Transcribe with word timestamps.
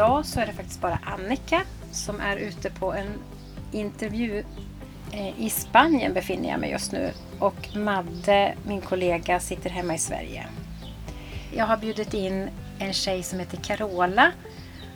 idag 0.00 0.26
så 0.26 0.40
är 0.40 0.46
det 0.46 0.52
faktiskt 0.52 0.80
bara 0.80 0.98
Annika 1.02 1.62
som 1.92 2.20
är 2.20 2.36
ute 2.36 2.70
på 2.70 2.92
en 2.92 3.12
intervju. 3.72 4.44
Eh, 5.12 5.40
I 5.40 5.50
Spanien 5.50 6.14
befinner 6.14 6.48
jag 6.48 6.60
mig 6.60 6.70
just 6.70 6.92
nu 6.92 7.12
och 7.38 7.76
Madde, 7.76 8.54
min 8.66 8.80
kollega, 8.80 9.40
sitter 9.40 9.70
hemma 9.70 9.94
i 9.94 9.98
Sverige. 9.98 10.46
Jag 11.54 11.66
har 11.66 11.76
bjudit 11.76 12.14
in 12.14 12.48
en 12.78 12.92
tjej 12.92 13.22
som 13.22 13.38
heter 13.38 13.56
Carola 13.56 14.32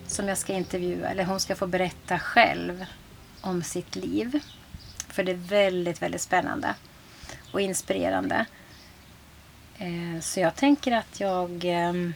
som 0.06 0.28
jag 0.28 0.38
ska 0.38 0.52
intervjua, 0.52 1.08
eller 1.08 1.24
hon 1.24 1.40
ska 1.40 1.54
få 1.56 1.66
berätta 1.66 2.18
själv 2.18 2.84
om 3.40 3.62
sitt 3.62 3.96
liv. 3.96 4.40
För 5.08 5.24
det 5.24 5.32
är 5.32 5.48
väldigt, 5.48 6.02
väldigt 6.02 6.22
spännande 6.22 6.74
och 7.52 7.60
inspirerande. 7.60 8.46
Eh, 9.78 10.20
så 10.20 10.40
jag 10.40 10.54
tänker 10.54 10.92
att 10.92 11.20
jag 11.20 11.64
ehm, 11.64 12.14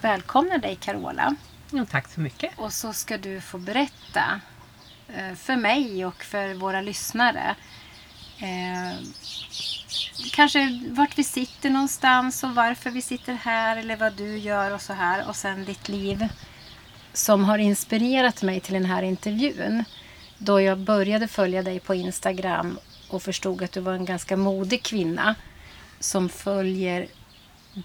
välkomnar 0.00 0.58
dig 0.58 0.76
Carola. 0.76 1.34
Ja, 1.70 1.86
tack 1.90 2.08
så 2.08 2.20
mycket. 2.20 2.58
Och 2.58 2.72
så 2.72 2.92
ska 2.92 3.18
du 3.18 3.40
få 3.40 3.58
berätta 3.58 4.40
eh, 5.08 5.34
för 5.34 5.56
mig 5.56 6.06
och 6.06 6.24
för 6.24 6.54
våra 6.54 6.80
lyssnare 6.80 7.54
eh, 8.38 8.98
kanske 10.32 10.80
vart 10.90 11.18
vi 11.18 11.24
sitter 11.24 11.70
någonstans 11.70 12.44
och 12.44 12.54
varför 12.54 12.90
vi 12.90 13.02
sitter 13.02 13.34
här 13.34 13.76
eller 13.76 13.96
vad 13.96 14.12
du 14.12 14.38
gör 14.38 14.74
och 14.74 14.80
så 14.80 14.92
här 14.92 15.28
och 15.28 15.36
sen 15.36 15.64
ditt 15.64 15.88
liv 15.88 16.28
som 17.12 17.44
har 17.44 17.58
inspirerat 17.58 18.42
mig 18.42 18.60
till 18.60 18.74
den 18.74 18.84
här 18.84 19.02
intervjun. 19.02 19.84
Då 20.38 20.60
jag 20.60 20.78
började 20.78 21.28
följa 21.28 21.62
dig 21.62 21.80
på 21.80 21.94
Instagram 21.94 22.78
och 23.10 23.22
förstod 23.22 23.62
att 23.62 23.72
du 23.72 23.80
var 23.80 23.92
en 23.92 24.04
ganska 24.04 24.36
modig 24.36 24.82
kvinna 24.82 25.34
som 26.00 26.28
följer 26.28 27.06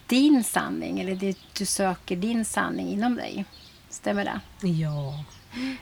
din 0.07 0.43
sanning 0.43 0.99
eller 0.99 1.15
det, 1.15 1.37
du 1.57 1.65
söker 1.65 2.15
din 2.15 2.45
sanning 2.45 2.87
inom 2.89 3.15
dig. 3.15 3.45
Stämmer 3.89 4.25
det? 4.25 4.67
Ja. 4.67 5.23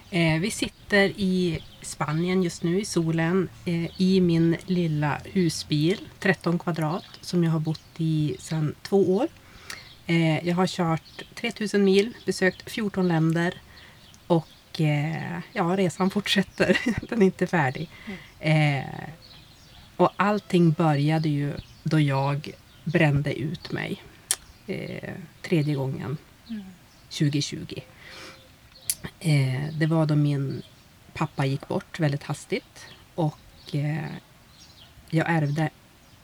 Eh, 0.10 0.40
vi 0.40 0.52
sitter 0.52 1.14
i 1.16 1.60
Spanien 1.82 2.44
just 2.44 2.64
nu 2.64 2.82
i 2.82 2.86
solen 2.86 3.50
eh, 3.66 4.02
i 4.02 4.22
min 4.22 4.58
lilla 4.66 5.22
husbil, 5.26 5.98
13 6.20 6.60
kvadrat, 6.60 7.06
som 7.22 7.44
jag 7.44 7.52
har 7.52 7.60
bott 7.60 7.82
i 7.98 8.36
sedan 8.40 8.76
två 8.82 9.16
år. 9.16 9.28
Eh, 10.08 10.48
jag 10.48 10.56
har 10.56 10.68
kört 10.68 11.24
3000 11.36 11.84
mil, 11.84 12.14
besökt 12.26 12.72
14 12.72 13.08
länder 13.08 13.54
och 14.28 14.82
eh, 14.82 15.40
ja, 15.54 15.64
resan 15.64 16.10
fortsätter. 16.10 16.80
Den 17.10 17.22
är 17.22 17.26
inte 17.26 17.48
färdig. 17.48 17.90
Mm. 18.44 18.86
och 19.96 20.12
allting 20.18 20.72
började 20.72 21.30
ju 21.30 21.54
då 21.84 22.00
jag 22.00 22.52
brände 22.84 23.40
ut 23.40 23.72
mig 23.72 24.02
eh, 24.68 25.14
tredje 25.42 25.76
gången 25.76 26.18
mm. 26.50 26.64
2020. 27.10 27.82
Eh, 29.20 29.74
det 29.74 29.86
var 29.86 30.06
då 30.06 30.16
min 30.16 30.62
pappa 31.14 31.46
gick 31.46 31.68
bort 31.68 32.00
väldigt 32.00 32.24
hastigt 32.24 32.86
och 33.16 33.76
eh, 33.76 34.12
jag 35.10 35.30
ärvde 35.30 35.70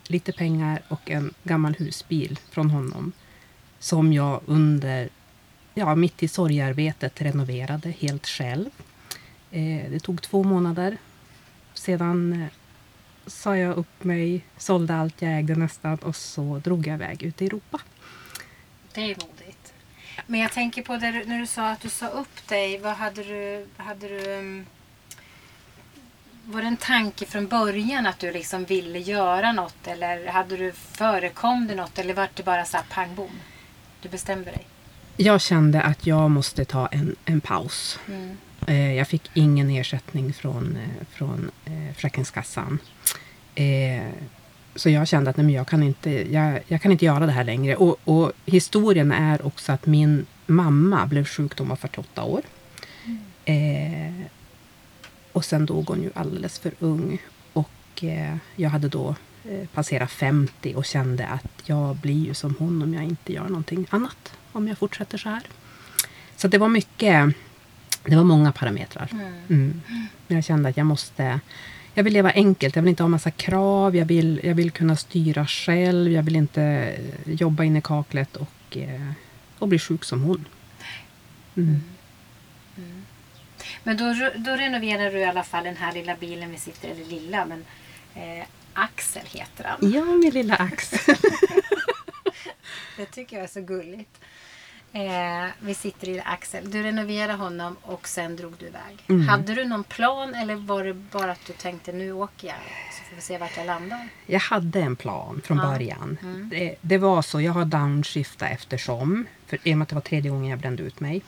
lite 0.08 0.32
pengar 0.32 0.82
och 0.88 1.12
en 1.12 1.34
gammal 1.44 1.76
husbil 1.76 2.40
från 2.50 2.70
honom 2.70 3.12
som 3.80 4.14
jag 4.14 4.42
under, 4.46 5.10
ja, 5.74 5.96
mitt 5.96 6.24
i 6.24 6.28
sorgearbetet 6.28 7.22
renoverade 7.22 7.90
helt 7.90 8.28
själv. 8.28 8.70
Eh, 9.52 9.90
det 9.92 10.00
tog 10.00 10.22
två 10.22 10.44
månader. 10.44 10.98
Sedan 11.74 12.34
eh, 12.34 12.48
sa 13.28 13.58
jag 13.58 13.78
upp 13.78 14.03
mig, 14.03 14.42
sålde 14.58 14.95
allt 14.95 15.22
jag 15.22 15.38
ägde 15.38 15.56
nästan 15.56 15.97
och 15.97 16.16
så 16.16 16.61
drog 16.64 16.88
jag 16.88 16.95
iväg 16.95 17.23
ut 17.23 17.42
i 17.42 17.45
Europa. 17.45 17.80
Det 18.94 19.02
är 19.02 19.08
modigt. 19.08 19.73
Men 20.28 20.39
jag 20.39 20.52
tänker 20.52 20.81
på 20.81 20.97
det, 20.97 21.11
när 21.11 21.39
du 21.39 21.48
sa 21.48 21.70
att 21.70 21.80
du 21.80 21.89
sa 21.89 22.08
upp 22.08 22.48
dig. 22.48 22.80
Vad 22.80 22.94
hade 22.94 23.23
du... 23.23 23.67
Hade 23.78 24.08
du 24.08 24.37
um, 24.37 24.66
var 26.45 26.61
det 26.61 26.67
en 26.67 26.77
tanke 26.77 27.26
från 27.26 27.48
början 27.48 28.08
att 28.08 28.20
du 28.20 28.32
liksom 28.32 28.66
ville 28.66 28.99
göra 28.99 29.52
något? 29.52 29.87
Eller 29.87 30.27
hade 30.27 30.58
du 30.58 30.71
förekom 30.71 31.67
det 31.67 31.76
något? 31.76 31.99
Eller 31.99 32.14
var 32.14 32.30
det 32.33 32.43
bara 32.43 32.66
så 32.66 32.77
här 32.77 32.86
pang 32.89 33.16
bom? 33.16 33.39
Du 34.02 34.10
bestämde 34.10 34.52
dig? 34.52 34.67
Jag 35.17 35.42
kände 35.42 35.82
att 35.82 36.05
jag 36.08 36.32
måste 36.32 36.66
ta 36.66 36.87
en, 36.87 37.16
en 37.26 37.42
paus. 37.42 37.99
Mm. 38.08 38.37
Eh, 38.68 38.94
jag 38.94 39.08
fick 39.08 39.32
ingen 39.34 39.70
ersättning 39.70 40.34
från, 40.34 40.78
eh, 40.78 41.06
från 41.12 41.52
eh, 41.66 41.94
Försäkringskassan. 41.95 42.80
Eh, 43.56 44.04
så 44.76 44.90
jag 44.90 45.08
kände 45.08 45.30
att 45.30 45.38
nej, 45.38 45.45
men 45.45 45.56
jag, 45.56 45.68
kan 45.68 45.84
inte, 45.84 46.34
jag, 46.34 46.60
jag 46.67 46.82
kan 46.82 46.92
inte 46.92 47.06
göra 47.06 47.26
det 47.26 47.32
här 47.32 47.44
längre. 47.44 47.76
Och, 47.76 48.00
och, 48.04 48.32
historien 48.46 49.12
är 49.12 49.46
också 49.46 49.72
att 49.72 49.86
min 49.86 50.26
mamma 50.46 51.08
blev 51.08 51.26
sjuk 51.26 51.56
då 51.56 51.62
hon 51.64 51.70
var 51.70 51.76
48 51.76 52.23
år. 52.23 52.42
Mm. 53.06 53.20
Eh, 53.46 54.26
och 55.32 55.46
sen 55.46 55.66
dog 55.66 55.88
hon 55.88 56.02
ju 56.02 56.10
alldeles 56.16 56.60
för 56.60 56.72
ung. 56.80 57.22
Och 57.54 58.04
eh, 58.04 58.36
jag 58.56 58.70
hade 58.70 58.88
då 58.88 59.16
eh, 59.50 59.67
passerat 59.73 60.12
50 60.12 60.73
och 60.76 60.86
kände 60.86 61.28
att 61.28 61.64
jag 61.66 61.96
blir 61.96 62.26
ju 62.26 62.34
som 62.34 62.56
hon 62.60 62.82
om 62.82 62.94
jag 62.94 63.04
inte 63.04 63.34
gör 63.34 63.48
någonting 63.48 63.88
annat. 63.90 64.34
Om 64.52 64.67
jag 64.67 64.78
fortsätter 64.78 65.17
så 65.17 65.30
här. 65.30 65.44
Så 66.36 66.48
det 66.48 66.58
var 66.58 66.70
mycket, 66.70 67.36
det 68.08 68.16
var 68.16 68.23
många 68.23 68.52
parametrar. 68.52 69.10
Mm. 69.12 69.34
Mm. 69.50 69.82
Jag 70.28 70.44
kände 70.44 70.70
att 70.70 70.78
jag 70.78 70.86
måste 70.86 71.40
jag 71.98 72.04
vill 72.04 72.14
leva 72.14 72.32
enkelt. 72.32 72.76
Jag 72.76 72.84
vill 72.84 72.90
inte 72.90 73.04
ha 73.04 73.08
massa 73.08 73.32
krav. 73.32 73.95
Jag 73.95 74.06
vill, 74.06 74.42
jag 74.44 74.56
vill 74.56 74.72
kunna 74.72 74.95
styra 74.95 75.48
själv. 75.48 76.12
Jag 76.12 76.23
vill 76.23 76.36
inte 76.36 76.64
eh, 76.64 77.34
jobba 77.34 77.64
in 77.64 77.78
i 77.78 77.82
kaklet 77.82 78.36
och, 78.36 78.78
eh, 78.78 79.12
och 79.60 79.67
bli 79.67 79.80
sjuk 79.80 80.04
som 80.04 80.22
hon. 80.22 80.46
Mm. 81.58 81.84
Mm. 82.78 83.06
Men 83.84 83.98
då, 83.98 84.32
då 84.36 84.52
renoverar 84.52 85.12
du 85.12 85.20
i 85.20 85.26
alla 85.26 85.44
fall 85.44 85.64
den 85.64 85.78
här 85.78 85.94
lilla 85.94 86.16
bilen 86.16 86.52
vi 86.52 86.58
sitter 86.58 86.90
eller 86.90 87.06
lilla, 87.06 87.46
men 87.46 87.66
eh, 88.16 88.46
Axel 88.73 89.26
heter 89.26 89.64
han. 89.64 89.92
Ja, 89.92 90.06
min 90.06 90.34
lilla 90.34 90.56
Axel. 90.56 91.16
det 92.98 93.06
tycker 93.06 93.36
jag 93.36 93.44
är 93.44 93.48
så 93.48 93.62
gulligt. 93.62 94.22
Eh, 94.98 95.50
vi 95.60 95.74
sitter 95.74 96.10
i 96.10 96.22
Axel. 96.26 96.72
Du 96.72 96.84
renoverade 96.84 97.34
honom 97.34 97.76
och 97.82 98.08
sen 98.08 98.36
drog 98.36 98.54
du 98.60 98.66
iväg. 98.66 98.98
Mm. 99.08 99.28
Hade 99.28 99.56
du 99.56 99.66
någon 99.66 99.84
plan 99.84 100.36
eller 100.36 100.56
var 100.56 100.84
det 100.84 100.94
bara 100.94 101.32
att 101.32 101.46
du 101.48 101.54
tänkte 101.54 101.92
nu 101.92 102.12
åker 102.12 102.48
jag 102.48 102.56
så 102.92 103.04
får 103.10 103.16
vi 103.16 103.22
se 103.22 103.38
vart 103.38 103.58
jag 103.58 103.66
landar? 103.66 104.08
Jag 104.26 104.40
hade 104.40 104.82
en 104.82 104.96
plan 104.96 105.42
från 105.44 105.58
ja. 105.58 105.64
början. 105.64 106.18
Mm. 106.22 106.50
Det, 106.50 106.76
det, 106.82 106.98
var 106.98 107.22
så, 107.22 107.42
jag 107.42 107.52
har 107.52 107.66
downshiftat 107.66 108.52
eftersom. 108.52 109.26
För 109.48 109.60
i 109.64 109.74
och 109.74 109.78
med 109.78 109.84
att 109.84 109.90
det 109.90 109.96
var 109.96 110.02
tredje 110.02 110.32
gången 110.32 110.50
jag 110.50 110.60
brände 110.60 110.84
ut 110.84 111.00
mig. 111.00 111.22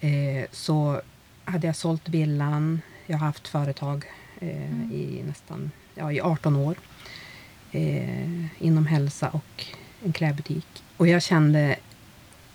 Eh, 0.00 0.44
så 0.52 1.00
hade 1.44 1.66
jag 1.66 1.76
sålt 1.76 2.08
villan. 2.08 2.82
Jag 3.06 3.18
har 3.18 3.26
haft 3.26 3.48
företag 3.48 4.04
eh, 4.40 4.48
mm. 4.48 4.92
i 4.92 5.22
nästan 5.26 5.70
ja, 5.94 6.12
i 6.12 6.20
18 6.20 6.56
år. 6.56 6.74
Eh, 7.72 8.62
inom 8.64 8.86
hälsa 8.86 9.28
och 9.28 9.64
en 10.04 10.12
klädbutik. 10.12 10.66
Och 10.96 11.08
jag 11.08 11.22
kände 11.22 11.76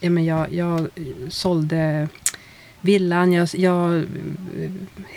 ja, 0.06 0.10
men 0.10 0.26
jag, 0.26 0.54
jag 0.54 0.88
sålde 1.30 2.08
villan, 2.82 3.34
jag, 3.34 3.48
jag 3.54 4.06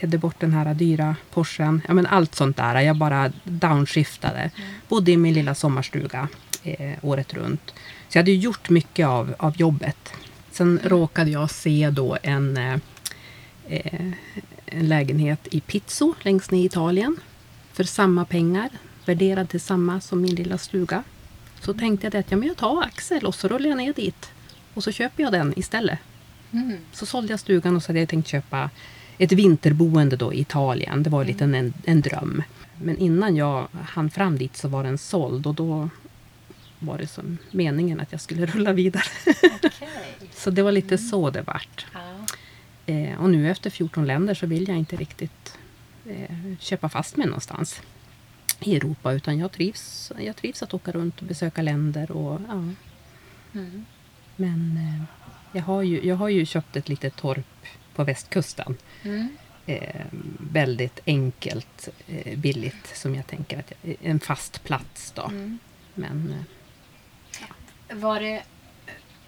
hade 0.01 0.19
bort 0.19 0.41
den 0.41 0.53
här 0.53 0.75
dyra 0.75 1.17
Porschen. 1.31 1.83
Ja, 1.89 1.95
men 1.95 2.07
allt 2.07 2.35
sånt 2.35 2.57
där. 2.57 2.81
Jag 2.81 2.97
bara 2.97 3.33
downshiftade. 3.45 4.39
Mm. 4.39 4.69
Bodde 4.89 5.13
i 5.13 5.17
min 5.17 5.35
lilla 5.35 5.55
sommarstuga 5.55 6.29
eh, 6.63 6.93
året 7.03 7.35
runt. 7.35 7.75
Så 8.09 8.19
jag 8.19 8.23
hade 8.23 8.33
gjort 8.33 8.71
mycket 8.71 9.07
av, 9.07 9.35
av 9.39 9.57
jobbet. 9.57 10.13
Sen 10.51 10.79
mm. 10.79 10.89
råkade 10.89 11.31
jag 11.31 11.51
se 11.51 11.91
då 11.91 12.19
en, 12.23 12.57
eh, 12.57 12.79
eh, 13.69 14.13
en 14.67 14.89
lägenhet 14.89 15.49
i 15.51 15.61
Pizzo 15.61 16.15
längst 16.23 16.51
ner 16.51 16.63
i 16.63 16.65
Italien. 16.65 17.17
För 17.73 17.85
samma 17.85 18.25
pengar. 18.25 18.69
Värderad 19.05 19.49
till 19.49 19.61
samma 19.61 20.01
som 20.01 20.23
min 20.23 20.35
lilla 20.35 20.59
stuga. 20.59 21.03
Så 21.61 21.75
tänkte 21.75 22.07
jag 22.07 22.17
att 22.17 22.31
ja, 22.31 22.37
men 22.37 22.49
jag 22.49 22.57
tar 22.57 22.83
Axel 22.83 23.27
och 23.27 23.35
så 23.35 23.49
rullar 23.49 23.69
jag 23.69 23.77
ner 23.77 23.93
dit. 23.93 24.31
Och 24.79 24.85
så 24.85 24.93
köper 24.93 25.23
jag 25.23 25.33
den 25.33 25.53
istället. 25.57 25.99
Mm. 26.53 26.79
Så 26.93 27.07
sålde 27.07 27.33
jag 27.33 27.41
stugan 27.41 27.77
och 27.77 27.83
så 27.83 27.89
hade 27.89 27.99
jag 27.99 28.09
tänkt 28.09 28.29
köpa 28.29 28.71
ett 29.19 29.33
vinterboende 29.33 30.17
då 30.17 30.35
i 30.35 30.41
Italien. 30.41 31.03
Det 31.03 31.11
var 31.11 31.25
lite 31.25 31.45
mm. 31.45 31.65
en, 31.65 31.75
en 31.85 32.01
dröm. 32.01 32.43
Men 32.83 32.99
innan 32.99 33.37
jag 33.37 33.69
hann 33.83 34.11
fram 34.11 34.39
dit 34.39 34.57
så 34.57 34.69
var 34.69 34.85
den 34.85 34.99
såld 34.99 35.47
och 35.47 35.55
då 35.55 35.89
var 36.79 36.99
det 36.99 37.07
som 37.07 37.39
meningen 37.51 38.01
att 38.01 38.13
jag 38.13 38.21
skulle 38.21 38.47
rulla 38.55 38.73
vidare. 38.73 39.05
Okay. 39.57 39.89
så 40.35 40.51
det 40.51 40.63
var 40.63 40.73
lite 40.73 40.95
mm. 40.95 41.09
så 41.09 41.31
det 41.31 41.43
vart. 41.43 41.87
Ja. 41.93 42.27
Eh, 42.95 43.21
och 43.21 43.31
nu 43.31 43.51
efter 43.51 43.71
14 43.71 44.07
länder 44.07 44.35
så 44.35 44.47
vill 44.47 44.69
jag 44.69 44.77
inte 44.77 44.97
riktigt 44.97 45.59
eh, 46.07 46.37
köpa 46.59 46.89
fast 46.89 47.17
mig 47.17 47.27
någonstans 47.27 47.81
i 48.61 48.77
Europa 48.77 49.13
utan 49.13 49.39
jag 49.39 49.53
trivs, 49.53 50.13
jag 50.19 50.37
trivs 50.37 50.63
att 50.63 50.75
åka 50.75 50.93
runt 50.93 51.21
och 51.21 51.27
besöka 51.27 51.63
länder. 51.63 52.11
Och, 52.11 52.41
ja. 52.49 52.65
Mm. 53.53 53.85
Men 54.41 54.77
eh, 54.77 55.05
jag, 55.53 55.63
har 55.63 55.83
ju, 55.83 56.07
jag 56.07 56.17
har 56.17 56.29
ju 56.29 56.47
köpt 56.47 56.77
ett 56.77 56.89
litet 56.89 57.17
torp 57.17 57.67
på 57.95 58.05
västkusten. 58.05 58.77
Mm. 59.03 59.29
Eh, 59.67 60.05
väldigt 60.39 61.01
enkelt, 61.07 61.89
eh, 62.07 62.39
billigt 62.39 62.97
som 62.97 63.15
jag 63.15 63.27
tänker 63.27 63.59
att 63.59 63.73
jag, 63.83 63.97
en 64.03 64.21
fast 64.21 64.65
plats 64.65 65.13
då. 65.13 65.23
Mm. 65.23 65.59
Men 65.95 66.45
ja. 67.41 67.47
Var 67.95 68.21
det 68.21 68.43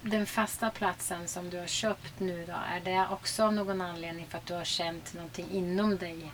den 0.01 0.25
fasta 0.25 0.69
platsen 0.69 1.27
som 1.27 1.49
du 1.49 1.59
har 1.59 1.67
köpt 1.67 2.19
nu 2.19 2.45
då, 2.47 2.53
är 2.53 2.79
det 2.79 3.07
också 3.11 3.43
av 3.43 3.53
någon 3.53 3.81
anledning 3.81 4.25
för 4.29 4.37
att 4.37 4.45
du 4.45 4.53
har 4.53 4.63
känt 4.63 5.13
någonting 5.13 5.47
inom 5.51 5.97
dig? 5.97 6.31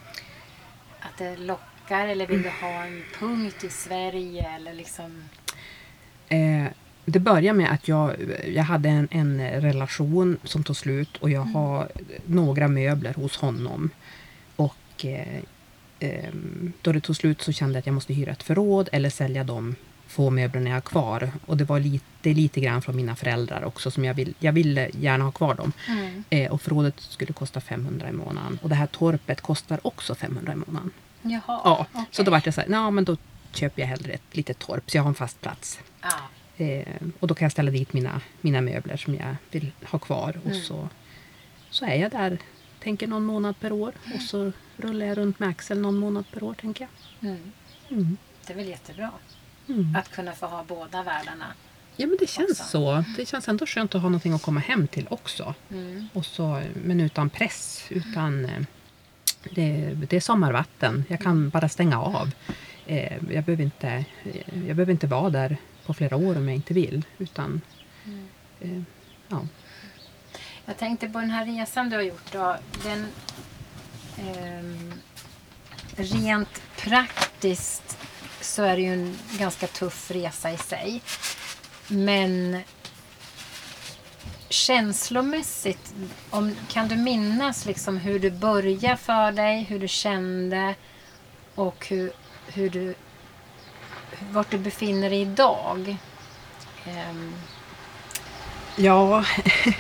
Att 1.00 1.18
det 1.18 1.38
lockar 1.38 2.08
eller 2.08 2.28
vill 2.28 2.42
du 2.42 2.50
ha 2.50 2.86
en 2.86 3.04
punkt 3.20 3.64
i 3.64 3.70
Sverige 3.70 4.50
eller 4.50 4.74
liksom? 4.74 5.24
Eh, 6.28 6.68
det 7.10 7.20
började 7.20 7.58
med 7.58 7.72
att 7.72 7.88
jag, 7.88 8.16
jag 8.48 8.64
hade 8.64 8.90
en, 8.90 9.08
en 9.12 9.42
relation 9.62 10.38
som 10.44 10.64
tog 10.64 10.76
slut 10.76 11.18
och 11.18 11.30
jag 11.30 11.42
Mm. 11.42 11.56
har 11.56 11.88
några 12.26 12.68
möbler 12.68 13.14
hos 13.14 13.38
honom. 13.38 13.90
Och 14.56 15.06
eh, 15.06 15.42
ehm, 16.00 16.74
då 16.82 16.92
det 16.92 17.00
tog 17.02 17.16
slut 17.16 17.42
så 17.42 17.52
kände 17.52 17.74
jag 17.74 17.80
att 17.80 17.86
jag 17.86 17.94
måste 17.94 18.14
hyra 18.14 18.32
ett 18.32 18.44
förråd 18.44 18.90
eller 18.92 19.10
sälja 19.10 19.44
de 19.44 19.76
få 20.08 20.30
möblerna 20.30 20.70
jag 20.70 20.76
har 20.76 20.82
kvar. 20.82 21.32
Och 21.46 21.58
det 21.58 21.64
var 21.64 21.80
lite, 21.80 22.30
lite 22.34 22.60
grann 22.62 22.82
från 22.82 22.96
mina 22.96 23.16
föräldrar 23.16 23.64
också 23.64 23.92
som 23.92 24.06
jag 24.06 24.14
vill, 24.14 24.34
jag 24.40 24.52
ville 24.54 24.90
gärna 24.94 25.24
ha 25.24 25.32
kvar 25.32 25.54
dem. 25.56 25.72
Mm. 25.88 26.24
Eh, 26.30 26.52
och 26.52 26.62
förrådet 26.62 27.00
skulle 27.00 27.34
kosta 27.34 27.62
500 27.62 28.10
i 28.10 28.12
månaden. 28.12 28.60
Och 28.62 28.70
det 28.70 28.76
här 28.76 28.88
torpet 28.88 29.42
kostar 29.42 29.80
också 29.88 30.16
500 30.16 30.54
i 30.54 30.56
månaden. 30.56 30.92
Jaha, 31.22 31.42
Ja, 31.48 31.86
så 31.94 32.00
okej. 32.02 32.26
då 32.26 32.32
var 32.32 32.42
det 32.46 32.52
så 32.52 32.62
här, 32.62 32.92
men 32.92 33.04
då 33.06 33.18
köper 33.54 33.82
jag 33.82 33.88
hellre 33.90 34.12
ett 34.14 34.22
litet 34.32 34.60
torp 34.60 34.92
så 34.92 34.98
jag 34.98 35.04
har 35.04 35.10
en 35.10 35.16
fast 35.16 35.42
plats. 35.42 35.80
Ja. 36.02 36.10
Eh, 36.58 36.88
och 37.20 37.28
då 37.28 37.36
kan 37.36 37.46
jag 37.46 37.52
ställa 37.52 37.72
dit 37.72 37.94
mina, 37.94 38.22
mina 38.42 38.62
möbler 38.62 38.98
som 38.98 39.16
jag 39.16 39.36
vill 39.52 39.72
ha 39.86 40.00
kvar. 40.00 40.38
Och 40.44 40.52
Mm. 40.52 40.62
så, 40.62 40.90
så 41.70 41.86
är 41.86 41.96
jag 41.96 42.12
där, 42.12 42.38
tänker 42.84 43.08
någon 43.08 43.24
månad 43.26 43.60
per 43.60 43.72
år. 43.72 43.94
Och 44.16 44.22
så 44.22 44.52
rullar 44.78 45.06
jag 45.06 45.18
runt 45.18 45.40
med 45.40 45.50
Axel 45.50 45.80
någon 45.80 45.98
månad 45.98 46.26
per 46.34 46.44
år, 46.44 46.54
tänker 46.54 46.88
jag. 47.20 47.30
Mm. 47.30 47.52
Mm. 47.90 48.18
Det 48.48 48.54
är 48.54 48.58
väl 48.58 48.68
jättebra 48.68 49.12
Mm. 49.70 49.96
att 49.96 50.12
kunna 50.12 50.32
få 50.34 50.46
ha 50.46 50.64
båda 50.68 51.04
världarna. 51.04 51.46
Ja, 51.96 52.08
men 52.08 52.18
det 52.20 52.30
känns 52.30 52.50
Också. 52.52 52.64
så. 52.64 53.04
Det 53.18 53.26
känns 53.26 53.48
ändå 53.48 53.66
skönt 53.66 53.96
att 53.96 54.02
ha 54.02 54.10
någonting 54.10 54.34
att 54.34 54.42
komma 54.42 54.60
hem 54.60 54.88
till 54.88 55.08
också. 55.10 55.54
Mm. 55.72 56.08
Och 56.14 56.26
så, 56.26 56.62
men 56.84 57.00
utan 57.00 57.30
press. 57.30 57.86
Utan, 57.90 58.46
eh, 58.46 58.62
det, 59.52 59.94
det 60.10 60.16
är 60.16 60.20
sommarvatten. 60.22 61.04
Jag 61.08 61.20
kan 61.20 61.50
bara 61.50 61.70
stänga 61.70 62.02
av. 62.02 62.32
Eh, 62.86 63.14
jag, 63.34 63.44
behöver 63.44 63.64
inte, 63.64 64.06
jag 64.54 64.76
behöver 64.76 64.92
inte 64.92 65.08
vara 65.08 65.30
där 65.30 65.58
på 65.88 65.94
flera 65.94 66.16
år 66.16 66.38
om 66.38 66.48
jag 66.48 66.56
inte 66.56 66.74
vill. 66.74 67.06
Utan, 67.18 67.62
Mm. 68.06 68.28
eh, 68.62 68.82
ja. 69.28 69.48
Jag 70.66 70.78
tänkte 70.78 71.08
på 71.10 71.20
den 71.20 71.32
här 71.32 71.46
resan 71.46 71.90
du 71.90 71.96
har 71.96 72.04
gjort. 72.04 72.32
Då, 72.32 72.58
den, 72.84 73.08
ehm, 74.18 74.94
rent 75.96 76.62
praktiskt 76.78 77.98
så 78.42 78.64
är 78.64 78.76
det 78.76 78.82
ju 78.82 78.94
en 78.94 79.18
ganska 79.40 79.68
tuff 79.68 80.12
resa 80.12 80.52
i 80.52 80.58
sig. 80.58 81.02
Men 81.88 82.62
känslomässigt, 84.50 85.94
om, 86.30 86.56
kan 86.70 86.88
du 86.88 86.96
minnas 86.96 87.66
liksom 87.66 87.98
hur 87.98 88.20
du 88.20 88.32
började 88.32 88.98
för 88.98 89.32
dig, 89.32 89.64
hur 89.64 89.80
du 89.80 89.88
kände 89.88 90.76
och 91.56 91.88
hur, 91.90 92.12
hur 92.48 92.70
du, 92.70 92.96
vart 94.32 94.52
du 94.52 94.58
befinner 94.58 95.10
dig 95.10 95.22
idag? 95.22 95.98
Um. 96.86 97.34
Ja, 98.76 99.26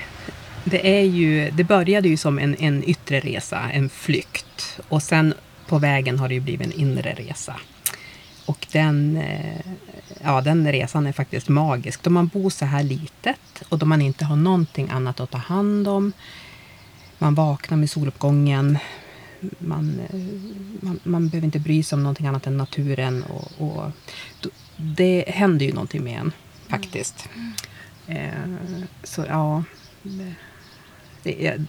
det, 0.63 0.97
är 0.97 1.03
ju, 1.03 1.51
det 1.51 1.63
började 1.63 2.09
ju 2.09 2.17
som 2.17 2.39
en, 2.39 2.55
en 2.55 2.83
yttre 2.83 3.19
resa, 3.19 3.71
en 3.71 3.89
flykt. 3.89 4.79
Och 4.87 5.03
sen 5.03 5.33
på 5.67 5.77
vägen 5.77 6.19
har 6.19 6.27
det 6.27 6.33
ju 6.33 6.39
blivit 6.39 6.67
en 6.67 6.79
inre 6.79 7.13
resa. 7.13 7.55
Och 8.45 8.67
den, 8.71 9.17
eh, 9.17 9.65
ja, 10.23 10.41
den 10.41 10.71
resan 10.71 11.07
är 11.07 11.11
faktiskt 11.11 11.49
magisk. 11.49 12.03
Då 12.03 12.09
man 12.09 12.27
bor 12.27 12.49
så 12.49 12.65
här 12.65 12.83
litet 12.83 13.63
och 13.69 13.77
då 13.77 13.85
man 13.85 14.01
inte 14.01 14.25
har 14.25 14.35
någonting 14.35 14.89
annat 14.89 15.19
att 15.19 15.31
ta 15.31 15.37
hand 15.37 15.87
om. 15.87 16.13
Man 17.17 17.35
vaknar 17.35 17.77
med 17.77 17.89
soluppgången. 17.89 18.77
Man, 19.59 20.01
man, 20.81 20.99
man 21.03 21.29
behöver 21.29 21.45
inte 21.45 21.59
bry 21.59 21.83
sig 21.83 21.95
om 21.95 22.03
någonting 22.03 22.27
annat 22.27 22.47
än 22.47 22.57
naturen. 22.57 23.23
Och, 23.23 23.51
och 23.57 23.91
det 24.77 25.25
händer 25.27 25.65
ju 25.65 25.73
någonting 25.73 26.03
med 26.03 26.19
en 26.19 26.31
faktiskt. 26.69 27.29
Eh, 28.07 28.31
så 29.03 29.25
ja, 29.27 29.63
det- 30.03 30.33
det 31.23 31.47
är, 31.47 31.65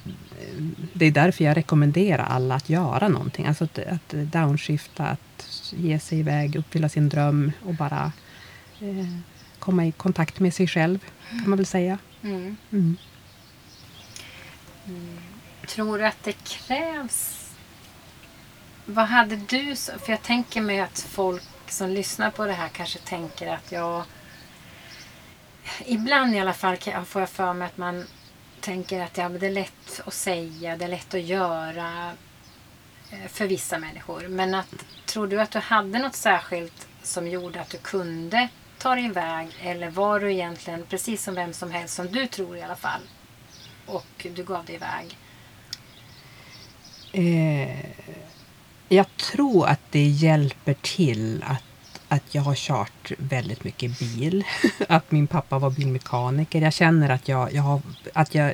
det 0.92 1.06
är 1.06 1.10
därför 1.10 1.44
jag 1.44 1.56
rekommenderar 1.56 2.24
alla 2.24 2.54
att 2.54 2.68
göra 2.70 3.08
någonting. 3.08 3.46
Alltså 3.46 3.64
att, 3.64 3.78
att 3.78 4.08
downshifta, 4.32 5.04
att 5.06 5.72
ge 5.76 5.98
sig 5.98 6.18
iväg, 6.18 6.56
uppfylla 6.56 6.88
sin 6.88 7.08
dröm 7.08 7.52
och 7.64 7.74
bara 7.74 8.12
eh, 8.80 9.06
komma 9.58 9.86
i 9.86 9.92
kontakt 9.92 10.40
med 10.40 10.54
sig 10.54 10.66
själv, 10.66 10.98
kan 11.30 11.50
man 11.50 11.56
väl 11.56 11.66
säga. 11.66 11.98
mm. 12.22 12.56
Mm. 12.72 12.96
Tror 15.68 15.98
du 15.98 16.06
att 16.06 16.24
det 16.24 16.32
krävs... 16.32 17.37
Vad 18.90 19.06
hade 19.06 19.36
du... 19.36 19.76
För 19.76 20.10
jag 20.10 20.22
tänker 20.22 20.60
mig 20.60 20.80
att 20.80 21.00
folk 21.00 21.42
som 21.66 21.90
lyssnar 21.90 22.30
på 22.30 22.46
det 22.46 22.52
här 22.52 22.68
kanske 22.68 22.98
tänker 22.98 23.46
att 23.46 23.72
jag... 23.72 24.04
Ibland 25.86 26.34
i 26.34 26.38
alla 26.38 26.52
fall 26.52 26.76
får 27.06 27.22
jag 27.22 27.30
för 27.30 27.52
mig 27.52 27.66
att 27.66 27.76
man 27.76 28.06
tänker 28.60 29.00
att 29.00 29.16
ja, 29.16 29.28
det 29.28 29.46
är 29.46 29.50
lätt 29.50 30.00
att 30.04 30.14
säga, 30.14 30.76
det 30.76 30.84
är 30.84 30.88
lätt 30.88 31.14
att 31.14 31.22
göra 31.22 32.12
eh, 33.10 33.28
för 33.28 33.46
vissa 33.46 33.78
människor. 33.78 34.28
Men 34.28 34.54
att, 34.54 34.74
tror 35.06 35.26
du 35.26 35.40
att 35.40 35.50
du 35.50 35.58
hade 35.58 35.98
något 35.98 36.14
särskilt 36.14 36.88
som 37.02 37.28
gjorde 37.28 37.60
att 37.60 37.70
du 37.70 37.78
kunde 37.78 38.48
ta 38.78 38.94
dig 38.94 39.04
iväg? 39.04 39.48
Eller 39.62 39.90
var 39.90 40.20
du 40.20 40.32
egentligen 40.32 40.84
precis 40.88 41.24
som 41.24 41.34
vem 41.34 41.52
som 41.52 41.70
helst, 41.70 41.94
som 41.94 42.06
du 42.06 42.26
tror 42.26 42.56
i 42.56 42.62
alla 42.62 42.76
fall? 42.76 43.00
Och 43.86 44.26
du 44.34 44.44
gav 44.44 44.64
dig 44.64 44.74
iväg? 44.74 45.18
Eh, 47.12 47.86
jag 48.88 49.06
tror 49.16 49.66
att 49.66 49.80
det 49.90 50.06
hjälper 50.06 50.74
till 50.74 51.44
att, 51.46 51.62
att 52.08 52.22
jag 52.34 52.42
har 52.42 52.54
kört 52.54 53.12
väldigt 53.18 53.64
mycket 53.64 53.98
bil. 53.98 54.44
att 54.88 55.10
min 55.10 55.26
pappa 55.26 55.58
var 55.58 55.70
bilmekaniker. 55.70 56.60
Jag 56.62 56.72
känner 56.72 57.10
att 57.10 57.28
jag, 57.28 57.54
jag, 57.54 57.62
har, 57.62 57.80
att 58.12 58.34
jag, 58.34 58.52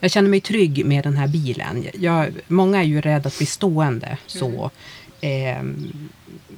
jag 0.00 0.10
känner 0.10 0.28
mig 0.28 0.40
trygg 0.40 0.86
med 0.86 1.04
den 1.04 1.16
här 1.16 1.26
bilen. 1.28 1.86
Jag, 1.94 2.28
många 2.48 2.78
är 2.78 2.82
ju 2.84 3.00
rädda 3.00 3.26
att 3.28 3.38
bli 3.38 3.46
stående 3.46 4.18
så. 4.26 4.70
Eh, 5.20 5.62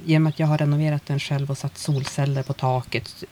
genom 0.05 0.27
att 0.27 0.39
jag 0.39 0.47
har 0.47 0.57
renoverat 0.57 1.05
den 1.05 1.19
själv 1.19 1.51
och 1.51 1.57
satt 1.57 1.77
solceller 1.77 2.43
på 2.43 2.53
taket. 2.53 3.23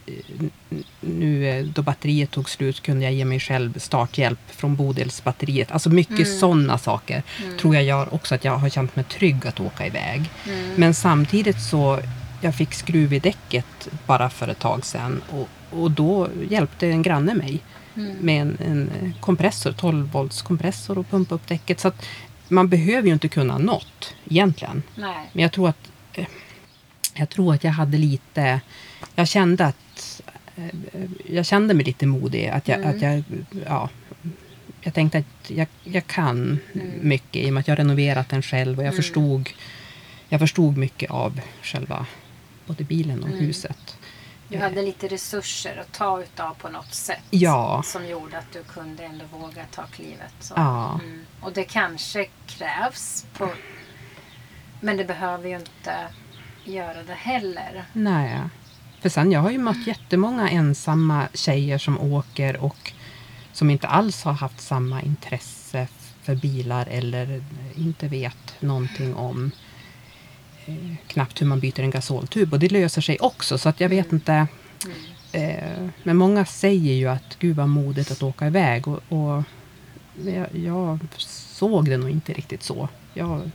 Nu 1.02 1.64
då 1.76 1.82
batteriet 1.82 2.32
tog 2.32 2.50
slut 2.50 2.82
kunde 2.82 3.04
jag 3.06 3.14
ge 3.14 3.26
mig 3.26 3.40
själv 3.40 3.80
starthjälp 3.80 4.40
från 4.48 4.76
Bodilsbatteriet. 4.76 5.72
Alltså 5.72 5.90
mycket 5.90 6.28
Mm. 6.28 6.40
sådana 6.40 6.78
saker 6.78 7.24
Mm. 7.44 7.58
tror 7.58 7.76
jag 7.76 7.84
gör 7.84 8.14
också 8.14 8.36
att 8.36 8.46
jag 8.46 8.58
har 8.58 8.70
känt 8.70 8.96
mig 8.96 9.06
trygg 9.06 9.48
att 9.48 9.60
åka 9.60 9.88
iväg. 9.88 10.30
Mm. 10.48 10.72
Men 10.76 10.94
samtidigt 10.94 11.62
så 11.62 12.00
jag 12.42 12.56
fick 12.56 12.74
skruv 12.74 13.14
i 13.14 13.20
däcket 13.20 13.88
bara 14.08 14.30
för 14.30 14.48
ett 14.48 14.60
tag 14.60 14.86
sedan 14.86 15.22
och, 15.30 15.48
och 15.80 15.92
då 15.92 16.28
hjälpte 16.50 16.88
en 16.88 17.02
granne 17.02 17.34
mig 17.34 17.60
Mm. 17.98 18.16
med 18.20 18.42
en, 18.42 18.58
en 18.66 19.14
kompressor, 19.20 19.72
12 19.72 20.12
volts 20.12 20.42
kompressor 20.42 20.98
och 20.98 21.10
pumpa 21.10 21.36
upp 21.36 21.48
däcket. 21.48 21.80
Så 21.80 21.88
att 21.88 22.06
man 22.48 22.70
behöver 22.70 23.08
ju 23.08 23.14
inte 23.14 23.28
kunna 23.28 23.58
något 23.58 24.14
egentligen. 24.30 24.84
Nej. 24.96 25.30
Men 25.34 25.42
jag 25.44 25.52
tror 25.52 25.70
att 25.70 25.92
eh, 26.14 26.26
jag 27.14 27.30
tror 27.30 27.54
att 27.54 27.64
jag 27.64 27.72
hade 27.72 27.98
lite, 27.98 28.62
jag 29.16 29.28
kände 29.28 29.66
att 29.66 30.22
eh, 30.56 30.66
jag 31.30 31.46
kände 31.46 31.74
mig 31.74 31.86
lite 31.86 32.06
modig. 32.06 32.48
Att 32.48 32.68
jag, 32.68 32.78
Mm. 32.78 32.90
att 32.96 33.02
jag, 33.02 33.24
ja, 33.68 33.90
jag 34.82 34.94
tänkte 34.94 35.18
att 35.18 35.50
jag, 35.52 35.68
jag 35.84 36.08
kan 36.08 36.60
Mm. 36.74 36.88
mycket 37.02 37.36
i 37.44 37.50
och 37.50 37.54
med 37.54 37.62
att 37.62 37.68
jag 37.68 37.80
renoverat 37.80 38.30
den 38.30 38.42
själv 38.42 38.78
och 38.78 38.84
jag 38.86 38.94
Mm. 38.94 39.04
förstod 39.04 39.50
jag 40.30 40.40
förstod 40.40 40.78
mycket 40.78 41.12
av 41.12 41.40
själva 41.62 42.06
både 42.68 42.84
bilen 42.84 43.24
och 43.24 43.30
Mm. 43.30 43.40
huset. 43.40 43.98
Du 44.48 44.58
hade 44.58 44.82
lite 44.82 45.08
resurser 45.08 45.78
att 45.78 45.92
ta 45.92 46.22
utav 46.22 46.54
på 46.54 46.70
något 46.70 46.94
sätt. 46.94 47.24
Ja. 47.30 47.82
Som 47.86 48.08
gjorde 48.08 48.38
att 48.38 48.54
du 48.54 48.64
kunde 48.64 49.04
ändå 49.06 49.26
våga 49.34 49.66
ta 49.72 49.84
klivet. 49.84 50.34
Så. 50.40 50.54
Ja. 50.58 51.00
Mm. 51.04 51.26
Och 51.42 51.54
det 51.54 51.64
kanske 51.64 52.26
krävs. 52.48 53.26
På... 53.38 53.50
Men 54.82 54.98
det 54.98 55.06
behöver 55.06 55.50
ju 55.50 55.56
inte 55.56 56.08
göra 56.64 57.04
det 57.04 57.14
heller. 57.14 57.86
Nej. 57.94 58.40
För 59.02 59.10
sen 59.10 59.32
jag 59.32 59.40
har 59.40 59.52
ju 59.52 59.58
mött 59.58 59.88
jättemånga 59.88 60.50
ensamma 60.50 61.28
tjejer 61.34 61.78
som 61.78 62.00
åker 62.00 62.58
och 62.58 62.92
som 63.52 63.70
inte 63.70 63.88
alls 63.88 64.24
har 64.24 64.34
haft 64.34 64.62
samma 64.62 65.02
intresse 65.02 65.88
för 66.24 66.36
bilar 66.36 66.88
eller 66.92 67.44
inte 67.76 68.08
vet 68.08 68.56
någonting 68.62 69.16
om 69.16 69.52
knappt 71.08 71.42
hur 71.42 71.46
man 71.46 71.60
byter 71.60 71.80
en 71.80 71.92
gasoltub. 71.92 72.54
Och 72.54 72.60
det 72.60 72.72
löser 72.72 73.02
sig 73.02 73.18
också 73.20 73.58
så 73.58 73.70
att 73.70 73.80
jag 73.80 73.90
vet 73.90 74.12
inte. 74.14 74.48
Eh, 75.32 75.88
men 76.04 76.18
många 76.18 76.46
säger 76.46 76.94
ju 76.94 77.08
att 77.08 77.40
gud 77.40 77.56
vad 77.56 77.70
modigt 77.70 78.12
att 78.12 78.24
åka 78.24 78.48
iväg 78.48 78.88
och, 78.88 79.00
och 79.10 79.44
jag, 80.26 80.48
jag 80.56 81.00
såg 81.18 81.90
det 81.90 81.98
nog 81.98 82.10
inte 82.10 82.34
riktigt 82.34 82.64
så. 82.64 82.90
Jag 83.14 83.52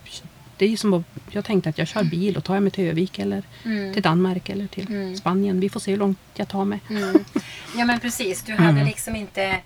det 0.56 0.72
är 0.72 0.76
som 0.76 0.94
att, 0.94 1.02
jag 1.30 1.44
tänkte 1.44 1.70
att 1.70 1.78
jag 1.78 1.88
kör 1.88 2.04
bil 2.04 2.36
och 2.36 2.44
tar 2.44 2.54
jag 2.54 2.62
mig 2.62 2.72
till 2.72 2.84
Övik 2.84 3.18
eller 3.18 3.42
Mm. 3.64 3.92
till 3.94 4.02
Danmark 4.02 4.48
eller 4.48 4.66
till 4.66 4.86
Mm. 4.88 5.16
Spanien. 5.16 5.60
Vi 5.60 5.68
får 5.68 5.80
se 5.80 5.90
hur 5.90 5.98
långt 5.98 6.18
jag 6.34 6.48
tar 6.48 6.64
mig. 6.64 6.80
Mm. 6.90 7.24
Ja 7.76 7.84
men 7.84 8.00
precis, 8.00 8.42
du 8.42 8.52
hade 8.52 8.68
Mm. 8.70 8.86
liksom 8.86 9.16
inte 9.16 9.56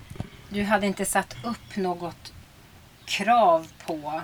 Du 0.49 0.63
hade 0.63 0.87
inte 0.87 1.05
satt 1.05 1.35
upp 1.43 1.75
något 1.75 2.33
krav 3.05 3.67
på 3.87 4.21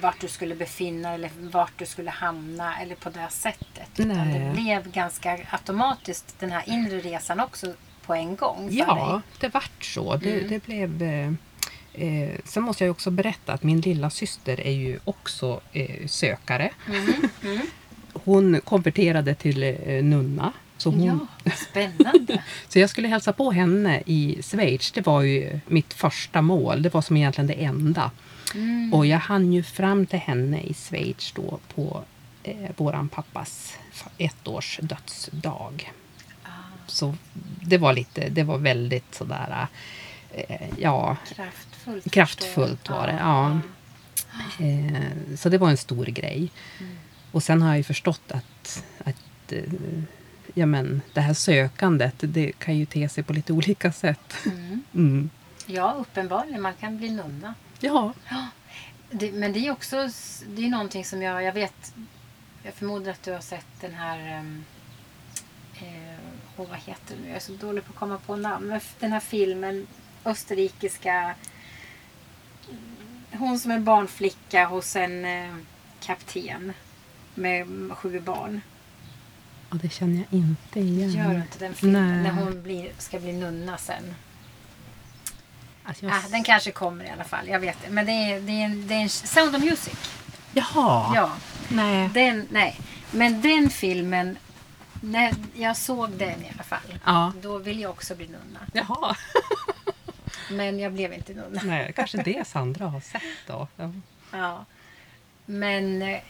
vart 0.00 0.20
du 0.20 0.28
skulle 0.28 0.54
befinna 0.54 1.08
dig 1.08 1.14
eller 1.14 1.30
vart 1.52 1.72
du 1.78 1.86
skulle 1.86 2.10
hamna 2.10 2.80
eller 2.80 2.94
på 2.94 3.10
det 3.10 3.26
sättet. 3.30 3.88
Utan 3.96 4.08
Nej. 4.08 4.38
det 4.38 4.52
blev 4.62 4.92
ganska 4.92 5.38
automatiskt 5.50 6.34
den 6.40 6.52
här 6.52 6.62
inre 6.66 6.98
resan 7.00 7.40
också 7.40 7.74
på 8.06 8.14
en 8.14 8.36
gång 8.36 8.68
Ja, 8.70 9.22
det 9.40 9.48
vart 9.48 9.84
så. 9.84 10.16
Det, 10.16 10.32
Mm. 10.32 10.48
det 10.48 10.64
blev... 10.66 11.02
Eh, 11.02 11.32
eh, 12.04 12.30
sen 12.44 12.62
måste 12.62 12.84
jag 12.84 12.90
också 12.90 13.10
berätta 13.10 13.52
att 13.52 13.62
min 13.62 13.80
lilla 13.80 14.10
syster 14.10 14.60
är 14.60 14.72
ju 14.72 14.98
också 15.04 15.60
eh, 15.72 16.06
sökare. 16.06 16.70
dig. 16.86 16.98
Mm. 16.98 17.28
Mm. 17.44 17.66
Hon 18.12 18.60
konverterade 18.64 19.34
till 19.34 19.62
eh, 19.62 20.04
nunna. 20.04 20.52
Så, 20.76 20.90
hon, 20.90 21.02
Ja, 21.04 21.52
spännande. 21.56 22.42
så 22.68 22.78
jag 22.78 22.90
skulle 22.90 23.08
hälsa 23.08 23.32
på 23.32 23.52
henne 23.52 24.02
i 24.06 24.38
Schweiz. 24.42 24.92
Det 24.92 25.06
var 25.06 25.22
ju 25.22 25.60
mitt 25.66 25.94
första 25.94 26.42
mål. 26.42 26.82
Det 26.82 26.94
var 26.94 27.02
som 27.02 27.16
egentligen 27.16 27.46
det 27.46 27.64
enda. 27.64 28.10
Mm. 28.54 28.94
Och 28.94 29.06
jag 29.06 29.18
hann 29.18 29.52
ju 29.52 29.62
fram 29.62 30.06
till 30.06 30.18
henne 30.18 30.60
i 30.60 30.74
Schweiz 30.74 31.32
då 31.36 31.58
på 31.74 32.04
eh, 32.42 32.70
våran 32.76 33.08
pappas 33.08 33.78
ettårs 34.18 34.78
dödsdag. 34.82 35.92
Ah, 36.42 36.48
Så 36.86 37.14
det 37.60 37.78
var 37.78 37.92
lite, 37.92 38.28
det 38.28 38.42
var 38.42 38.58
väldigt 38.58 39.14
sådär, 39.14 39.66
eh, 40.32 40.68
ja, 40.78 41.16
kraftfullt. 41.34 42.10
Kraftfullt 42.12 42.88
var 42.88 43.06
det, 43.06 43.16
ja. 43.20 43.58
eh, 44.66 45.36
så 45.36 45.48
det 45.48 45.58
var 45.58 45.70
en 45.70 45.76
stor 45.76 46.06
grej. 46.06 46.50
Mm. 46.80 46.96
Och 47.32 47.42
sen 47.42 47.62
har 47.62 47.68
jag 47.68 47.76
ju 47.76 47.84
förstått 47.84 48.22
att, 48.32 48.84
att 49.04 49.52
eh, 49.52 49.62
ja, 50.54 50.66
men, 50.66 51.02
det 51.14 51.20
här 51.20 51.34
sökandet, 51.34 52.14
det 52.18 52.52
kan 52.58 52.78
ju 52.78 52.86
te 52.86 53.08
sig 53.08 53.24
på 53.24 53.32
lite 53.32 53.52
olika 53.52 53.92
sätt. 53.92 54.34
Mm. 54.46 54.82
Mm. 54.94 55.30
Ja, 55.66 55.96
uppenbarligen. 55.98 56.62
Man 56.62 56.74
kan 56.80 56.98
bli 56.98 57.10
nunna. 57.10 57.54
Ja, 57.82 58.12
Det, 59.10 59.32
men 59.32 59.52
det 59.52 59.66
är 59.66 59.70
också 59.70 60.08
det 60.46 60.66
är 60.66 60.68
någonting 60.68 61.04
som 61.04 61.22
jag, 61.22 61.42
jag 61.42 61.52
vet. 61.52 61.94
Jag 62.62 62.74
förmodar 62.74 63.12
att 63.12 63.22
du 63.22 63.32
har 63.32 63.40
sett 63.40 63.80
den 63.80 63.94
här... 63.94 64.38
Um, 64.40 64.64
eh, 65.74 66.18
åh, 66.56 66.68
vad 66.68 66.78
heter 66.78 67.14
den 67.14 67.22
nu? 67.22 67.28
Jag 67.28 67.36
är 67.36 67.40
så 67.40 67.52
dålig 67.52 67.84
på 67.84 67.92
att 67.92 67.98
komma 67.98 68.18
på 68.18 68.36
namn. 68.36 68.80
Den 68.98 69.12
här 69.12 69.20
filmen. 69.20 69.86
Österrikiska. 70.24 71.34
Hon 73.32 73.58
som 73.58 73.70
är 73.70 73.78
barnflicka 73.78 74.66
hos 74.66 74.96
en 74.96 75.24
eh, 75.24 75.54
kapten. 76.00 76.72
Med 77.34 77.66
sju 77.92 78.20
barn. 78.20 78.60
och 79.70 79.76
det 79.76 79.88
känner 79.92 80.16
jag 80.16 80.40
inte 80.40 80.80
igen. 80.80 81.10
Gör 81.10 81.30
du 81.30 81.36
inte 81.36 81.58
den 81.58 81.74
filmen? 81.74 82.22
Nej. 82.22 82.22
När 82.22 82.42
hon 82.42 82.62
blir, 82.62 82.92
ska 82.98 83.20
bli 83.20 83.32
nunna 83.32 83.78
sen. 83.78 84.14
Alltså, 85.84 86.04
jag... 86.06 86.14
Ah, 86.14 86.22
den 86.30 86.44
kanske 86.44 86.70
kommer 86.70 87.04
i 87.04 87.08
alla 87.10 87.24
fall. 87.24 87.48
Jag 87.48 87.60
vet. 87.60 87.78
Men 87.90 88.06
det 88.06 88.12
är, 88.12 88.40
det 88.40 88.52
är, 88.52 88.64
en, 88.64 88.86
det 88.88 88.94
är 88.94 88.98
en 88.98 89.08
Sound 89.08 89.56
of 89.56 89.62
Music. 89.62 89.94
Jaha, 90.52 91.12
Ja. 91.14 91.32
nej. 91.68 92.08
Den, 92.14 92.46
nej. 92.50 92.80
Men 93.10 93.40
den 93.42 93.70
filmen, 93.70 94.38
när 95.00 95.34
jag 95.54 95.76
såg 95.76 96.10
den 96.10 96.42
i 96.42 96.50
alla 96.54 96.62
fall, 96.62 96.98
Ja. 97.04 97.32
då 97.42 97.58
ville 97.58 97.80
jag 97.82 97.90
också 97.90 98.14
bli 98.14 98.26
nunna. 98.26 98.60
Jaha, 98.72 99.16
Men 100.50 100.78
jag 100.78 100.92
blev 100.92 101.12
inte 101.12 101.34
nunna. 101.34 101.60
nej, 101.64 101.92
kanske 101.96 102.22
det 102.22 102.48
Sandra 102.48 102.86
har 102.86 103.00
sett 103.00 103.22
då. 103.46 103.68
Ja. 103.76 103.92
Ja. 104.30 104.64
Men 105.46 106.02
eh, 106.02 106.20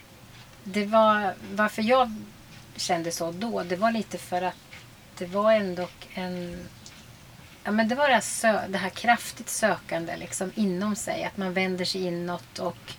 det 0.63 0.85
var, 0.85 1.33
varför 1.53 1.81
jag 1.81 2.13
kände 2.75 3.11
så 3.11 3.31
då, 3.31 3.63
det 3.63 3.75
var 3.75 3.91
lite 3.91 4.17
för 4.17 4.41
att 4.41 4.55
det 5.17 5.25
var 5.25 5.51
ändå 5.53 5.87
en 6.13 6.67
Ja, 7.63 7.71
men 7.71 7.87
det 7.87 7.95
var 7.95 8.07
det 8.07 8.13
här, 8.13 8.21
sö- 8.21 8.67
det 8.67 8.77
här 8.77 8.89
kraftigt 8.89 9.49
sökande 9.49 10.17
liksom 10.17 10.51
inom 10.55 10.95
sig. 10.95 11.23
Att 11.23 11.37
man 11.37 11.53
vänder 11.53 11.85
sig 11.85 12.03
inåt 12.07 12.59
och 12.59 12.93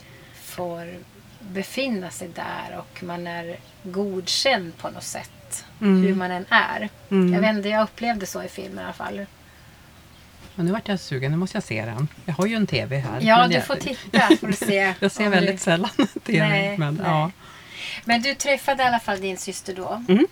får 0.44 0.94
befinna 1.40 2.10
sig 2.10 2.28
där 2.28 2.78
och 2.78 3.02
man 3.02 3.26
är 3.26 3.56
godkänd 3.82 4.76
på 4.78 4.90
något 4.90 5.02
sätt. 5.04 5.64
Mm. 5.80 6.02
Hur 6.02 6.14
man 6.14 6.30
än 6.30 6.46
är. 6.48 6.88
Mm. 7.10 7.34
Jag 7.34 7.40
vet 7.40 7.56
inte, 7.56 7.68
jag 7.68 7.82
upplevde 7.82 8.26
så 8.26 8.42
i 8.42 8.48
filmen 8.48 8.78
i 8.78 8.84
alla 8.84 8.92
fall. 8.92 9.26
Men 10.54 10.66
nu 10.66 10.72
vart 10.72 10.88
jag 10.88 11.00
sugen, 11.00 11.30
nu 11.30 11.36
måste 11.38 11.56
jag 11.56 11.64
se 11.64 11.84
den. 11.84 12.08
Jag 12.24 12.34
har 12.34 12.46
ju 12.46 12.56
en 12.56 12.66
TV 12.66 12.98
här. 12.98 13.18
Ja, 13.22 13.46
du 13.48 13.54
jag, 13.54 13.66
får 13.66 13.74
titta 13.74 14.36
får 14.36 14.46
du 14.46 14.52
se. 14.52 14.94
Jag 15.00 15.12
ser 15.12 15.28
väldigt 15.28 15.52
du... 15.56 15.58
sällan 15.58 15.90
TV. 16.26 16.48
Nej, 16.48 16.78
men, 16.78 16.94
nej. 16.94 17.06
Ja. 17.06 17.30
Men 18.04 18.22
du 18.22 18.34
träffade 18.34 18.82
i 18.82 18.86
alla 18.86 19.00
fall 19.00 19.20
din 19.20 19.36
syster 19.36 19.74
då. 19.76 20.02
Mm. 20.08 20.26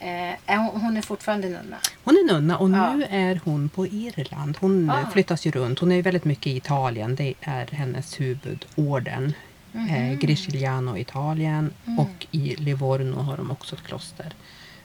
Eh, 0.47 0.57
hon, 0.63 0.81
hon 0.81 0.97
är 0.97 1.03
fortfarande 1.03 1.49
nunna. 1.49 1.77
Hon 2.05 2.15
är 2.15 2.33
nunna 2.33 2.59
och 2.59 2.71
Ja. 2.71 2.95
nu 2.95 3.05
är 3.11 3.41
hon 3.45 3.69
på 3.69 3.87
Irland. 3.87 4.57
Hon 4.61 4.91
Ah. 4.91 5.01
eh, 5.01 5.11
flyttas 5.11 5.47
ju 5.47 5.51
runt. 5.51 5.79
Hon 5.79 5.93
är 5.93 5.97
ju 5.97 6.03
väldigt 6.03 6.25
mycket 6.25 6.47
i 6.47 6.57
Italien. 6.57 7.15
Det 7.17 7.35
är 7.41 7.67
hennes 7.67 8.21
huvudorden. 8.21 9.35
Mhm. 9.73 9.89
Eh, 9.95 10.19
Gricigliano 10.19 10.97
i 10.97 11.01
Italien 11.01 11.71
Mm. 11.87 11.99
och 11.99 12.27
i 12.31 12.57
Livorno 12.57 13.17
har 13.21 13.37
de 13.37 13.51
också 13.51 13.75
ett 13.77 13.83
kloster. 13.83 14.33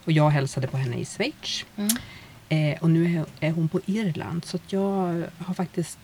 Och 0.06 0.12
jag 0.12 0.30
hälsade 0.30 0.68
på 0.68 0.78
henne 0.78 0.98
i 0.98 1.06
Schweiz. 1.06 1.66
Mm. 1.78 1.90
Eh, 2.50 2.80
och 2.84 2.90
nu 2.90 3.18
är, 3.40 3.48
är 3.48 3.52
hon 3.52 3.70
på 3.70 3.80
Irland. 3.86 4.46
Så 4.46 4.58
att 4.58 4.74
jag 4.74 5.24
har 5.46 5.54
faktiskt 5.54 6.00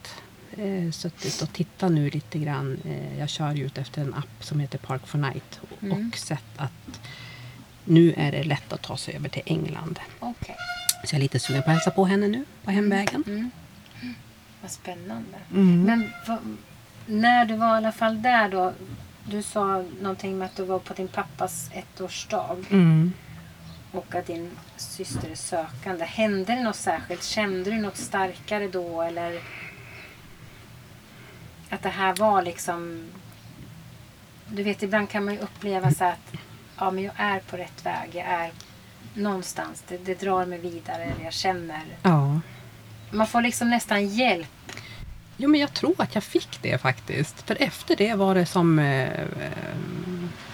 eh, 0.58 0.92
suttit 0.92 1.42
och 1.42 1.54
tittat 1.54 1.92
nu 1.92 2.10
lite 2.10 2.40
grann. 2.40 2.80
Eh, 2.86 3.20
jag 3.20 3.30
kör 3.30 3.54
ju 3.54 3.66
ut 3.66 3.78
efter 3.78 4.02
en 4.02 4.14
app 4.14 4.44
som 4.44 4.60
heter 4.60 4.78
Park 4.78 5.08
for 5.08 5.18
Night. 5.20 5.60
Och, 5.62 5.84
Mm. 5.84 6.08
och 6.12 6.18
sett 6.18 6.44
att 6.58 7.00
nu 7.86 8.14
är 8.18 8.32
det 8.32 8.44
lätt 8.44 8.74
att 8.74 8.82
ta 8.82 8.98
sig 8.98 9.16
över 9.16 9.30
till 9.30 9.42
England. 9.46 10.00
Okej. 10.20 10.56
Så 11.06 11.16
jag 11.16 11.18
är 11.20 11.22
lite 11.24 11.40
sugen 11.40 11.64
på 11.64 11.70
att 11.70 11.76
hälsa 11.76 11.92
på 11.92 12.06
henne 12.06 12.28
nu 12.28 12.46
på 12.64 12.72
hemvägen. 12.72 13.24
Mm. 13.28 13.52
Vad 14.62 14.72
spännande. 14.72 15.38
Mm. 15.52 15.84
Men 15.84 16.10
vad- 16.28 16.58
när 17.06 17.46
du 17.46 17.56
var 17.56 17.68
i 17.74 17.78
alla 17.78 17.92
fall 17.92 18.22
där 18.22 18.50
då. 18.50 18.74
Du 19.26 19.42
sa 19.44 19.84
någonting 20.02 20.38
med 20.38 20.46
att 20.46 20.56
du 20.56 20.64
var 20.64 20.80
på 20.80 20.94
din 20.94 21.08
pappas 21.08 21.70
ettårsdag. 21.74 22.58
Mm. 22.72 23.14
Och 23.92 24.16
att 24.16 24.28
din 24.28 24.52
syster 24.78 25.30
är 25.32 25.36
sökande. 25.36 26.06
Hände 26.06 26.56
det 26.56 26.64
något 26.64 26.76
särskilt? 26.76 27.24
Kände 27.24 27.72
du 27.72 27.78
något 27.78 27.98
starkare 27.98 28.68
då? 28.68 29.02
Eller 29.02 29.40
att 31.74 31.84
det 31.84 31.90
här 31.90 32.16
var 32.16 32.42
liksom... 32.42 33.04
Du 34.48 34.64
vet, 34.64 34.84
ibland 34.84 35.10
kan 35.10 35.26
man 35.26 35.34
ju 35.34 35.40
uppleva 35.40 35.92
så 35.92 36.04
att 36.06 36.34
ja, 36.78 36.92
men 36.92 37.04
jag 37.04 37.14
är 37.18 37.40
på 37.40 37.58
rätt 37.58 37.86
väg. 37.86 38.10
Jag 38.14 38.26
är 38.26 38.52
någonstans. 39.14 39.84
Det, 39.88 39.98
det 39.98 40.20
drar 40.20 40.46
mig 40.46 40.60
vidare. 40.60 41.04
Eller 41.04 41.24
jag 41.24 41.34
känner... 41.34 41.82
Ja. 42.02 42.40
Man 43.12 43.28
får 43.28 43.42
liksom 43.42 43.70
nästan 43.70 44.08
hjälp. 44.08 44.72
Jo, 45.38 45.50
men 45.50 45.60
jag 45.60 45.74
tror 45.74 45.96
att 45.98 46.16
jag 46.16 46.24
fick 46.24 46.60
det 46.62 46.78
faktiskt. 46.78 47.42
För 47.42 47.58
efter 47.60 47.96
det 47.96 48.16
var 48.16 48.36
det 48.36 48.46
som... 48.46 48.80
Eh, 48.80 49.12
eh, 49.12 49.28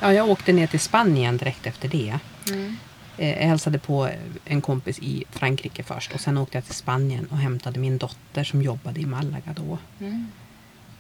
ja, 0.01 0.13
jag 0.13 0.29
åkte 0.29 0.53
ner 0.53 0.67
till 0.67 0.79
Spanien 0.79 1.38
direkt 1.38 1.65
efter 1.65 1.88
det. 1.88 2.19
Mm. 2.49 2.77
Eh, 3.17 3.29
jag 3.29 3.47
hälsade 3.47 3.79
på 3.79 4.09
en 4.45 4.61
kompis 4.61 4.99
i 4.99 5.23
Frankrike 5.29 5.83
först 5.83 6.13
och 6.13 6.19
sen 6.19 6.38
åkte 6.38 6.57
jag 6.57 6.65
till 6.65 6.75
Spanien 6.75 7.27
och 7.31 7.38
hämtade 7.38 7.79
min 7.79 7.97
dotter 7.97 8.43
som 8.43 8.61
jobbade 8.61 8.99
i 8.99 9.05
Malaga 9.05 9.55
då. 9.55 9.77
Mm. 9.99 10.27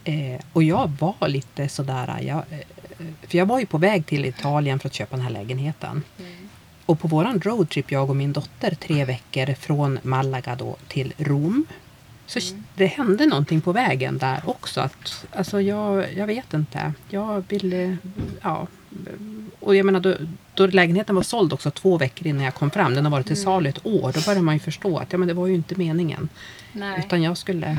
Eh, 0.03 0.39
och 0.53 0.63
jag 0.63 0.91
var 0.99 1.27
lite 1.27 1.69
sådär, 1.69 2.19
jag, 2.21 2.37
eh, 2.37 3.05
för 3.27 3.37
jag 3.37 3.45
var 3.45 3.59
ju 3.59 3.65
på 3.65 3.77
väg 3.77 4.05
till 4.05 4.25
Italien 4.25 4.79
för 4.79 4.87
att 4.87 4.93
köpa 4.93 5.15
den 5.15 5.25
här 5.25 5.31
lägenheten. 5.31 6.03
Mm. 6.19 6.49
Och 6.85 6.99
på 6.99 7.07
våran 7.07 7.41
roadtrip, 7.41 7.91
jag 7.91 8.09
och 8.09 8.15
min 8.15 8.33
dotter, 8.33 8.75
tre 8.75 9.05
veckor 9.05 9.53
från 9.53 9.99
Malaga 10.03 10.55
då 10.55 10.75
till 10.87 11.13
Rom. 11.17 11.65
Så 12.25 12.39
Mm. 12.51 12.63
det 12.75 12.85
hände 12.85 13.25
någonting 13.25 13.61
på 13.61 13.71
vägen 13.71 14.17
där 14.17 14.41
också. 14.45 14.81
Att, 14.81 15.25
alltså 15.35 15.61
jag, 15.61 16.13
jag 16.13 16.27
vet 16.27 16.53
inte. 16.53 16.93
Jag 17.09 17.43
ville, 17.49 17.97
ja. 18.41 18.67
Och 19.59 19.75
jag 19.75 19.85
menar 19.85 19.99
då, 19.99 20.15
då 20.53 20.67
lägenheten 20.67 21.15
var 21.15 21.23
såld 21.23 21.53
också 21.53 21.71
två 21.71 21.97
veckor 21.97 22.27
innan 22.27 22.43
jag 22.43 22.53
kom 22.53 22.71
fram. 22.71 22.95
Den 22.95 23.05
har 23.05 23.11
varit 23.11 23.25
till 23.27 23.35
Mm. 23.35 23.43
salu 23.45 23.69
ett 23.69 23.85
år. 23.85 24.11
Då 24.13 24.21
börjar 24.25 24.41
man 24.41 24.55
ju 24.55 24.59
förstå 24.59 24.97
att 24.97 25.11
ja, 25.11 25.17
men 25.17 25.27
det 25.27 25.33
var 25.33 25.47
ju 25.47 25.55
inte 25.55 25.75
meningen. 25.75 26.29
Nej. 26.73 26.99
Utan 27.05 27.21
jag 27.21 27.37
skulle, 27.37 27.77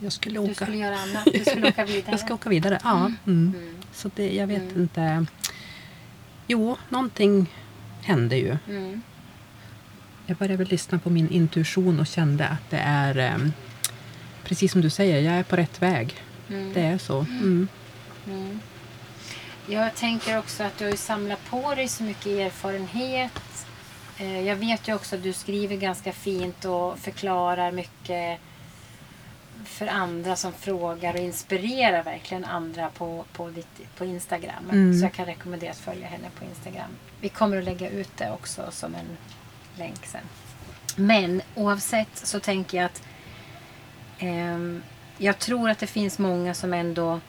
jag 0.00 0.12
skulle 0.12 0.38
åka. 0.38 0.48
Du 0.48 0.54
skulle 0.54 0.76
göra 0.76 0.98
annat. 0.98 1.24
Du 1.32 1.44
skulle 1.44 1.68
åka 1.68 1.84
vidare. 1.84 2.10
Jag 2.10 2.20
ska 2.20 2.34
åka 2.34 2.48
vidare, 2.50 2.78
ja. 2.84 2.96
Mm. 2.96 3.14
Mm. 3.26 3.74
Så 3.92 4.10
det, 4.14 4.34
jag 4.34 4.46
vet 4.46 4.62
Mm. 4.62 4.82
inte. 4.82 5.26
Jo, 6.46 6.76
någonting 6.88 7.46
hände 8.02 8.36
ju. 8.36 8.56
Mm. 8.68 9.02
Jag 10.26 10.36
började 10.36 10.56
väl 10.56 10.68
lyssna 10.68 10.98
på 10.98 11.10
min 11.10 11.30
intuition 11.30 12.00
och 12.00 12.06
kände 12.06 12.48
att 12.48 12.70
det 12.70 12.76
är 12.78 13.16
em, 13.18 13.52
precis 14.44 14.72
som 14.72 14.80
du 14.80 14.90
säger, 14.90 15.20
jag 15.20 15.34
är 15.34 15.42
på 15.42 15.56
rätt 15.56 15.82
väg. 15.82 16.14
Mm. 16.50 16.72
Det 16.72 16.80
är 16.80 16.98
så. 16.98 17.18
Mm. 17.20 17.68
Mm. 18.26 18.60
Jag 19.66 19.94
tänker 19.94 20.38
också 20.38 20.62
att 20.62 20.78
du 20.78 20.84
har 20.84 20.92
samlat 20.92 21.50
på 21.50 21.74
dig 21.74 21.88
så 21.88 22.02
mycket 22.02 22.26
erfarenhet. 22.26 23.66
Eh, 24.18 24.40
Jag 24.40 24.56
vet 24.56 24.88
ju 24.88 24.94
också 24.94 25.16
att 25.16 25.22
du 25.22 25.32
skriver 25.32 25.76
ganska 25.76 26.12
fint 26.12 26.64
och 26.64 26.98
förklarar 26.98 27.72
mycket 27.72 28.40
för 29.64 29.86
andra 29.86 30.36
som 30.36 30.52
frågar 30.52 31.14
och 31.14 31.20
inspirerar 31.20 32.02
verkligen 32.02 32.44
andra 32.44 32.88
på, 32.88 33.24
på, 33.32 33.52
på 33.96 34.04
Instagram. 34.04 34.70
Mm. 34.70 34.98
Så 34.98 35.04
jag 35.04 35.12
kan 35.12 35.26
rekommendera 35.26 35.70
att 35.70 35.78
följa 35.78 36.06
henne 36.06 36.28
på 36.38 36.44
Instagram. 36.44 36.90
Vi 37.20 37.28
kommer 37.28 37.56
att 37.56 37.64
lägga 37.64 37.90
ut 37.90 38.16
det 38.16 38.30
också 38.30 38.66
som 38.70 38.94
en 38.94 39.16
länk 39.78 40.06
sen. 40.06 40.20
Men 40.96 41.42
oavsett 41.54 42.16
så 42.16 42.40
tänker 42.40 42.78
jag 42.78 42.84
att 42.84 43.02
ehm, 44.18 44.82
jag 45.18 45.38
tror 45.38 45.70
att 45.70 45.78
det 45.78 45.86
finns 45.86 46.18
många 46.18 46.54
som 46.54 46.74
ändå 46.74 47.20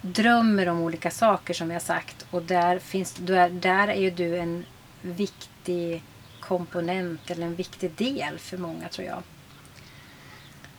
drömmer 0.00 0.68
om 0.68 0.80
olika 0.80 1.10
saker 1.10 1.54
som 1.54 1.70
har 1.70 1.78
sagt. 1.78 2.26
Och 2.30 2.42
där, 2.42 2.78
finns, 2.78 3.14
där, 3.14 3.50
där 3.50 3.88
är 3.88 4.00
ju 4.00 4.10
du 4.10 4.38
en 4.38 4.66
viktig 5.02 6.02
komponent 6.40 7.30
eller 7.30 7.46
en 7.46 7.54
viktig 7.54 7.90
del 7.90 8.38
för 8.38 8.58
många 8.58 8.88
tror 8.88 9.06
jag. 9.06 9.22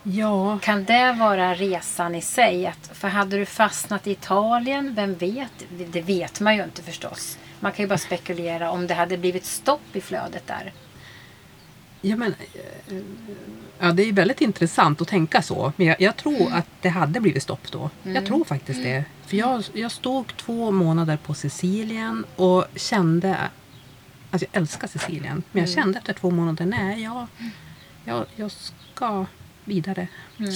Ja, 0.07 0.59
Kan 0.59 0.83
det 0.83 1.15
vara 1.19 1.53
resan 1.53 2.15
i 2.15 2.21
sig? 2.21 2.67
Att, 2.67 2.89
för 2.93 3.07
hade 3.07 3.37
du 3.37 3.45
fastnat 3.45 4.07
i 4.07 4.11
Italien, 4.11 4.95
vem 4.95 5.15
vet? 5.15 5.51
Det, 5.91 6.01
vet 6.01 6.39
man 6.39 6.55
ju 6.55 6.63
inte 6.63 6.81
förstås. 6.81 7.37
Man 7.59 7.71
kan 7.71 7.83
ju 7.83 7.89
bara 7.89 7.97
spekulera 7.97 8.71
om 8.71 8.87
det 8.87 8.93
hade 8.93 9.17
blivit 9.17 9.45
stopp 9.45 9.95
i 9.95 10.01
flödet 10.01 10.47
där. 10.47 10.73
ja, 12.01 12.15
men, 12.15 12.35
eh, 12.87 12.95
ja, 13.79 13.91
det 13.91 14.03
är 14.03 14.13
väldigt 14.13 14.41
intressant 14.41 15.01
att 15.01 15.07
tänka 15.07 15.41
så. 15.41 15.73
Men 15.75 15.87
jag, 15.87 16.01
jag 16.01 16.15
tror 16.17 16.53
att 16.53 16.67
det 16.81 16.89
hade 16.89 17.19
blivit 17.19 17.43
stopp 17.43 17.71
då. 17.71 17.89
Jag 18.03 18.25
tror 18.25 18.43
faktiskt 18.43 18.83
det. 18.83 19.05
För 19.25 19.37
jag, 19.37 19.63
jag 19.73 19.91
stod 19.91 20.37
två 20.37 20.71
månader 20.71 21.17
på 21.17 21.33
Sicilien 21.33 22.25
och 22.35 22.65
kände... 22.75 23.37
Alltså 24.31 24.47
jag 24.51 24.61
älskar 24.61 24.87
Sicilien. 24.87 25.43
Men 25.51 25.63
jag 25.63 25.69
kände 25.69 25.97
efter 25.97 26.13
två 26.13 26.31
månader, 26.31 26.65
nej, 26.65 27.03
jag, 27.03 27.27
jag, 28.05 28.25
jag 28.35 28.51
ska 28.51 29.25
vidare. 29.65 30.07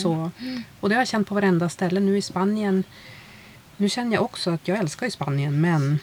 Så, 0.03 0.31
och 0.79 0.89
det 0.89 0.95
har 0.95 1.01
jag 1.01 1.07
känt 1.07 1.27
på 1.27 1.35
varenda 1.35 1.69
ställe. 1.69 1.99
Nu 1.99 2.17
i 2.17 2.21
Spanien. 2.21 2.83
Nu 3.77 3.89
känner 3.89 4.13
jag 4.13 4.23
också 4.23 4.51
att 4.51 4.67
jag 4.67 4.77
älskar 4.77 5.09
Spanien, 5.09 5.61
men 5.61 5.99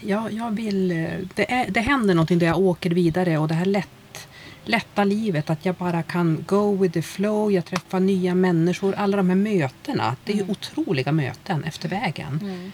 jag, 0.00 0.32
jag 0.32 0.50
vill... 0.50 0.88
Det, 1.34 1.52
är, 1.52 1.70
det 1.70 1.80
händer 1.80 2.14
någonting 2.14 2.38
där 2.38 2.46
jag 2.46 2.58
åker 2.58 2.90
vidare 2.90 3.38
och 3.38 3.48
det 3.48 3.54
här 3.54 3.64
lätt, 3.64 4.28
lätta 4.64 5.04
livet. 5.04 5.50
Att 5.50 5.64
jag 5.64 5.74
bara 5.74 6.02
kan 6.02 6.44
go 6.48 6.76
with 6.76 6.92
the 6.92 7.02
flow. 7.02 7.52
Jag 7.52 7.64
träffar 7.64 8.00
nya 8.00 8.34
människor. 8.34 8.94
Alla 8.94 9.16
de 9.16 9.28
här 9.28 9.36
mötena. 9.36 10.16
Det 10.24 10.32
är 10.32 10.36
ju 10.36 10.44
otroliga 10.48 11.12
möten 11.12 11.64
efter 11.64 11.88
vägen. 11.88 12.72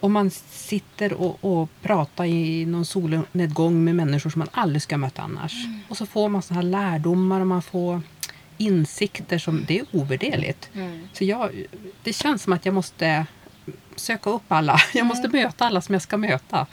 Och 0.00 0.10
man 0.10 0.30
sitter 0.50 1.12
och, 1.12 1.38
och 1.40 1.68
pratar 1.82 2.24
i 2.24 2.66
någon 2.66 2.84
solnedgång 2.84 3.84
med 3.84 3.94
människor 3.94 4.30
som 4.30 4.38
man 4.38 4.48
aldrig 4.52 4.82
ska 4.82 4.96
möta 4.96 5.22
annars. 5.22 5.54
Och 5.88 5.96
så 5.96 6.06
får 6.06 6.28
man 6.28 6.42
såna 6.42 6.60
här 6.60 6.68
lärdomar 6.68 7.40
och 7.40 7.46
man 7.46 7.62
får 7.62 8.02
insikter 8.58 9.38
som 9.38 9.64
det 9.68 9.78
är 9.78 9.86
ovärderligt. 9.92 10.70
Så 11.12 11.24
jag, 11.24 11.64
det 12.02 12.12
känns 12.12 12.42
som 12.42 12.52
att 12.52 12.64
jag 12.66 12.74
måste 12.74 13.26
söka 13.96 14.30
upp 14.30 14.42
alla. 14.52 14.80
Jag 14.94 15.06
måste 15.06 15.28
möta 15.28 15.64
alla 15.66 15.80
som 15.80 15.92
jag 15.92 16.02
ska 16.02 16.16
möta. 16.16 16.66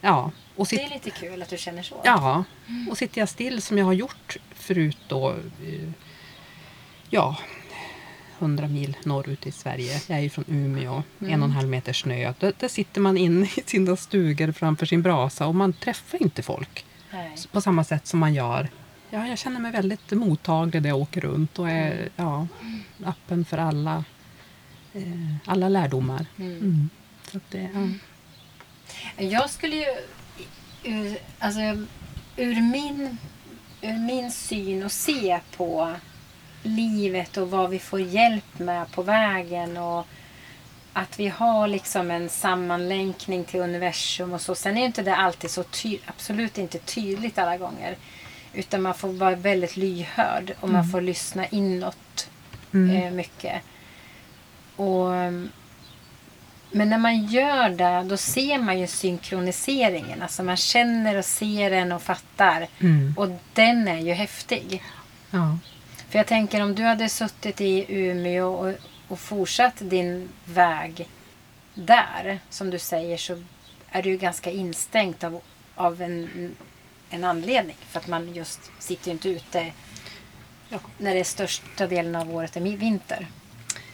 Ja, 0.00 0.30
och 0.56 0.64
Det 0.64 0.68
sit, 0.70 0.80
är 0.80 0.88
lite 0.90 1.10
kul 1.10 1.42
att 1.42 1.48
du 1.48 1.58
känner 1.58 1.82
så. 1.82 2.00
ja, 2.04 2.44
och 2.90 2.98
sitter 2.98 3.20
jag 3.20 3.28
still 3.28 3.62
som 3.62 3.78
jag 3.78 3.84
har 3.84 3.92
gjort 3.92 4.36
förut 4.54 4.98
då. 5.08 5.30
eh, 5.30 5.88
Ja, 7.10 7.36
100 8.38 8.68
mil 8.68 8.96
norrut 9.04 9.46
i 9.46 9.52
Sverige. 9.52 10.00
Jag 10.08 10.18
är 10.18 10.22
ju 10.22 10.30
från 10.30 10.44
Umeå. 10.48 11.02
En 11.20 11.42
och 11.42 11.48
en 11.48 11.52
halv 11.52 11.68
meter 11.68 11.92
snö. 11.92 12.32
Där, 12.38 12.52
där 12.58 12.68
sitter 12.68 13.00
man 13.00 13.16
inne 13.16 13.46
i 13.56 13.62
sina 13.66 13.96
stugor 13.96 14.52
framför 14.52 14.86
sin 14.86 15.02
brasa 15.02 15.46
och 15.46 15.54
man 15.54 15.72
träffar 15.72 16.22
inte 16.22 16.42
folk 16.42 16.84
Nej. 17.12 17.36
på 17.52 17.60
samma 17.60 17.84
sätt 17.84 18.06
som 18.06 18.20
man 18.20 18.34
gör. 18.34 18.68
Ja, 19.14 19.26
jag 19.26 19.38
känner 19.38 19.60
mig 19.60 19.72
väldigt 19.72 20.10
mottaglig 20.10 20.82
när 20.82 20.88
jag 20.88 20.98
åker 20.98 21.20
runt 21.20 21.58
och 21.58 21.70
är 21.70 21.92
Mm. 21.92 22.08
ja, 22.16 22.46
öppen 23.06 23.44
för 23.44 23.58
alla, 23.58 24.04
eh, 24.94 25.02
alla 25.46 25.68
lärdomar. 25.68 26.26
Mm. 26.38 26.90
Så 27.30 27.36
att 27.36 27.50
det, 27.50 27.68
ja. 27.74 27.88
Jag 29.24 29.50
skulle 29.50 29.76
ju... 29.76 29.86
Ur, 30.84 31.18
alltså, 31.38 31.60
ur, 32.36 32.60
min, 32.60 33.16
ur 33.82 33.98
min 33.98 34.30
syn 34.32 34.82
och 34.82 34.92
se 34.92 35.40
på 35.56 35.94
livet 36.62 37.36
och 37.36 37.50
vad 37.50 37.70
vi 37.70 37.78
får 37.78 38.00
hjälp 38.00 38.58
med 38.58 38.90
på 38.92 39.02
vägen 39.02 39.76
och 39.76 40.06
att 40.92 41.20
vi 41.20 41.28
har 41.28 41.68
liksom 41.68 42.10
en 42.10 42.28
sammanlänkning 42.28 43.44
till 43.44 43.60
universum 43.60 44.32
och 44.32 44.40
så. 44.40 44.54
Sen 44.54 44.76
är 44.76 44.80
ju 44.80 44.86
inte 44.86 45.02
det 45.02 45.16
alltid 45.16 45.50
så 45.50 45.62
ty- 45.62 45.98
absolut 46.06 46.58
inte 46.58 46.78
tydligt 46.78 47.38
alla 47.38 47.56
gånger. 47.56 47.96
Utan 48.54 48.82
man 48.82 48.94
får 48.94 49.08
vara 49.08 49.36
väldigt 49.36 49.76
lyhörd 49.76 50.54
och 50.60 50.68
man 50.68 50.88
får 50.88 51.00
lyssna 51.00 51.46
inåt 51.46 52.30
eh, 52.72 53.10
mycket. 53.10 53.62
Och 54.76 55.12
men 56.74 56.90
när 56.90 56.98
man 56.98 57.26
gör 57.26 57.68
det, 57.68 58.08
då 58.08 58.16
ser 58.16 58.58
man 58.58 58.80
ju 58.80 58.86
synkroniseringen. 58.86 60.22
Alltså 60.22 60.42
man 60.42 60.56
känner 60.56 61.18
och 61.18 61.24
ser 61.24 61.70
den 61.70 61.92
och 61.92 62.02
fattar. 62.02 62.68
Mm. 62.80 63.14
Och 63.16 63.28
den 63.52 63.88
är 63.88 63.98
ju 63.98 64.12
häftig. 64.12 64.82
Ja. 65.30 65.58
För 66.08 66.18
jag 66.18 66.26
tänker 66.26 66.62
om 66.62 66.74
du 66.74 66.82
hade 66.82 67.08
suttit 67.08 67.60
i 67.60 67.86
Umeå 67.88 68.54
och, 68.54 68.74
och 69.08 69.18
fortsatt 69.18 69.74
din 69.78 70.28
väg 70.44 71.08
där, 71.74 72.38
som 72.50 72.70
du 72.70 72.78
säger, 72.78 73.16
så 73.16 73.42
är 73.88 74.02
du 74.02 74.10
ju 74.10 74.16
ganska 74.16 74.50
instängt 74.50 75.24
av, 75.24 75.40
av 75.74 76.02
en, 76.02 76.54
en 77.12 77.24
anledning. 77.24 77.76
För 77.90 78.00
att 78.00 78.06
man 78.06 78.34
just 78.34 78.60
sitter 78.78 79.06
ju 79.06 79.12
inte 79.12 79.28
ute 79.28 79.72
när 80.98 81.14
det 81.14 81.20
är 81.20 81.24
största 81.24 81.86
delen 81.86 82.16
av 82.16 82.34
året 82.34 82.56
är 82.56 82.60
vinter. 82.60 83.26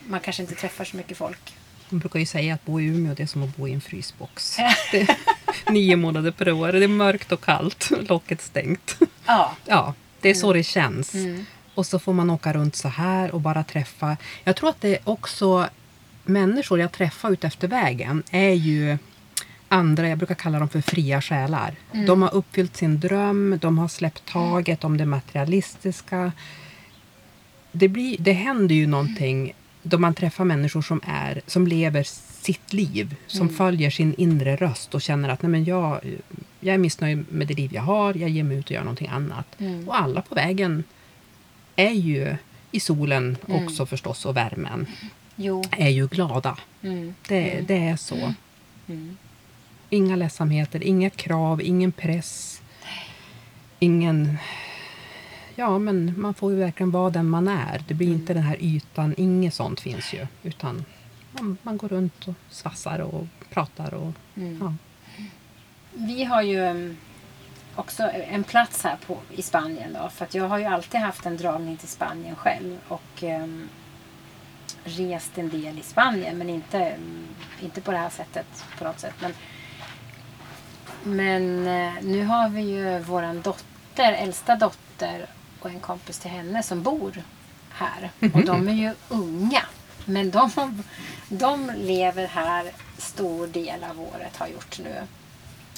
Man 0.07 0.19
kanske 0.19 0.41
inte 0.41 0.55
träffar 0.55 0.85
så 0.85 0.97
mycket 0.97 1.17
folk. 1.17 1.53
Man 1.89 1.99
brukar 1.99 2.19
ju 2.19 2.25
säga 2.25 2.53
att 2.53 2.65
bo 2.65 2.79
i 2.81 2.85
Umeå 2.85 3.13
det 3.13 3.23
är 3.23 3.27
som 3.27 3.43
att 3.43 3.57
bo 3.57 3.67
i 3.67 3.73
en 3.73 3.81
frysbox. 3.81 4.57
Nio 5.69 5.95
månader 5.95 6.31
per 6.31 6.51
år. 6.51 6.71
Det 6.71 6.83
är 6.83 6.87
mörkt 6.87 7.31
och 7.31 7.41
kallt. 7.41 7.91
Locket 8.09 8.41
stängt. 8.41 8.97
Ja. 9.25 9.55
Ja, 9.65 9.93
det 10.21 10.29
är 10.29 10.33
så 10.33 10.53
det 10.53 10.63
känns. 10.63 11.13
Mm. 11.13 11.45
Och 11.75 11.85
så 11.85 11.99
får 11.99 12.13
man 12.13 12.29
åka 12.29 12.53
runt 12.53 12.75
så 12.75 12.87
här 12.87 13.31
och 13.31 13.41
bara 13.41 13.63
träffa. 13.63 14.17
Jag 14.43 14.55
tror 14.55 14.69
att 14.69 14.81
det 14.81 14.95
är 14.95 15.09
också 15.09 15.69
människor 16.23 16.79
jag 16.79 16.91
träffar 16.91 17.31
ut 17.31 17.43
efter 17.43 17.67
vägen 17.67 18.23
är 18.31 18.53
ju 18.53 18.97
andra, 19.69 20.09
jag 20.09 20.17
brukar 20.17 20.35
kalla 20.35 20.59
dem 20.59 20.69
för 20.69 20.81
fria 20.81 21.21
själar. 21.21 21.75
De 22.07 22.21
har 22.21 22.33
uppfyllt 22.33 22.77
sin 22.77 22.99
dröm, 22.99 23.59
de 23.61 23.77
har 23.77 23.87
släppt 23.87 24.25
taget 24.25 24.83
om 24.83 24.97
det 24.97 25.05
materialistiska. 25.05 26.31
Det, 27.71 27.87
blir, 27.87 28.17
det 28.19 28.31
händer 28.33 28.75
ju 28.75 28.87
någonting 28.87 29.53
då 29.83 29.97
man 29.97 30.13
träffar 30.13 30.45
människor 30.45 30.81
som, 30.81 31.01
är, 31.05 31.41
som 31.47 31.67
lever 31.67 32.03
sitt 32.41 32.73
liv, 32.73 33.15
som 33.27 33.49
följer 33.49 33.89
sin 33.89 34.13
inre 34.17 34.55
röst 34.55 34.95
och 34.95 35.01
känner 35.01 35.29
att 35.29 35.41
Nej, 35.41 35.49
men 35.51 35.63
jag, 35.63 35.99
jag 36.59 36.73
är 36.73 36.77
missnöjd 36.77 37.25
med 37.29 37.47
det 37.47 37.53
liv 37.53 37.73
jag 37.73 37.81
har, 37.81 38.13
jag 38.13 38.29
ger 38.29 38.43
mig 38.43 38.57
ut 38.57 38.65
och 38.65 38.71
gör 38.71 38.83
någonting 38.83 39.07
annat. 39.07 39.57
Och 39.87 39.99
alla 39.99 40.21
på 40.21 40.35
vägen 40.35 40.83
är 41.75 41.91
ju 41.91 42.35
i 42.71 42.79
solen 42.79 43.37
också 43.47 43.85
förstås 43.85 44.25
och 44.25 44.37
värmen, 44.37 44.85
Jo. 45.35 45.63
är 45.71 45.89
ju 45.89 46.07
glada. 46.07 46.57
Mm. 46.81 47.13
Det, 47.27 47.63
det 47.67 47.77
är 47.77 47.95
så. 47.95 48.33
Mm. 49.91 50.05
Inga 50.05 50.15
ledsamheter, 50.15 50.83
inga 50.83 51.09
krav, 51.09 51.61
ingen 51.61 51.91
press. 51.91 52.61
Ingen... 53.79 54.37
Ja, 55.55 55.79
men 55.79 56.13
man 56.17 56.33
får 56.33 56.51
ju 56.51 56.57
verkligen 56.57 56.91
vara 56.91 57.09
den 57.09 57.29
man 57.29 57.47
är. 57.47 57.83
Det 57.87 57.93
blir 57.93 58.07
inte 58.07 58.33
den 58.33 58.43
här 58.43 58.57
ytan, 58.59 59.13
inget 59.17 59.53
sånt 59.53 59.79
finns 59.79 60.13
ju. 60.13 60.27
Utan 60.43 60.85
man, 61.31 61.57
man 61.61 61.77
går 61.77 61.87
runt 61.87 62.27
och 62.27 62.33
svassar 62.49 62.99
och 62.99 63.25
pratar 63.49 63.93
och... 63.93 64.13
Ja. 64.33 64.73
Vi 65.93 66.23
har 66.23 66.41
ju 66.41 66.59
um, 66.59 66.97
också 67.75 68.09
en 68.13 68.43
plats 68.43 68.83
här 68.83 68.97
på, 69.07 69.17
i 69.35 69.41
Spanien. 69.41 69.93
Då, 69.93 70.09
för 70.09 70.25
att 70.25 70.33
jag 70.33 70.49
har 70.49 70.57
ju 70.57 70.65
alltid 70.65 71.01
haft 71.01 71.25
en 71.25 71.37
dragning 71.37 71.77
till 71.77 71.87
Spanien 71.87 72.35
själv. 72.35 72.77
Och 72.87 73.23
um, 73.23 73.69
rest 74.83 75.37
en 75.37 75.49
del 75.49 75.79
i 75.79 75.81
Spanien. 75.81 76.37
Men 76.37 76.49
inte, 76.49 76.95
um, 76.97 77.27
inte 77.61 77.81
på 77.81 77.91
det 77.91 77.97
här 77.97 78.09
sättet 78.09 78.65
på 78.77 78.83
något 78.83 78.99
sätt. 78.99 79.15
Men, 79.21 79.33
men 81.03 81.67
eh, 81.67 81.93
nu 82.01 82.25
har 82.25 82.49
vi 82.49 82.61
ju 82.61 82.99
våran 82.99 83.41
dotter, 83.41 84.13
äldsta 84.13 84.55
dotter 84.55 85.25
och 85.59 85.69
en 85.69 85.79
kompis 85.79 86.19
till 86.19 86.31
henne 86.31 86.63
som 86.63 86.83
bor 86.83 87.23
här. 87.69 88.11
Och 88.33 88.45
de 88.45 88.67
är 88.67 88.73
ju 88.73 88.93
unga. 89.09 89.61
Men 90.05 90.31
de, 90.31 90.83
de 91.29 91.71
lever 91.75 92.27
här 92.27 92.71
stor 92.97 93.47
del 93.47 93.83
av 93.83 94.01
året, 94.01 94.37
har 94.37 94.47
gjort 94.47 94.79
nu. 94.79 94.95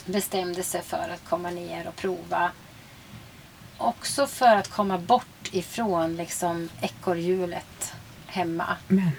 Bestämde 0.05 0.63
sig 0.63 0.81
för 0.81 1.09
att 1.13 1.29
komma 1.29 1.49
ner 1.49 1.87
och 1.87 1.95
prova. 1.95 2.51
Också 3.77 4.27
för 4.27 4.55
att 4.55 4.67
komma 4.67 4.97
bort 4.97 5.49
ifrån 5.51 6.15
liksom 6.15 6.69
ekorrhjulet 6.81 7.93
hemma. 8.27 8.77
Men 8.87 9.11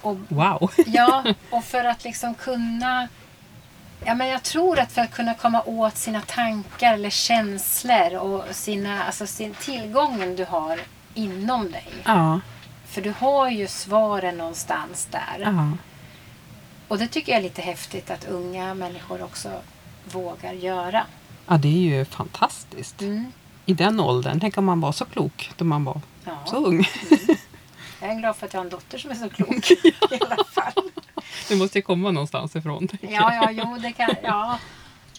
Och 0.00 0.16
wow! 0.28 0.70
Ja, 0.86 1.24
och 1.50 1.64
för 1.64 1.84
att 1.84 2.04
liksom 2.04 2.34
kunna... 2.34 3.08
Ja, 4.06 4.14
men 4.14 4.28
jag 4.28 4.42
tror 4.42 4.78
att 4.78 4.92
för 4.92 5.00
att 5.00 5.10
kunna 5.14 5.34
komma 5.34 5.62
åt 5.62 5.96
sina 5.96 6.20
tankar 6.20 6.94
eller 6.94 7.10
känslor 7.10 8.14
och 8.16 8.44
sina, 8.56 9.04
alltså 9.04 9.26
sin 9.26 9.54
tillgången 9.54 10.36
du 10.36 10.44
har 10.44 10.80
inom 11.14 11.70
dig. 11.72 11.86
Ja. 12.04 12.40
För 12.86 13.00
du 13.02 13.14
har 13.18 13.48
ju 13.50 13.66
svaren 13.68 14.36
någonstans 14.38 15.08
där. 15.10 15.38
Ja. 15.40 15.70
Och 16.88 16.98
det 16.98 17.08
tycker 17.08 17.32
jag 17.32 17.38
är 17.38 17.42
lite 17.42 17.62
häftigt 17.62 18.10
att 18.10 18.24
unga 18.28 18.74
människor 18.74 19.22
också 19.22 19.48
vågar 20.04 20.52
göra. 20.52 21.06
ja, 21.48 21.56
det 21.56 21.68
är 21.68 21.96
ju 21.98 22.04
fantastiskt. 22.04 23.00
Mm. 23.00 23.32
I 23.66 23.74
den 23.74 24.00
åldern, 24.00 24.40
tänk 24.40 24.58
om 24.58 24.64
man 24.64 24.80
var 24.80 24.92
så 24.92 25.04
klok 25.04 25.50
då 25.56 25.64
man 25.64 25.84
var 25.84 26.00
Ja. 26.24 26.38
så 26.46 26.56
ung. 26.56 26.84
Jag 28.00 28.10
är 28.10 28.14
glad 28.14 28.36
för 28.36 28.46
att 28.46 28.52
jag 28.52 28.60
har 28.60 28.64
en 28.64 28.70
dotter 28.70 28.98
som 28.98 29.10
är 29.10 29.14
så 29.14 29.28
klok 29.30 29.70
i 29.84 29.92
alla 30.20 30.44
fall. 30.44 30.90
Det 31.48 31.56
måste 31.56 31.78
ju 31.78 31.82
komma 31.82 32.10
någonstans 32.10 32.56
ifrån. 32.56 32.88
Ja, 33.00 33.08
ja, 33.34 33.50
jo, 33.50 33.76
det 33.80 33.92
kan... 33.92 34.14
Ja. 34.22 34.58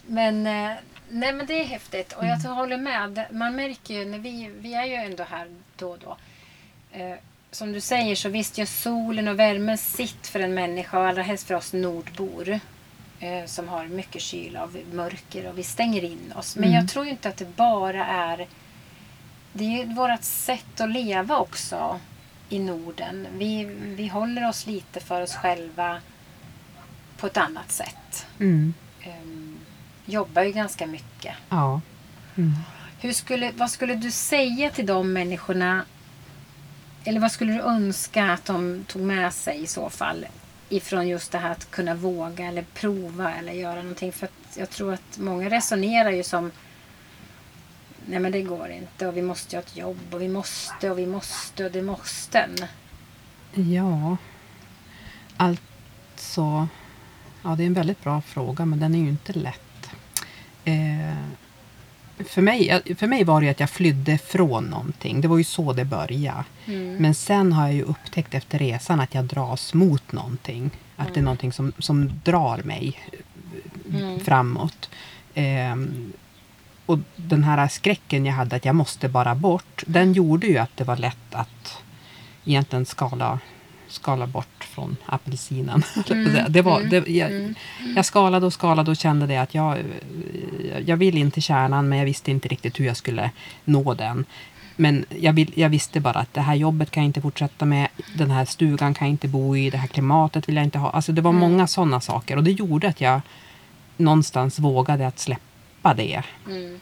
Men, 0.07 0.47
eh, 0.47 0.71
nej, 1.09 1.33
men 1.33 1.45
det 1.45 1.53
är 1.61 1.65
häftigt. 1.65 2.13
Och 2.13 2.25
jag 2.25 2.37
håller 2.37 2.77
med. 2.77 3.25
Man 3.31 3.55
märker 3.55 3.93
ju 3.93 4.05
när 4.05 4.19
vi... 4.19 4.51
Vi 4.59 4.73
är 4.73 4.85
ju 4.85 4.93
ändå 4.93 5.23
här 5.23 5.47
då 5.75 5.89
och 5.91 5.99
då. 5.99 6.17
Eh, 6.91 7.15
som 7.51 7.71
du 7.71 7.81
säger 7.81 8.15
så 8.15 8.29
visst 8.29 8.57
gör 8.57 8.65
solen 8.65 9.27
och 9.27 9.39
värmen 9.39 9.77
sitt 9.77 10.27
för 10.27 10.39
en 10.39 10.53
människa 10.53 10.99
och 10.99 11.07
allra 11.07 11.21
helst 11.23 11.47
för 11.47 11.55
oss 11.55 11.73
nordbor. 11.73 12.59
Eh, 13.19 13.45
som 13.45 13.67
har 13.67 13.85
mycket 13.85 14.21
kyla 14.21 14.63
och 14.63 14.69
mörker 14.93 15.47
och 15.49 15.57
vi 15.57 15.63
stänger 15.63 16.03
in 16.03 16.33
oss. 16.35 16.55
Men 16.55 16.63
Mm. 16.69 16.75
jag 16.81 16.89
tror 16.89 17.07
inte 17.07 17.29
att 17.29 17.37
det 17.37 17.55
bara 17.55 18.05
är... 18.05 18.47
Det 19.53 19.63
är 19.63 19.85
ju 19.85 19.93
vårt 19.93 20.23
sätt 20.23 20.81
att 20.81 20.89
leva 20.91 21.37
också 21.37 21.99
i 22.49 22.59
Norden. 22.59 23.27
Vi, 23.37 23.63
vi 23.95 24.07
håller 24.07 24.49
oss 24.49 24.67
lite 24.67 24.99
för 24.99 25.21
oss 25.21 25.35
själva 25.35 25.99
på 27.17 27.27
ett 27.27 27.37
annat 27.37 27.71
sätt. 27.71 28.25
Mm. 28.39 28.73
Um, 29.05 29.57
jobbar 30.05 30.41
ju 30.41 30.51
ganska 30.51 30.87
mycket. 30.87 31.35
Ja. 31.49 31.81
Mm. 32.35 32.53
Hur 32.99 33.13
skulle, 33.13 33.51
vad 33.51 33.71
skulle 33.71 33.95
du 33.95 34.11
säga 34.11 34.69
till 34.69 34.85
de 34.85 35.13
människorna? 35.13 35.85
Eller 37.03 37.19
vad 37.19 37.31
skulle 37.31 37.53
du 37.53 37.59
önska 37.59 38.31
att 38.31 38.45
de 38.45 38.85
tog 38.87 39.01
med 39.01 39.33
sig 39.33 39.63
i 39.63 39.67
så 39.67 39.89
fall? 39.89 40.25
Ifrån 40.69 41.07
just 41.07 41.31
det 41.31 41.37
här 41.37 41.51
att 41.51 41.71
kunna 41.71 41.95
våga 41.95 42.45
eller 42.45 42.65
prova 42.73 43.33
eller 43.33 43.53
göra 43.53 43.75
någonting. 43.75 44.11
För 44.11 44.25
att 44.25 44.57
jag 44.57 44.69
tror 44.69 44.93
att 44.93 45.17
många 45.17 45.49
resonerar 45.49 46.11
ju 46.11 46.23
som 46.23 46.51
Nej 48.07 48.19
men 48.19 48.31
det 48.31 48.41
går 48.41 48.69
inte 48.69 49.07
och 49.07 49.17
vi 49.17 49.21
måste 49.21 49.55
ha 49.55 49.61
ett 49.61 49.77
jobb 49.77 49.99
och 50.11 50.21
vi 50.21 50.27
måste 50.27 50.91
och 50.91 50.99
vi 50.99 51.05
måste 51.05 51.65
och 51.65 51.71
det 51.71 51.81
måste. 51.81 52.49
Ja. 53.53 54.17
Alltså. 55.37 56.67
Ja, 57.43 57.55
det 57.55 57.63
är 57.63 57.67
en 57.67 57.73
väldigt 57.73 58.03
bra 58.03 58.21
fråga, 58.21 58.65
men 58.65 58.79
den 58.79 58.95
är 58.95 58.99
ju 58.99 59.09
inte 59.09 59.33
lätt. 59.33 59.89
Eh, 60.65 61.15
för, 62.25 62.41
mig, 62.41 62.81
för 62.97 63.07
mig 63.07 63.23
var 63.23 63.41
det 63.41 63.45
ju 63.45 63.51
att 63.51 63.59
jag 63.59 63.69
flydde 63.69 64.17
från 64.17 64.63
någonting. 64.63 65.21
Det 65.21 65.27
var 65.27 65.37
ju 65.37 65.43
så 65.43 65.73
det 65.73 65.85
började. 65.85 66.43
Mm. 66.65 66.95
Men 66.95 67.15
sen 67.15 67.53
har 67.53 67.65
jag 67.65 67.73
ju 67.73 67.83
upptäckt 67.83 68.33
efter 68.33 68.59
resan 68.59 68.99
att 68.99 69.13
jag 69.13 69.25
dras 69.25 69.73
mot 69.73 70.11
någonting. 70.11 70.71
Att 70.95 71.13
det 71.13 71.19
är 71.19 71.23
någonting 71.23 71.53
som, 71.53 71.73
som 71.79 72.19
drar 72.23 72.61
mig 72.63 72.99
Mm. 73.89 74.19
framåt. 74.19 74.89
Ehm, 75.33 76.13
och 76.85 76.99
den 77.15 77.43
här 77.43 77.67
skräcken 77.67 78.25
jag 78.25 78.33
hade 78.33 78.55
att 78.55 78.65
jag 78.65 78.75
måste 78.75 79.09
bara 79.09 79.35
bort, 79.35 79.83
den 79.87 80.13
gjorde 80.13 80.47
ju 80.47 80.57
att 80.57 80.77
det 80.77 80.83
var 80.83 80.97
lätt 80.97 81.35
att 81.35 81.77
egentligen 82.45 82.85
skala, 82.85 83.39
skala 83.87 84.27
bort 84.27 84.63
från 84.63 84.97
apelsinen. 85.05 85.83
Mm, 86.11 86.51
det 86.51 86.61
var, 86.61 86.77
mm, 86.79 86.89
det, 86.89 87.07
jag, 87.07 87.31
mm. 87.31 87.55
jag 87.95 88.05
skalade 88.05 88.45
och 88.45 88.53
skalade 88.53 88.91
och 88.91 88.97
kände 88.97 89.27
det 89.27 89.37
att 89.37 89.53
jag, 89.53 89.77
jag 90.85 90.97
vill 90.97 91.17
in 91.17 91.31
till 91.31 91.43
kärnan 91.43 91.89
men 91.89 91.97
jag 91.97 92.05
visste 92.05 92.31
inte 92.31 92.47
riktigt 92.47 92.79
hur 92.79 92.85
jag 92.85 92.97
skulle 92.97 93.31
nå 93.65 93.93
den. 93.93 94.25
Men 94.75 95.05
jag, 95.19 95.33
vill, 95.33 95.51
jag 95.55 95.69
visste 95.69 95.99
bara 95.99 96.19
att 96.19 96.33
det 96.33 96.41
här 96.41 96.55
jobbet 96.55 96.91
kan 96.91 97.03
jag 97.03 97.09
inte 97.09 97.21
fortsätta 97.21 97.65
med. 97.65 97.87
Den 98.17 98.31
här 98.31 98.45
stugan 98.45 98.93
kan 98.93 99.07
jag 99.07 99.13
inte 99.13 99.27
bo 99.27 99.55
i. 99.57 99.69
Det 99.69 99.77
här 99.77 99.87
klimatet 99.87 100.49
vill 100.49 100.55
jag 100.55 100.63
inte 100.63 100.77
ha. 100.79 100.89
Alltså 100.89 101.11
det 101.11 101.21
var 101.21 101.31
Mm. 101.31 101.39
många 101.39 101.67
sådana 101.67 102.01
saker 102.01 102.37
och 102.37 102.43
det 102.43 102.51
gjorde 102.51 102.87
att 102.87 103.01
jag 103.01 103.21
någonstans 103.97 104.59
vågade 104.59 105.07
att 105.07 105.19
släppa 105.19 105.41
det. 105.93 106.23
Mm. 106.47 106.79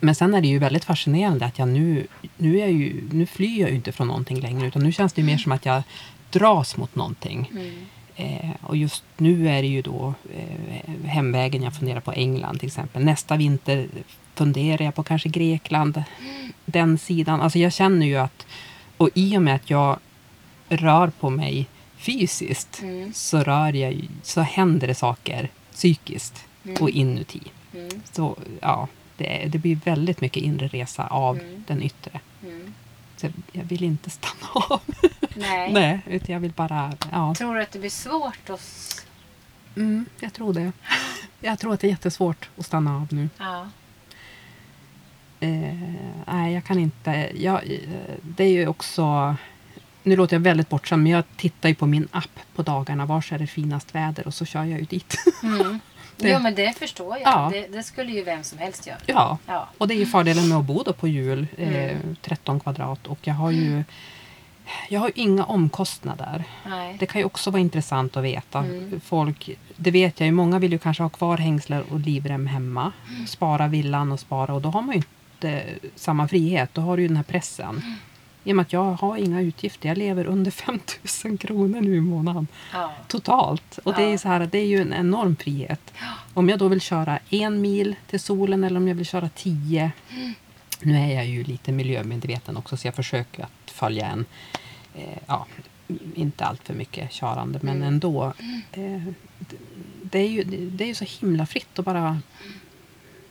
Men 0.00 0.14
sen 0.14 0.34
är 0.34 0.40
det 0.40 0.48
ju 0.48 0.58
väldigt 0.58 0.84
fascinerande 0.84 1.46
att 1.46 1.58
jag 1.58 1.68
nu, 1.68 2.06
nu, 2.36 2.56
är 2.56 2.60
jag 2.60 2.72
ju, 2.72 3.08
nu 3.12 3.26
flyr 3.26 3.60
jag 3.60 3.70
ju 3.70 3.76
inte 3.76 3.92
från 3.92 4.06
någonting 4.08 4.40
längre 4.40 4.66
utan 4.66 4.82
nu 4.82 4.92
känns 4.92 5.12
det 5.12 5.20
ju 5.20 5.26
mer 5.26 5.38
som 5.38 5.52
att 5.52 5.66
jag 5.66 5.82
dras 6.30 6.76
mot 6.76 6.94
någonting. 6.94 7.50
Mm. 7.52 7.74
Eh, 8.16 8.50
och 8.62 8.76
just 8.76 9.04
nu 9.16 9.48
är 9.48 9.62
det 9.62 9.68
ju 9.68 9.82
då 9.82 10.14
eh, 10.34 11.06
hemvägen 11.06 11.62
jag 11.62 11.74
funderar 11.74 12.00
på 12.00 12.12
England 12.12 12.58
till 12.60 12.66
exempel. 12.66 13.04
Nästa 13.04 13.36
vinter 13.36 13.88
funderar 14.34 14.84
jag 14.84 14.94
på 14.94 15.02
kanske 15.02 15.28
Grekland. 15.28 16.02
Den 16.64 16.98
sidan. 16.98 17.40
Alltså 17.40 17.58
jag 17.58 17.72
känner 17.72 18.06
ju 18.06 18.16
att, 18.16 18.46
och 18.96 19.10
i 19.14 19.36
och 19.38 19.42
med 19.42 19.54
att 19.54 19.70
jag 19.70 19.98
rör 20.68 21.08
på 21.20 21.30
mig 21.30 21.66
fysiskt 21.96 22.80
Mm. 22.82 23.12
så, 23.12 23.38
rör 23.38 23.72
jag, 23.72 24.08
så 24.22 24.40
händer 24.40 24.86
det 24.86 24.94
saker 24.94 25.48
psykiskt 25.72 26.46
Mm. 26.64 26.82
och 26.82 26.90
inuti. 26.90 27.40
Mm. 27.74 28.02
Så 28.12 28.36
ja, 28.60 28.88
det, 29.16 29.46
det 29.48 29.58
blir 29.58 29.76
väldigt 29.84 30.20
mycket 30.20 30.42
inre 30.42 30.68
resa 30.68 31.06
av 31.06 31.38
Mm. 31.38 31.64
den 31.66 31.82
yttre. 31.82 32.20
Mm. 32.42 32.74
Så 33.16 33.28
jag 33.52 33.64
vill 33.64 33.84
inte 33.84 34.10
stanna 34.10 34.46
av. 34.54 34.80
Nej. 35.36 35.72
Nej, 35.72 36.00
utan 36.06 36.32
jag 36.32 36.40
vill 36.40 36.52
bara, 36.52 36.92
ja. 37.12 37.34
Tror 37.34 37.54
du 37.54 37.62
att 37.62 37.72
det 37.72 37.78
blir 37.78 37.90
svårt 37.90 38.50
att... 38.50 39.06
Mm, 39.76 40.06
jag 40.20 40.32
tror 40.32 40.54
det. 40.54 40.72
Jag 41.40 41.58
tror 41.58 41.74
att 41.74 41.80
det 41.80 41.86
är 41.86 41.90
jättesvårt 41.90 42.48
att 42.58 42.66
stanna 42.66 42.96
av 42.96 43.06
nu. 43.10 43.28
Ja. 43.38 43.68
Eh, 45.40 45.74
nej, 46.26 46.54
jag 46.54 46.64
kan 46.64 46.78
inte. 46.78 47.30
Jag, 47.34 47.70
eh, 47.70 47.78
det 48.22 48.44
är 48.44 48.48
ju 48.48 48.66
också... 48.66 49.36
Nu 50.02 50.16
låter 50.16 50.36
jag 50.36 50.40
väldigt 50.40 50.68
bortskämd, 50.68 51.02
men 51.02 51.12
jag 51.12 51.24
tittar 51.36 51.68
ju 51.68 51.74
på 51.74 51.86
min 51.86 52.08
app 52.10 52.38
på 52.54 52.62
dagarna. 52.62 53.06
Var 53.06 53.32
är 53.32 53.38
det 53.38 53.46
finast 53.46 53.94
väder? 53.94 54.26
Och 54.26 54.34
så 54.34 54.44
kör 54.44 54.64
jag 54.64 54.78
ju 54.80 54.84
dit. 54.86 55.16
Mm. 55.42 55.80
Det- 56.16 56.28
Jo, 56.30 56.38
men 56.38 56.54
det 56.54 56.78
förstår 56.78 57.18
jag. 57.18 57.20
Ja. 57.32 57.48
Det, 57.52 57.66
det 57.66 57.82
skulle 57.82 58.12
ju 58.12 58.24
vem 58.24 58.42
som 58.44 58.58
helst 58.58 58.86
göra. 58.86 58.98
ja, 59.06 59.38
Ja. 59.46 59.68
och 59.78 59.88
det 59.88 59.94
är 59.94 59.98
ju 59.98 60.06
fördelen 60.06 60.48
med 60.48 60.58
att 60.58 60.64
bo 60.64 60.82
då 60.82 60.92
på 60.92 61.08
jul. 61.08 61.46
Eh, 61.56 61.68
Mm. 61.74 62.16
13 62.22 62.60
kvadrat. 62.60 63.06
Och 63.06 63.18
jag 63.22 63.34
har 63.34 63.50
ju... 63.50 63.84
Jag 64.88 65.00
har 65.00 65.10
inga 65.14 65.44
omkostnader. 65.44 66.44
Nej. 66.66 66.96
Det 67.00 67.06
kan 67.06 67.20
ju 67.20 67.24
också 67.24 67.50
vara 67.50 67.60
intressant 67.60 68.16
att 68.16 68.24
veta. 68.24 68.58
Mm. 68.58 69.00
Folk, 69.04 69.50
det 69.76 69.90
vet 69.90 70.20
jag 70.20 70.26
ju, 70.26 70.32
många 70.32 70.58
vill 70.58 70.72
ju 70.72 70.78
kanske 70.78 71.02
ha 71.02 71.10
kvar 71.10 71.36
hängslar 71.36 71.84
och 71.92 72.00
livrem 72.00 72.46
hemma. 72.46 72.92
Mm. 73.14 73.26
Spara 73.26 73.68
villan 73.68 74.12
och 74.12 74.20
spara 74.20 74.54
och 74.54 74.62
då 74.62 74.68
har 74.70 74.82
man 74.82 74.94
ju 74.94 75.02
inte 75.36 75.64
samma 75.96 76.28
frihet. 76.28 76.70
Då 76.72 76.80
har 76.80 76.96
du 76.96 77.02
ju 77.02 77.08
den 77.08 77.16
här 77.16 77.24
pressen. 77.24 77.82
Mm. 78.44 78.48
I 78.48 78.52
och 78.52 78.56
med 78.56 78.62
att 78.62 78.72
jag 78.72 78.92
har 78.92 79.16
inga 79.16 79.40
utgifter. 79.40 79.88
Jag 79.88 79.98
lever 79.98 80.24
under 80.26 80.50
5 80.50 80.78
000 81.24 81.38
kronor 81.38 81.80
nu 81.80 81.96
i 81.96 82.00
månaden. 82.00 82.46
Ja. 82.72 82.92
Totalt. 83.08 83.78
Och 83.84 83.94
det 83.94 84.02
är, 84.02 84.10
Ja. 84.10 84.18
så 84.18 84.28
här, 84.28 84.48
det 84.52 84.58
är 84.58 84.66
ju 84.66 84.80
en 84.80 84.92
enorm 84.92 85.36
frihet. 85.36 85.92
Om 86.34 86.48
jag 86.48 86.58
då 86.58 86.68
vill 86.68 86.80
köra 86.80 87.18
en 87.30 87.60
mil 87.60 87.96
till 88.10 88.20
solen 88.20 88.64
eller 88.64 88.76
om 88.80 88.88
jag 88.88 88.94
vill 88.94 89.06
köra 89.06 89.28
tio. 89.28 89.92
Nu 90.80 90.96
är 90.98 91.14
jag 91.14 91.26
ju 91.26 91.44
lite 91.44 91.72
miljömedveten 91.72 92.56
också 92.56 92.76
så 92.76 92.86
jag 92.86 92.94
försöker 92.94 93.42
att 93.42 93.70
följa 93.70 94.06
en, 94.06 94.24
eh, 94.94 95.18
ja, 95.26 95.46
inte 96.14 96.44
allt 96.44 96.62
för 96.66 96.74
mycket 96.74 97.10
körande 97.12 97.58
men 97.62 97.76
Mm. 97.76 97.88
ändå. 97.88 98.24
Eh, 98.72 99.02
det, 99.38 99.56
det, 100.02 100.18
är 100.18 100.28
ju, 100.28 100.44
det 100.44 100.84
är 100.84 100.88
ju 100.88 100.94
så 100.94 101.04
himla 101.20 101.46
fritt 101.46 101.78
att 101.78 101.84
bara 101.84 102.20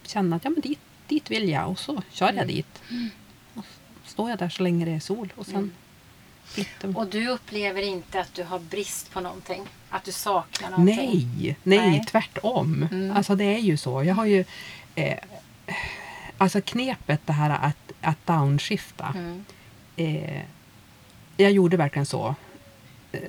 känna 0.06 0.36
att 0.36 0.44
ja, 0.44 0.50
men 0.50 0.62
dit, 0.62 0.80
dit 1.08 1.32
vill 1.32 1.50
jag 1.50 1.70
och 1.70 1.80
så 1.80 2.02
kör 2.12 2.26
jag 2.26 2.34
Mm. 2.36 2.48
dit. 2.48 2.82
Står 4.14 4.30
jag 4.30 4.40
där 4.40 4.50
så 4.50 4.64
länge 4.64 4.86
det 4.86 4.92
är 4.92 5.00
sol 5.00 5.34
och 5.36 5.46
sen 5.46 5.72
Mm. 6.84 6.96
Och 6.96 7.08
du 7.08 7.28
upplever 7.30 7.82
inte 7.82 8.22
att 8.22 8.34
du 8.34 8.44
har 8.44 8.60
brist 8.60 9.12
på 9.12 9.20
någonting? 9.22 9.62
Att 9.90 10.04
du 10.04 10.12
saknar 10.12 10.70
någonting? 10.70 10.96
Nej, 11.38 11.56
nej, 11.64 11.90
Nej. 11.90 12.06
tvärtom. 12.08 12.88
Mm. 12.92 13.18
Alltså 13.18 13.36
det 13.36 13.44
är 13.44 13.60
ju 13.60 13.78
så. 13.78 14.04
Jag 14.04 14.16
har 14.16 14.26
ju... 14.26 14.46
Eh, 14.96 15.18
alltså 16.38 16.62
knepet 16.62 17.22
det 17.26 17.34
här 17.34 17.50
att, 17.50 17.92
att 18.02 18.26
downshifta. 18.28 19.14
Mm. 19.16 19.46
Eh, 19.96 20.42
jag 21.38 21.52
gjorde 21.52 21.78
verkligen 21.78 22.06
så. 22.06 22.36
Eh, 23.12 23.20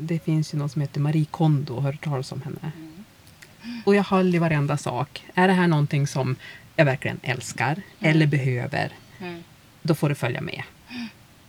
det 0.00 0.18
finns 0.18 0.54
ju 0.54 0.58
någon 0.58 0.68
som 0.68 0.80
heter 0.82 1.00
Marie 1.00 1.24
Kondo, 1.24 1.80
har 1.80 1.92
du 1.92 1.98
talas 1.98 2.32
om 2.32 2.42
henne? 2.42 2.72
Mm. 2.76 3.82
Och 3.84 3.94
jag 3.94 4.04
höll 4.04 4.34
i 4.34 4.38
varenda 4.38 4.76
sak. 4.76 5.24
Är 5.34 5.48
det 5.48 5.54
här 5.54 5.66
någonting 5.66 6.06
som 6.06 6.36
jag 6.76 6.84
verkligen 6.84 7.20
älskar 7.22 7.82
eller 8.00 8.26
behöver, 8.26 8.92
Mm. 9.20 9.42
Då 9.82 9.94
får 9.94 10.08
det 10.08 10.14
följa 10.14 10.40
med. 10.40 10.62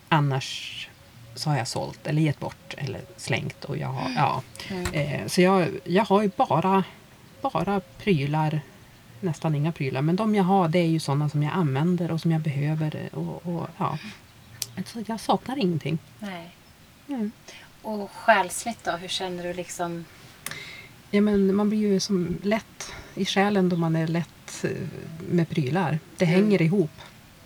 Annars 0.10 0.80
så 1.36 1.50
har 1.50 1.58
jag 1.58 1.67
sålt 1.67 2.08
eller 2.08 2.22
gett 2.22 2.39
bort 2.39 2.74
eller 2.78 3.02
slängt. 3.17 3.65
Och 3.65 3.78
jag 3.78 3.88
har, 3.88 4.12
ja. 4.15 4.41
Mm. 4.69 4.93
Eh, 4.93 5.28
så 5.28 5.41
jag, 5.41 5.67
jag 5.84 6.06
har 6.06 6.22
ju 6.22 6.32
bara, 6.38 6.84
bara 7.41 7.80
prylar, 7.80 8.62
nästan 9.19 9.56
inga 9.56 9.72
prylar, 9.72 10.02
men 10.02 10.15
de 10.15 10.36
jag 10.36 10.43
har 10.43 10.67
det 10.67 10.80
är 10.80 10.88
ju 10.88 11.00
sådana 11.00 11.30
som 11.30 11.43
jag 11.43 11.54
använder 11.54 12.12
och 12.12 12.22
som 12.22 12.32
jag 12.32 12.41
behöver. 12.41 13.10
Och, 13.15 13.46
och, 13.48 13.67
ja. 13.78 13.98
Så 14.86 15.04
jag 15.08 15.19
saknar 15.19 15.58
ingenting. 15.60 15.98
Nej. 16.19 16.56
Mm. 17.08 17.32
Och 17.82 18.12
själsligt 18.12 18.84
då? 18.84 18.91
Hur 18.91 19.08
känner 19.08 19.43
du 19.43 19.54
liksom? 19.54 20.06
Ja, 21.12 21.22
men 21.22 21.56
man 21.56 21.69
blir 21.69 21.80
ju 21.80 22.00
som 22.00 22.38
lätt 22.43 22.91
i 23.15 23.26
själen 23.26 23.69
då 23.69 23.76
man 23.76 23.96
är 23.96 24.08
lätt 24.08 24.63
eh, 24.63 24.69
med 25.30 25.50
prylar. 25.50 26.00
Det 26.17 26.26
Mm. 26.26 26.36
hänger 26.43 26.62
ihop. 26.62 26.91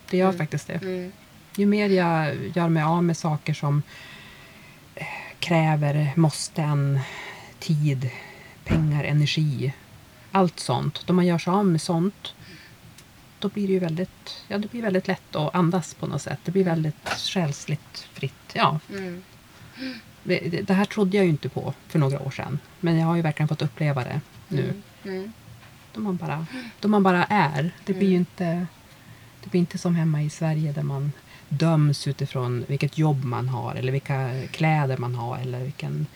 Det 0.10 0.18
gör 0.18 0.26
Mm. 0.30 0.38
faktiskt 0.38 0.68
det. 0.68 0.74
Mm. 0.74 1.12
Ju 1.56 1.66
mer 1.66 1.90
jag 1.90 2.36
gör 2.56 2.70
mig 2.70 2.84
av 2.84 3.04
med 3.04 3.18
saker 3.18 3.54
som 3.54 3.82
eh, 4.96 5.06
kräver 5.40 6.12
måsten, 6.16 7.00
tid, 7.60 8.10
pengar, 8.66 9.04
energi. 9.04 9.74
Allt 10.32 10.60
sånt. 10.60 11.04
Då 11.08 11.14
man 11.14 11.26
gör 11.26 11.38
sig 11.38 11.52
av 11.54 11.66
med 11.66 11.82
sånt 11.82 12.34
då 13.40 13.50
blir 13.50 13.68
det 13.68 13.74
ju 13.74 13.80
väldigt, 13.80 14.44
ja, 14.48 14.58
det 14.58 14.72
blir 14.72 14.82
väldigt 14.82 15.08
lätt 15.08 15.36
att 15.36 15.56
andas 15.56 15.94
på 15.94 16.08
något 16.08 16.22
sätt. 16.22 16.40
Det 16.44 16.52
blir 16.52 16.64
väldigt 16.64 17.10
själsligt 17.10 18.08
fritt. 18.14 18.34
Ja. 18.54 18.80
Mm. 18.90 19.24
Det, 20.24 20.40
det- 20.68 20.74
här 20.74 20.86
trodde 20.86 21.18
jag 21.18 21.24
ju 21.26 21.30
inte 21.30 21.50
på 21.50 21.74
för 21.88 22.00
några 22.00 22.20
år 22.20 22.32
sedan. 22.32 22.60
Men 22.80 22.98
jag 22.98 23.08
har 23.08 23.16
ju 23.16 23.22
verkligen 23.22 23.48
fått 23.48 23.62
uppleva 23.62 24.04
det 24.04 24.22
nu. 24.48 24.74
Mm. 25.06 25.34
Då 25.94 26.00
man 26.02 26.16
bara, 26.18 26.46
då 26.80 26.88
man 26.88 27.04
bara 27.04 27.24
är. 27.26 27.72
Det 27.86 27.94
blir 27.94 28.10
ju 28.10 28.16
inte, 28.16 28.68
det 29.44 29.50
blir 29.50 29.60
inte 29.60 29.78
som 29.78 29.96
hemma 29.96 30.22
i 30.22 30.30
Sverige 30.30 30.72
där 30.72 30.84
man 30.84 31.12
döms 31.50 32.08
utifrån 32.08 32.66
vilket 32.68 32.98
jobb 32.98 33.24
man 33.24 33.50
har 33.50 33.76
eller 33.76 33.92
vilka 33.92 34.48
kläder 34.52 34.98
man 34.98 35.16
har 35.16 35.38
eller 35.38 35.60
vilken 35.60 36.08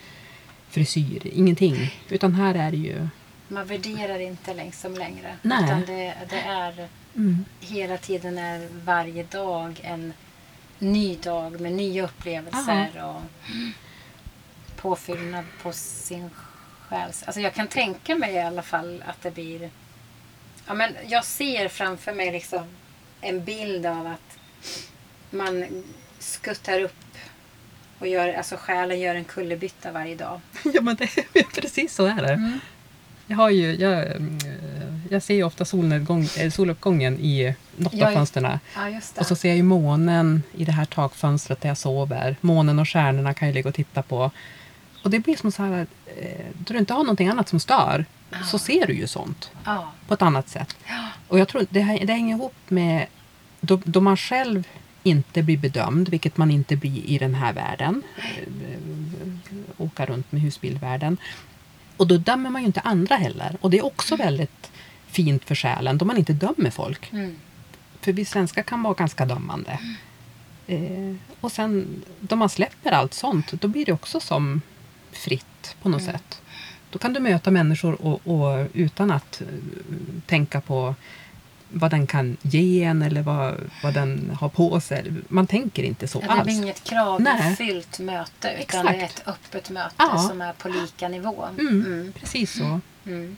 frisyr. 0.70 1.22
Ingenting. 1.24 1.94
Utan 2.10 2.34
här 2.34 2.56
är 2.56 2.72
det 2.72 2.78
ju... 2.78 3.08
Man 3.48 3.68
värderar 3.68 4.20
inte 4.20 4.54
liksom 4.54 4.94
längre. 4.94 5.38
Nej. 5.42 5.64
Utan 5.64 5.82
det, 5.82 6.16
det 6.30 6.42
är 6.42 6.88
Mm, 7.16 7.46
hela 7.60 7.98
tiden 7.98 8.38
är 8.38 8.68
varje 8.84 9.24
dag 9.24 9.80
en 9.84 10.14
ny 10.80 11.16
dag 11.16 11.62
med 11.62 11.72
nya 11.72 12.04
upplevelser 12.04 13.04
och 13.04 13.22
påfyllnad 14.76 15.46
på 15.62 15.74
sin 15.74 16.30
själ. 16.88 17.12
Alltså 17.26 17.42
jag 17.42 17.54
kan 17.54 17.68
tänka 17.68 18.16
mig 18.16 18.34
i 18.34 18.40
alla 18.40 18.62
fall 18.62 19.04
att 19.08 19.22
det 19.22 19.32
blir... 19.32 19.70
Ja, 20.68 20.74
men 20.74 20.96
jag 21.08 21.26
ser 21.26 21.68
framför 21.68 22.14
mig 22.14 22.32
liksom 22.32 22.64
en 23.22 23.44
bild 23.44 23.86
av 23.86 24.08
att 24.08 24.38
man 25.30 25.84
skuttar 26.20 26.82
upp 26.82 26.94
och 28.00 28.08
gör, 28.08 28.34
alltså 28.34 28.56
själen 28.60 29.00
gör 29.00 29.16
en 29.16 29.24
kullerbytta 29.24 29.92
varje 29.92 30.16
dag. 30.16 30.42
Ja, 30.74 30.82
men 30.82 30.96
det, 30.96 31.44
precis 31.62 31.96
så 31.96 32.06
är 32.06 32.22
det. 32.22 32.34
Mm. 32.34 32.60
Jag, 33.28 33.38
har 33.38 33.50
ju, 33.50 33.76
jag, 33.76 34.08
jag 35.10 35.24
ser 35.24 35.34
ju 35.34 35.44
ofta 35.44 35.66
solnedgång, 35.66 36.28
eh, 36.38 36.52
soluppgången 36.52 37.20
i 37.20 37.56
något 37.76 38.02
av 38.02 38.14
fönstren. 38.14 38.60
Ja. 38.76 39.02
Och 39.20 39.26
så 39.26 39.36
ser 39.36 39.50
jag 39.50 39.58
ju 39.58 39.64
månen 39.64 40.44
i 40.54 40.66
det 40.66 40.72
här 40.72 40.86
takfönstret 40.86 41.62
där 41.62 41.70
jag 41.70 41.78
sover. 41.78 42.36
Månen 42.42 42.80
och 42.80 42.90
stjärnorna 42.90 43.34
kan 43.34 43.48
jag 43.48 43.56
ligga 43.56 43.70
och 43.70 43.76
titta 43.76 44.02
på. 44.02 44.32
Och 45.04 45.10
det 45.10 45.20
blir 45.20 45.36
som 45.36 45.52
så 45.52 45.64
här, 45.64 45.88
eh, 46.06 46.46
då 46.54 46.74
du 46.74 46.80
inte 46.80 46.94
har 46.94 47.04
någonting 47.04 47.28
annat 47.28 47.50
som 47.50 47.60
stör, 47.60 48.06
så 48.52 48.60
ser 48.60 48.88
du 48.88 48.94
ju 48.94 49.08
sånt 49.08 49.52
på 50.08 50.14
ett 50.14 50.22
annat 50.22 50.50
sätt. 50.50 50.76
Och 51.28 51.40
jag 51.40 51.48
tror 51.48 51.66
det, 51.70 51.82
här- 51.82 52.06
det 52.06 52.14
hänger 52.14 52.36
ihop 52.36 52.56
med 52.68 53.08
då, 53.62 53.82
då 53.86 54.02
man 54.02 54.18
själv 54.18 54.68
inte 55.04 55.44
blir 55.44 55.58
bedömd, 55.58 56.10
vilket 56.10 56.38
man 56.38 56.52
inte 56.52 56.76
blir 56.76 57.06
i 57.06 57.18
den 57.18 57.36
här 57.36 57.54
världen. 57.54 58.04
eh, 58.18 58.78
Åka 59.78 60.06
runt 60.06 60.32
med 60.32 60.42
husbilvärlden. 60.42 61.18
Och 61.98 62.08
då 62.08 62.18
dömer 62.18 62.50
man 62.50 62.62
ju 62.62 62.66
inte 62.66 62.80
andra 62.80 63.16
heller. 63.16 63.58
Och 63.62 63.70
det 63.70 63.78
är 63.78 63.86
också 63.86 64.16
väldigt 64.16 64.72
fint 65.08 65.46
för 65.46 65.56
själen 65.56 65.98
då 65.98 66.06
man 66.06 66.18
inte 66.18 66.34
dömer 66.34 66.70
folk. 66.70 67.12
Mm. 67.14 67.36
För 68.02 68.14
vi 68.14 68.26
svenskar 68.26 68.64
kan 68.64 68.84
vara 68.84 68.94
ganska 68.94 69.26
dömande. 69.26 69.80
Eh, 70.68 71.16
och 71.42 71.52
sen 71.52 72.04
då 72.20 72.36
man 72.36 72.50
släpper 72.50 72.92
allt 72.92 73.14
sånt, 73.14 73.52
då 73.52 73.68
blir 73.68 73.86
det 73.86 73.92
också 73.94 74.20
som 74.20 74.62
fritt 75.12 75.76
på 75.82 75.90
något 75.90 76.04
sätt. 76.04 76.41
Då 76.92 77.00
kan 77.00 77.14
du 77.14 77.20
möta 77.20 77.52
människor 77.52 78.02
och, 78.02 78.22
och 78.28 78.68
utan 78.74 79.12
att 79.12 79.42
eh, 79.42 79.48
tänka 80.26 80.62
på 80.62 80.96
vad 81.74 81.92
den 81.92 82.08
kan 82.08 82.38
ge 82.42 82.84
en 82.84 83.02
eller 83.02 83.22
vad, 83.22 83.56
vad 83.84 83.94
den 83.94 84.38
har 84.40 84.50
på 84.50 84.82
sig. 84.82 85.14
Man 85.28 85.48
tänker 85.48 85.84
inte 85.84 86.08
så 86.08 86.20
Ja, 86.28 86.36
det 86.36 86.44
blir 86.44 86.54
alls. 86.54 86.64
inget 86.64 86.84
kravfyllt 86.84 88.00
möte 88.00 88.58
utan 88.62 88.86
det 88.86 88.92
är 88.92 88.96
Exakt. 89.04 89.20
ett 89.20 89.28
öppet 89.28 89.70
möte 89.70 89.96
Ja. 89.98 90.18
som 90.30 90.42
är 90.42 90.54
på 90.54 90.70
lika 90.70 91.08
nivå. 91.08 91.46
Mm, 91.60 91.68
Mm. 91.86 92.14
Precis 92.20 92.58
så. 92.58 92.80
Mm. 93.06 93.38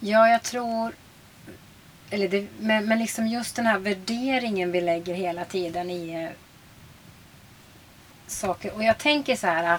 Ja, 0.00 0.28
jag 0.28 0.42
tror... 0.42 0.92
Eller 2.10 2.28
det, 2.28 2.46
men, 2.60 2.86
men 2.86 2.98
liksom 2.98 3.26
just 3.26 3.56
den 3.56 3.66
här 3.66 3.78
värderingen 3.78 4.72
vi 4.72 4.80
lägger 4.80 5.14
hela 5.14 5.44
tiden 5.44 5.90
i 5.90 6.24
eh, 6.24 6.30
saker. 8.26 8.74
Och 8.74 8.84
jag 8.84 8.98
tänker 8.98 9.36
så 9.36 9.46
här... 9.46 9.78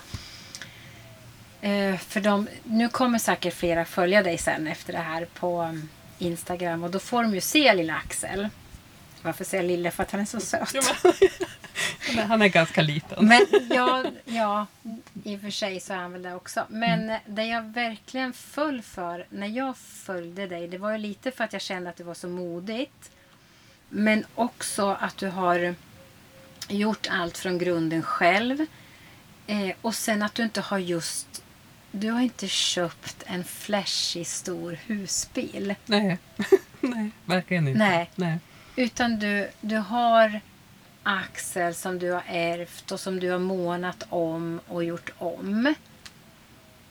Eh, 1.63 1.97
för 1.97 2.21
de, 2.21 2.47
nu 2.63 2.89
kommer 2.89 3.19
säkert 3.19 3.53
flera 3.53 3.85
följa 3.85 4.23
dig 4.23 4.37
sen 4.37 4.67
efter 4.67 4.93
det 4.93 4.99
här 4.99 5.25
på 5.25 5.61
um, 5.61 5.89
Instagram 6.19 6.83
och 6.83 6.91
då 6.91 6.99
får 6.99 7.23
de 7.23 7.33
ju 7.33 7.41
se 7.41 7.73
lilla 7.73 7.95
Axel. 7.95 8.49
Varför 9.21 9.43
säger 9.43 9.63
jag 9.63 9.71
lille? 9.71 9.91
För 9.91 10.03
att 10.03 10.11
han 10.11 10.21
är 10.21 10.25
så 10.25 10.39
söt. 10.39 10.75
Men 12.15 12.27
han 12.27 12.41
är 12.41 12.47
ganska 12.47 12.81
liten. 12.81 13.27
Men 13.27 13.45
ja, 13.69 14.03
ja, 14.25 14.67
i 15.23 15.35
och 15.37 15.41
för 15.41 15.49
sig 15.49 15.79
så 15.79 15.93
är 15.93 15.97
han 15.97 16.11
väl 16.11 16.21
det 16.21 16.35
också. 16.35 16.65
Men 16.69 17.13
det 17.25 17.45
jag 17.45 17.61
verkligen 17.61 18.33
föll 18.33 18.81
för 18.81 19.25
när 19.29 19.47
jag 19.47 19.77
följde 19.77 20.47
dig, 20.47 20.67
det 20.67 20.77
var 20.77 20.91
ju 20.91 20.97
lite 20.97 21.31
för 21.31 21.43
att 21.43 21.53
jag 21.53 21.61
kände 21.61 21.89
att 21.89 21.95
det 21.95 22.03
var 22.03 22.13
så 22.13 22.27
modigt. 22.27 23.11
Men 23.89 24.25
också 24.35 24.97
att 24.99 25.17
du 25.17 25.27
har 25.27 25.75
gjort 26.67 27.07
allt 27.09 27.37
från 27.37 27.57
grunden 27.57 28.03
själv. 28.03 28.65
Eh, 29.47 29.75
och 29.81 29.95
sen 29.95 30.23
att 30.23 30.35
du 30.35 30.43
inte 30.43 30.61
har 30.61 30.77
just... 30.77 31.42
Du 31.95 32.09
har 32.11 32.21
inte 32.21 32.47
köpt 32.47 33.23
en 33.25 33.43
flashig 33.43 34.27
stor 34.27 34.77
husbil. 34.85 35.75
Nej. 35.85 36.17
Nej, 36.81 37.09
verkligen 37.25 37.67
inte. 37.67 37.79
Nej. 37.79 38.09
Nej. 38.15 38.39
Utan 38.75 39.19
du, 39.19 39.49
du 39.61 39.77
har 39.77 40.39
Axel 41.03 41.73
som 41.75 41.99
du 41.99 42.11
har 42.11 42.23
ärvt 42.27 42.91
och 42.91 42.99
som 42.99 43.19
du 43.19 43.29
har 43.31 43.39
månat 43.39 44.05
om 44.09 44.59
och 44.67 44.83
gjort 44.83 45.09
om. 45.17 45.73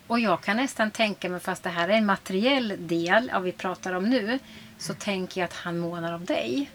Och 0.07 0.21
jag 0.21 0.41
kan 0.43 0.57
nästan 0.57 0.91
tänka 0.91 1.29
mig, 1.29 1.41
fast 1.41 1.63
det 1.63 1.71
här 1.71 1.89
är 1.89 1.93
en 1.93 2.07
materiell 2.07 2.75
del 2.79 3.31
av 3.31 3.43
vi 3.43 3.53
pratar 3.53 3.93
om 3.93 4.11
nu, 4.11 4.39
så 4.79 4.95
tänker 4.95 5.41
jag 5.41 5.45
att 5.49 5.53
han 5.55 5.79
månar 5.79 6.13
om 6.13 6.25
dig. 6.25 6.71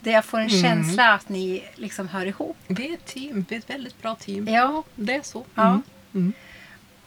Det 0.00 0.10
jag 0.10 0.24
får 0.24 0.38
en 0.40 0.48
Mm. 0.48 0.62
känsla 0.62 1.12
att 1.14 1.28
ni 1.28 1.64
liksom 1.74 2.08
hör 2.08 2.26
ihop. 2.26 2.56
Vi 2.66 2.88
är 2.88 2.94
ett 2.94 3.06
team. 3.06 3.46
Vi 3.48 3.54
är 3.54 3.58
ett 3.58 3.70
väldigt 3.70 4.02
bra 4.02 4.14
team. 4.14 4.48
Ja, 4.48 4.82
Det 4.94 5.14
är 5.14 5.22
så. 5.22 5.44
Ja. 5.54 5.80
Mm. 6.14 6.32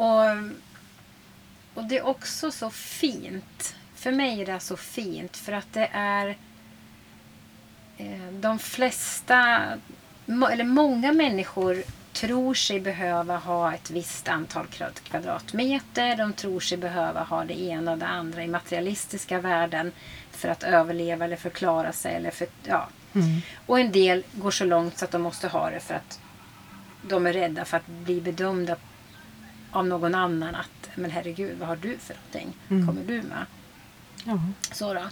Och, 0.01 0.25
och 1.73 1.83
det 1.83 1.97
är 1.97 2.05
också 2.05 2.51
så 2.51 2.69
fint. 2.69 3.75
För 3.95 4.11
mig 4.11 4.41
är 4.41 4.45
det 4.45 4.59
så 4.59 4.77
fint 4.77 5.37
för 5.37 5.51
att 5.51 5.73
det 5.73 5.89
är 5.93 6.37
eh, 7.97 8.31
de 8.31 8.59
flesta, 8.59 9.63
eller 10.51 10.63
många 10.63 11.13
människor 11.13 11.83
tror 12.13 12.53
sig 12.53 12.79
behöva 12.79 13.37
ha 13.37 13.73
ett 13.73 13.91
visst 13.91 14.27
antal 14.27 14.65
kvadrat- 14.67 15.03
kvadratmeter. 15.03 16.15
De 16.15 16.33
tror 16.33 16.59
sig 16.59 16.77
behöva 16.77 17.23
ha 17.23 17.43
det 17.45 17.61
ena 17.61 17.91
och 17.91 17.97
det 17.97 18.07
andra 18.07 18.43
i 18.43 18.47
materialistiska 18.47 19.39
världen 19.39 19.91
för 20.31 20.49
att 20.49 20.63
överleva 20.63 21.25
eller 21.25 21.37
förklara 21.37 21.91
sig. 21.91 22.15
Eller 22.15 22.31
för, 22.31 22.47
ja. 22.63 22.87
Mm. 23.13 23.41
Och 23.65 23.79
en 23.79 23.91
del 23.91 24.23
går 24.33 24.51
så 24.51 24.65
långt 24.65 24.97
så 24.97 25.05
att 25.05 25.11
de 25.11 25.21
måste 25.21 25.47
ha 25.47 25.69
det 25.69 25.79
för 25.79 25.93
att 25.93 26.19
de 27.01 27.27
är 27.27 27.33
rädda 27.33 27.65
för 27.65 27.77
att 27.77 27.87
bli 27.87 28.21
bedömda 28.21 28.75
av 29.71 29.87
någon 29.87 30.15
annan 30.15 30.55
att 30.55 30.89
men 30.95 31.11
herregud, 31.11 31.57
vad 31.59 31.67
har 31.67 31.75
du 31.75 31.97
för 31.97 32.15
någonting? 32.15 32.53
Mm. 32.69 32.87
Kommer 32.87 33.01
du 33.07 33.13
med? 33.21 33.45
Ja. 34.23 34.39
Så, 34.71 34.93
då. 34.93 35.03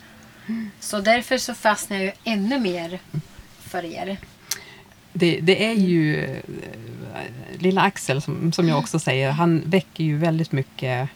så 0.79 0.99
därför 0.99 1.37
så 1.37 1.53
fastnar 1.53 1.97
jag 1.97 2.05
ju 2.05 2.11
ännu 2.23 2.59
mer 2.59 2.99
för 3.59 3.85
er. 3.85 4.17
Det, 5.13 5.39
det 5.41 5.65
är 5.65 5.73
ju 5.73 6.23
eh, 6.25 6.41
lilla 7.59 7.81
Axel 7.81 8.21
som, 8.21 8.51
som 8.51 8.67
jag 8.69 8.77
också 8.79 8.99
säger, 8.99 9.31
han 9.31 9.63
väcker 9.65 10.03
ju 10.03 10.17
väldigt 10.17 10.51
mycket 10.51 11.09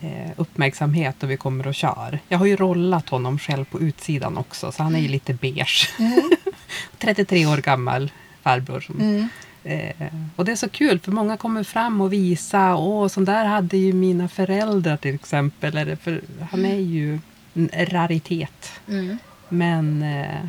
eh, 0.00 0.30
uppmärksamhet 0.36 1.16
då 1.18 1.26
vi 1.26 1.36
kommer 1.36 1.66
och 1.66 1.74
kör. 1.74 2.18
Jag 2.28 2.38
har 2.38 2.46
ju 2.46 2.56
rollat 2.56 3.08
honom 3.08 3.38
själv 3.38 3.64
på 3.64 3.80
utsidan 3.80 4.36
också 4.38 4.72
så 4.72 4.82
han 4.82 4.94
är 4.94 5.00
ju 5.00 5.08
lite 5.08 5.34
beige. 5.34 5.90
33 6.98 7.46
år 7.46 7.56
gammal 7.56 8.10
farbror. 8.42 8.80
Som, 8.80 9.00
Mm. 9.00 9.28
Eh, 9.64 10.06
och 10.36 10.44
det 10.44 10.52
är 10.52 10.56
så 10.56 10.68
kul 10.68 10.98
för 10.98 11.12
många 11.12 11.36
kommer 11.36 11.62
fram 11.62 12.00
och 12.00 12.12
visar, 12.12 12.74
åh 12.74 13.08
sån 13.08 13.24
där 13.24 13.44
hade 13.44 13.76
ju 13.76 13.92
mina 13.92 14.28
föräldrar 14.28 14.96
till 14.96 15.14
exempel. 15.14 15.76
Eller 15.76 15.96
för, 15.96 16.20
han 16.50 16.64
är 16.64 16.78
ju 16.78 17.18
en 17.54 17.70
raritet. 17.72 18.72
Mm. 18.88 19.18
Men 19.48 20.02
eh, 20.02 20.40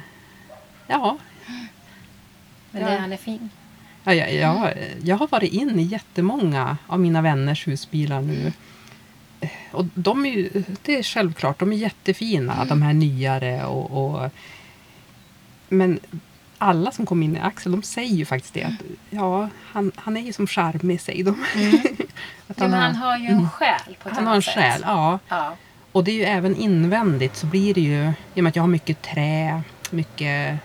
ja, 0.88 1.18
Men 2.72 2.82
Ja. 2.82 2.90
det, 2.90 2.98
han 2.98 3.14
är 3.14 3.18
fin. 3.18 3.50
Ja, 4.04 4.14
jag, 4.14 4.34
jag, 4.34 4.74
jag 5.04 5.16
har 5.18 5.28
varit 5.28 5.54
in 5.54 5.80
i 5.80 5.84
jättemånga 5.84 6.78
av 6.88 7.00
mina 7.00 7.22
vänners 7.22 7.68
husbilar 7.68 8.22
nu. 8.22 8.54
Och 9.72 9.86
de 9.94 10.26
är 10.26 10.30
ju, 10.30 10.64
det 10.82 10.98
är 11.00 11.04
självklart, 11.04 11.60
de 11.60 11.72
är 11.74 11.78
jättefina, 11.78 12.66
de 12.66 12.82
här 12.82 12.94
nyare. 12.94 13.66
Och, 13.66 14.06
och, 14.16 14.30
men 15.70 16.00
alla 16.62 16.92
som 16.92 17.06
kom 17.06 17.24
in 17.24 17.36
i 17.36 17.40
Axel, 17.40 17.72
de 17.72 17.84
säger 17.84 18.16
ju 18.16 18.26
faktiskt 18.26 18.54
det. 18.54 18.64
Att, 18.64 18.74
ja, 19.10 19.50
han, 19.72 19.92
han 19.96 20.18
är 20.18 20.22
ju 20.22 20.34
som 20.34 20.48
charmig, 20.48 21.02
säger 21.02 21.24
de. 21.24 21.32
att 22.48 22.60
Ja, 22.60 22.68
men 22.68 22.74
han 22.74 22.96
har 22.96 23.18
ju 23.18 23.28
en 23.28 23.50
själ 23.50 23.96
på 24.04 24.10
ett 24.10 24.16
han 24.16 24.28
har 24.28 24.36
en 24.36 24.42
sätt. 24.42 24.54
själ, 24.54 24.82
ja. 24.86 25.20
Ja. 25.30 25.56
Och 25.92 26.04
det 26.04 26.12
är 26.12 26.16
ju 26.16 26.24
även 26.24 26.56
invändigt 26.56 27.36
så 27.36 27.46
blir 27.46 27.74
det 27.74 27.82
ju, 27.82 28.12
i 28.34 28.40
och 28.40 28.44
med 28.44 28.50
att 28.50 28.56
jag 28.56 28.64
har 28.64 28.68
mycket 28.68 29.02
trä, 29.02 29.62
mycket 29.92 30.60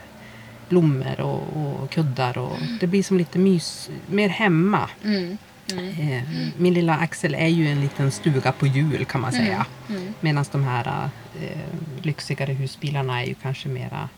blommor 0.68 1.20
och, 1.20 1.82
och 1.82 1.90
kuddar. 1.90 2.38
Och 2.38 2.58
det 2.80 2.86
blir 2.86 3.02
som 3.02 3.18
lite 3.18 3.38
mys, 3.38 3.90
mer 4.06 4.28
hemma. 4.28 4.90
Mm. 5.04 5.38
Mm. 5.72 5.88
Eh, 5.88 6.22
min 6.56 6.74
lilla 6.74 6.96
Axel 6.96 7.34
är 7.34 7.46
ju 7.46 7.68
en 7.68 7.80
liten 7.80 8.10
stuga 8.10 8.52
på 8.52 8.66
hjul 8.66 9.04
kan 9.04 9.20
man 9.20 9.32
säga. 9.32 9.66
Mm. 9.88 10.14
Medan 10.20 10.44
de 10.52 10.64
här 10.64 11.10
eh, 11.42 11.58
lyxigare 12.02 12.52
husbilarna 12.52 13.22
är 13.22 13.26
ju 13.26 13.34
kanske 13.34 13.68
mera 13.68 14.08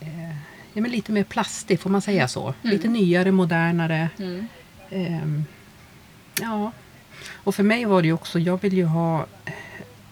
eh, 0.00 0.36
ja, 0.72 0.82
men 0.82 0.90
lite 0.90 1.12
mer 1.12 1.24
plastig, 1.24 1.80
får 1.80 1.90
man 1.90 2.02
säga 2.02 2.28
så? 2.28 2.54
Lite 2.62 2.88
nyare, 2.88 3.32
modernare. 3.32 4.08
Mm. 4.18 4.46
Ehm, 4.90 5.44
ja. 6.40 6.72
Och 7.32 7.54
för 7.54 7.62
mig 7.62 7.84
var 7.84 8.02
det 8.02 8.08
ju 8.08 8.14
också, 8.14 8.38
jag 8.38 8.62
vill 8.62 8.72
ju 8.72 8.84
ha 8.84 9.26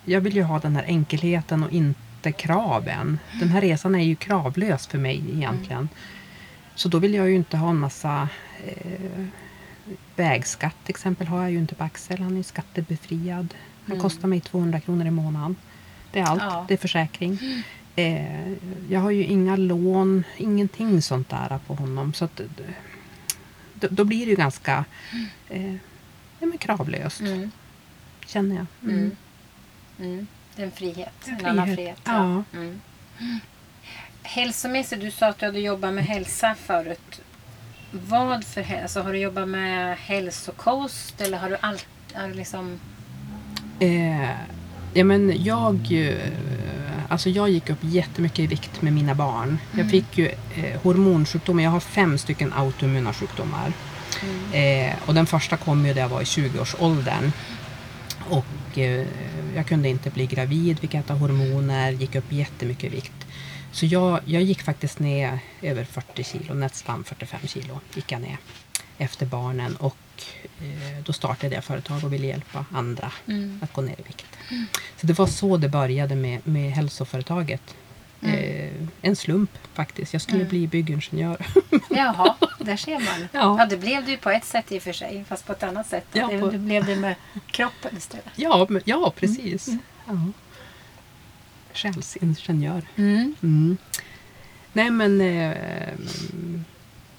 jag 0.05 0.21
vill 0.21 0.37
ju 0.37 0.43
ha 0.43 0.59
den 0.59 0.77
här 0.77 0.85
enkelheten 0.87 1.63
och 1.63 1.73
inte 1.73 2.33
kraven. 2.33 3.19
Den 3.41 3.49
här 3.49 3.61
resan 3.61 3.95
är 3.95 4.05
ju 4.05 4.17
kravlös 4.17 4.87
för 4.87 4.99
mig 4.99 5.25
egentligen. 5.35 5.89
Så 6.75 6.89
då 6.89 6.99
vill 6.99 7.15
jag 7.15 7.29
ju 7.29 7.35
inte 7.35 7.57
ha 7.57 7.71
en 7.71 7.79
massa 7.79 8.29
eh, 8.67 9.25
vägskatt 10.17 10.77
till 10.85 10.93
exempel 10.93 11.27
har 11.27 11.43
jag 11.43 11.51
ju 11.51 11.59
inte 11.59 11.75
på 11.75 11.85
Axel. 11.85 12.19
Han 12.19 12.33
är 12.33 12.37
ju 12.37 12.43
skattebefriad. 12.43 13.55
Han 13.87 14.01
kostar 14.01 14.29
mig 14.29 14.41
200 14.41 14.81
kronor 14.81 15.07
i 15.07 15.11
månaden. 15.11 15.57
Det 16.13 16.21
är 16.21 16.25
allt. 16.25 16.43
Ja. 16.43 16.65
Det 16.69 16.75
är 16.75 16.79
försäkring. 16.79 17.39
Eh, 17.97 18.53
jag 18.91 19.01
har 19.01 19.11
ju 19.11 19.25
inga 19.25 19.57
lån, 19.57 20.25
ingenting 20.37 21.03
sånt 21.03 21.29
där 21.29 21.59
på 21.67 21.75
honom. 21.75 22.13
Så 22.15 22.25
att, 22.25 22.41
då, 23.75 23.87
då 23.91 24.05
blir 24.05 24.25
det 24.27 24.31
ju 24.31 24.37
ganska 24.37 24.85
eh, 25.49 25.73
ja, 26.41 26.47
men 26.47 26.59
kravlöst, 26.59 27.21
Mm. 27.21 27.51
känner 28.27 28.57
jag. 28.57 28.67
Mm. 28.83 28.97
Mm. 28.99 29.17
Mm. 30.01 30.27
Det 30.57 30.63
är 30.63 30.67
en 30.67 30.73
frihet. 30.73 31.13
En, 31.25 31.35
En 31.35 31.47
annan 31.47 31.65
frihet, 31.67 31.77
frihet. 31.77 32.01
ja. 32.05 32.43
Mm. 32.55 32.81
Hälsomässigt, 34.23 35.01
du 35.03 35.11
sa 35.11 35.27
att 35.29 35.39
du 35.39 35.47
hade 35.47 35.61
jobbat 35.61 35.95
med 35.95 36.05
hälsa 36.05 36.55
förut. 36.55 37.21
Vad 37.91 38.45
för 38.45 38.61
hälsa? 38.63 38.83
Alltså, 38.83 39.01
har 39.03 39.13
du 39.13 39.19
jobbat 39.19 39.49
med 39.49 39.97
hälsokost 39.99 41.21
eller 41.21 41.39
har 41.39 41.51
du 41.51 41.57
allt, 41.61 41.87
liksom... 42.35 42.81
Eh, 43.81 44.31
ja, 44.97 45.05
men 45.05 45.45
jag, 45.45 45.75
eh, 45.91 46.19
alltså 47.09 47.31
jag 47.31 47.51
gick 47.51 47.71
upp 47.71 47.79
jättemycket 47.81 48.39
i 48.39 48.47
vikt 48.47 48.83
med 48.83 48.93
mina 48.93 49.15
barn. 49.15 49.59
Jag 49.77 49.91
fick 49.91 50.19
ju 50.19 50.27
eh, 50.27 50.81
hormonsjukdomar. 50.83 51.63
Jag 51.63 51.71
har 51.71 51.81
fem 51.81 52.19
stycken 52.19 52.53
autoimmuna 52.53 53.13
sjukdomar. 53.13 53.73
Eh, 54.53 54.95
och 55.07 55.15
den 55.15 55.27
första 55.27 55.57
kom 55.57 55.87
ju 55.87 55.95
när 55.95 56.01
jag 56.01 56.09
var 56.09 56.21
i 56.21 56.25
20-årsåldern. 56.25 57.33
Och 58.31 58.79
eh, 58.79 59.07
jag 59.57 59.67
kunde 59.67 59.89
inte 59.89 60.11
bli 60.11 60.27
gravid, 60.27 60.79
fick 60.79 60.95
äta 60.95 61.15
hormoner, 61.15 61.93
gick 61.93 62.15
upp 62.15 62.33
jättemycket 62.33 62.85
i 62.85 62.89
vikt. 62.89 63.27
Så 63.73 63.87
jag, 63.87 64.21
jag 64.25 64.43
gick 64.43 64.63
faktiskt 64.63 64.99
ner 64.99 65.39
över 65.63 65.85
40 65.85 66.25
kilo, 66.25 66.55
nästan 66.55 67.05
45 67.05 67.41
kilo 67.47 67.81
gick 67.95 68.13
jag 68.13 68.21
ner 68.21 68.37
efter 68.99 69.27
barnen. 69.27 69.77
Och 69.77 69.97
eh, 70.59 71.03
då 71.05 71.13
startade 71.13 71.55
jag 71.55 71.65
företag 71.65 72.05
och 72.05 72.13
ville 72.13 72.27
hjälpa 72.27 72.65
andra 72.73 73.13
Mm. 73.29 73.61
att 73.63 73.73
gå 73.73 73.81
ner 73.81 73.93
i 74.01 74.03
vikt. 74.03 74.27
Så 75.01 75.07
det 75.07 75.19
var 75.19 75.27
så 75.27 75.57
det 75.57 75.69
började 75.69 76.15
med, 76.15 76.41
med 76.47 76.73
hälsoföretaget. 76.73 77.75
Eh, 78.23 78.73
en 79.03 79.17
slump 79.17 79.51
faktiskt. 79.75 80.13
Jag 80.13 80.23
skulle 80.23 80.45
bli 80.45 80.67
byggingenjör. 80.67 81.47
Jaha, 81.91 82.35
där 82.59 82.77
ser 82.77 82.93
man. 83.01 83.29
Ja. 83.33 83.57
Ja. 83.61 83.67
det 83.67 83.77
blev 83.77 84.07
du 84.07 84.17
på 84.17 84.31
ett 84.31 84.45
sätt 84.45 84.73
i 84.73 84.79
och 84.79 84.83
för 84.83 84.93
sig, 84.93 85.25
fast 85.29 85.47
på 85.47 85.53
ett 85.53 85.63
annat 85.63 85.87
sätt. 85.87 86.07
Ja, 86.13 86.27
det, 86.29 86.39
på- 86.41 86.51
det 86.51 86.59
blev 86.59 86.87
det 86.87 86.97
med 86.97 87.15
kroppen 87.47 87.97
istället. 87.97 88.27
ja, 88.37 88.67
men, 88.69 88.83
ja, 88.85 89.13
precis. 89.17 89.69
Ja. 90.07 90.19
Själsingenjör. 91.73 92.83
Mm. 92.97 93.35
Mm. 93.43 93.77
Nej 94.73 94.91
men 94.91 95.21
eh, 95.21 95.57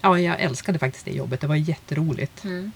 ja, 0.01 0.19
jag 0.19 0.41
älskade 0.41 0.79
faktiskt 0.79 1.05
det 1.05 1.12
jobbet. 1.12 1.41
Det 1.41 1.47
var 1.47 1.55
jätteroligt. 1.55 2.43
Mm. 2.43 2.71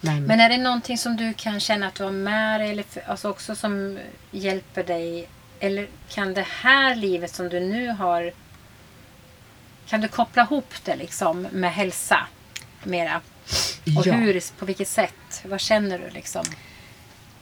Men, 0.00 0.24
Men 0.24 0.40
är 0.40 0.48
det 0.48 0.58
någonting 0.58 0.98
som 0.98 1.16
du 1.16 1.34
kan 1.34 1.60
känna 1.60 1.86
att 1.86 1.94
du 1.94 2.04
har 2.04 2.10
med 2.10 2.60
dig 2.60 2.70
eller 2.70 2.82
för, 2.82 3.02
alltså 3.06 3.30
också 3.30 3.54
som 3.54 3.98
hjälper 4.30 4.84
dig? 4.84 5.28
Eller 5.60 5.88
kan 6.08 6.34
det 6.34 6.46
här 6.48 6.94
livet 6.94 7.34
som 7.34 7.48
du 7.48 7.60
nu 7.60 7.88
har 7.88 8.32
kan 9.86 10.00
du 10.00 10.08
koppla 10.08 10.42
ihop 10.42 10.74
det 10.84 10.96
liksom 10.96 11.42
med 11.52 11.72
hälsa 11.72 12.26
mera? 12.84 13.20
Och 13.98 14.06
ja, 14.06 14.12
hur, 14.12 14.58
på 14.58 14.66
vilket 14.66 14.88
sätt? 14.88 15.42
Vad 15.44 15.60
känner 15.60 15.98
du 15.98 16.10
liksom? 16.10 16.44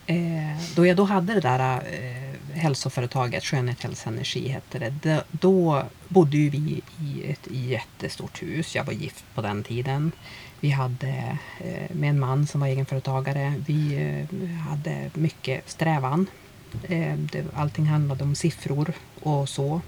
eh, 0.07 0.75
då 0.77 0.87
jag 0.87 0.97
då 0.97 1.05
hade 1.05 1.35
det 1.35 1.41
där 1.41 1.61
eh, 1.61 2.26
hälsoföretaget, 2.57 3.45
Skönhet, 3.45 3.83
hälsa, 3.83 4.11
energi 4.11 4.49
hette 4.49 4.79
det. 4.79 4.95
Då, 5.03 5.23
då 5.31 5.85
bodde 6.09 6.37
ju 6.37 6.51
vi 6.51 6.83
i 7.01 7.31
ett 7.31 7.49
jättestort 7.51 8.43
hus. 8.43 8.75
Jag 8.75 8.85
var 8.85 8.93
gift 8.93 9.25
på 9.35 9.43
den 9.43 9.63
tiden. 9.63 10.13
Vi 10.61 10.71
hade 10.71 11.39
eh, 11.61 11.97
med 11.97 12.11
en 12.11 12.21
man 12.21 12.47
som 12.47 12.61
var 12.61 12.69
egenföretagare. 12.69 13.55
Vi 13.67 13.95
eh, 13.95 14.49
hade 14.49 15.11
mycket 15.15 15.71
strävan. 15.71 16.27
Eh, 16.89 17.15
allting 17.55 17.87
handlade 17.87 18.25
om 18.25 18.35
siffror 18.35 18.93
och 19.23 19.49
så 19.49 19.81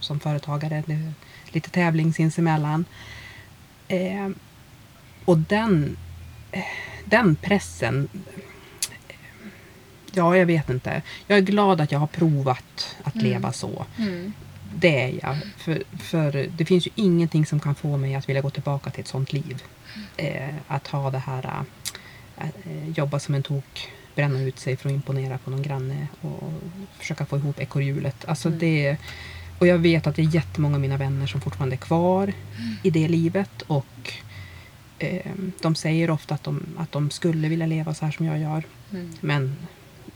som 0.00 0.20
företagare. 0.20 0.84
Lite 1.48 1.70
tävling 1.70 2.12
sinsemellan. 2.12 2.84
Och 5.24 5.38
den, 5.38 5.96
den 7.04 7.36
pressen 7.36 8.08
Ja, 10.14 10.36
jag 10.36 10.46
vet 10.46 10.70
inte. 10.70 11.02
Jag 11.26 11.38
är 11.38 11.42
glad 11.42 11.80
att 11.80 11.92
jag 11.92 11.98
har 11.98 12.06
provat 12.06 12.96
att 13.04 13.14
Mm. 13.14 13.26
leva 13.26 13.52
så. 13.52 13.86
Mm. 13.98 14.32
Det 14.74 15.02
är 15.02 15.18
jag. 15.22 15.36
För, 15.56 15.82
för 15.98 16.48
det 16.56 16.64
finns 16.64 16.86
ju 16.86 16.90
ingenting 16.94 17.46
som 17.46 17.60
kan 17.60 17.74
få 17.74 17.96
mig 17.96 18.14
att 18.14 18.28
vilja 18.28 18.42
gå 18.42 18.50
tillbaka 18.50 18.90
till 18.90 19.00
ett 19.00 19.08
sånt 19.08 19.32
liv. 19.32 19.62
Eh, 20.16 20.54
att 20.66 20.86
ha 20.86 21.10
det 21.10 21.18
här, 21.18 21.44
eh, 22.36 22.46
eh, 22.46 22.88
jobba 22.94 23.18
som 23.18 23.34
en 23.34 23.42
tok, 23.42 23.88
bränna 24.14 24.40
ut 24.40 24.58
sig 24.58 24.76
för 24.76 24.88
att 24.88 24.94
imponera 24.94 25.38
på 25.38 25.50
någon 25.50 25.62
granne 25.62 26.06
och 26.20 26.52
försöka 26.98 27.26
få 27.26 27.36
ihop 27.36 27.60
ekorrhjulet. 27.60 28.24
Alltså 28.28 28.48
Mm. 28.48 28.58
det, 28.60 28.96
och 29.58 29.66
jag 29.66 29.78
vet 29.78 30.06
att 30.06 30.16
det 30.16 30.22
är 30.22 30.34
jättemånga 30.34 30.74
av 30.74 30.80
mina 30.80 30.96
vänner 30.96 31.26
som 31.26 31.40
fortfarande 31.40 31.74
är 31.74 31.78
kvar 31.78 32.32
i 32.82 32.90
det 32.90 33.08
livet 33.08 33.62
och 33.62 34.12
eh, 34.98 35.32
de 35.62 35.74
säger 35.74 36.10
ofta 36.10 36.34
att 36.34 36.44
de, 36.44 36.62
att 36.78 36.92
de 36.92 37.10
skulle 37.10 37.48
vilja 37.48 37.66
leva 37.66 37.94
så 37.94 38.04
här 38.04 38.12
som 38.12 38.26
jag 38.26 38.38
gör. 38.38 38.62
Mm. 38.92 39.12
Men 39.20 39.56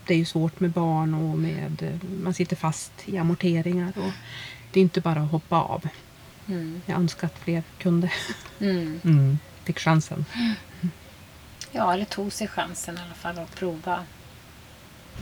det 0.06 0.14
är 0.14 0.18
ju 0.18 0.24
svårt 0.24 0.60
med 0.60 0.70
barn 0.70 1.14
och 1.14 1.38
med, 1.38 2.00
man 2.22 2.34
sitter 2.34 2.56
fast 2.56 2.92
i 3.04 3.18
amorteringar. 3.18 3.92
Och 3.96 4.12
det 4.72 4.80
är 4.80 4.82
inte 4.82 5.00
bara 5.00 5.20
att 5.20 5.30
hoppa 5.30 5.56
av. 5.56 5.88
Mm. 6.48 6.82
Jag 6.86 6.98
önskar 6.98 7.26
att 7.26 7.38
fler 7.38 7.62
kunde. 7.78 8.12
Mm. 8.60 9.00
Mm. 9.04 9.38
Fick 9.64 9.78
chansen. 9.78 10.24
Ja, 11.72 11.92
eller 11.92 12.04
tog 12.04 12.32
sig 12.32 12.48
chansen 12.48 12.98
i 12.98 13.00
alla 13.00 13.14
fall 13.14 13.38
att 13.38 13.54
prova. 13.54 14.04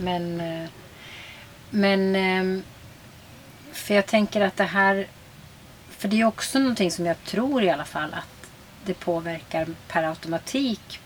Men, 0.01 0.41
eh, 0.41 0.69
men 1.71 2.17
eh, 2.17 2.63
för 3.73 3.95
jag 3.95 4.07
tänker 4.07 4.41
att 4.41 4.57
det 4.57 4.65
här, 4.65 5.07
för 5.91 6.09
det 6.09 6.21
är 6.21 6.25
också 6.25 6.59
någonting 6.59 6.91
som 6.91 7.07
jag 7.07 7.25
tror 7.25 7.63
i 7.63 7.71
alla 7.71 7.85
fall 7.85 8.15
att 8.15 8.51
det 8.85 8.95
påverkar 8.95 9.69
per 9.89 10.03
automatik 10.03 11.01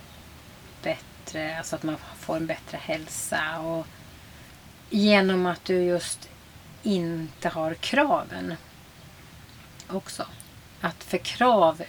bättre, 0.82 1.15
alltså 1.34 1.76
att 1.76 1.82
man 1.82 1.96
får 2.18 2.36
en 2.36 2.46
bättre 2.46 2.78
hälsa 2.82 3.58
och 3.60 3.86
genom 4.90 5.46
att 5.46 5.64
du 5.64 5.74
just 5.82 6.28
inte 6.82 7.48
har 7.48 7.74
kraven 7.74 8.54
också. 9.88 10.26
Att 10.80 11.04
för 11.04 11.18
krav 11.18 11.82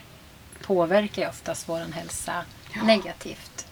påverkar 0.62 1.21
ju 1.21 1.28
oftast 1.30 1.69
vår 1.69 1.93
hälsa 1.93 2.45
negativt. 2.84 3.67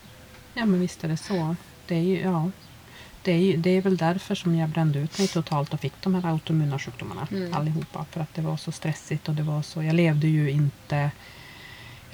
Ja 0.54 0.65
men 0.65 0.80
visst 0.80 1.04
är 1.04 1.08
det 1.08 1.17
så. 1.17 1.56
Det 1.88 1.95
är 1.95 2.01
ju, 2.01 2.21
ja. 2.21 2.51
Det 3.21 3.32
är, 3.32 3.38
ju, 3.38 3.58
det 3.58 3.69
är 3.69 3.82
väl 3.82 3.97
därför 3.97 4.36
som 4.36 4.56
jag 4.56 4.69
brände 4.69 4.99
ut 4.99 5.17
mig 5.17 5.28
totalt 5.28 5.73
och 5.73 5.80
fick 5.80 5.93
de 6.01 6.15
här 6.15 6.32
autoimmuna 6.32 6.80
sjukdomarna 6.80 7.28
Mm. 7.32 7.54
allihopa. 7.54 8.06
För 8.12 8.21
att 8.21 8.34
det 8.34 8.41
var 8.41 8.58
så 8.58 8.71
stressigt 8.71 9.30
och 9.30 9.36
det 9.36 9.43
var 9.43 9.62
så. 9.62 9.84
Jag 9.84 9.95
levde 9.95 10.28
ju 10.28 10.51
inte. 10.51 11.12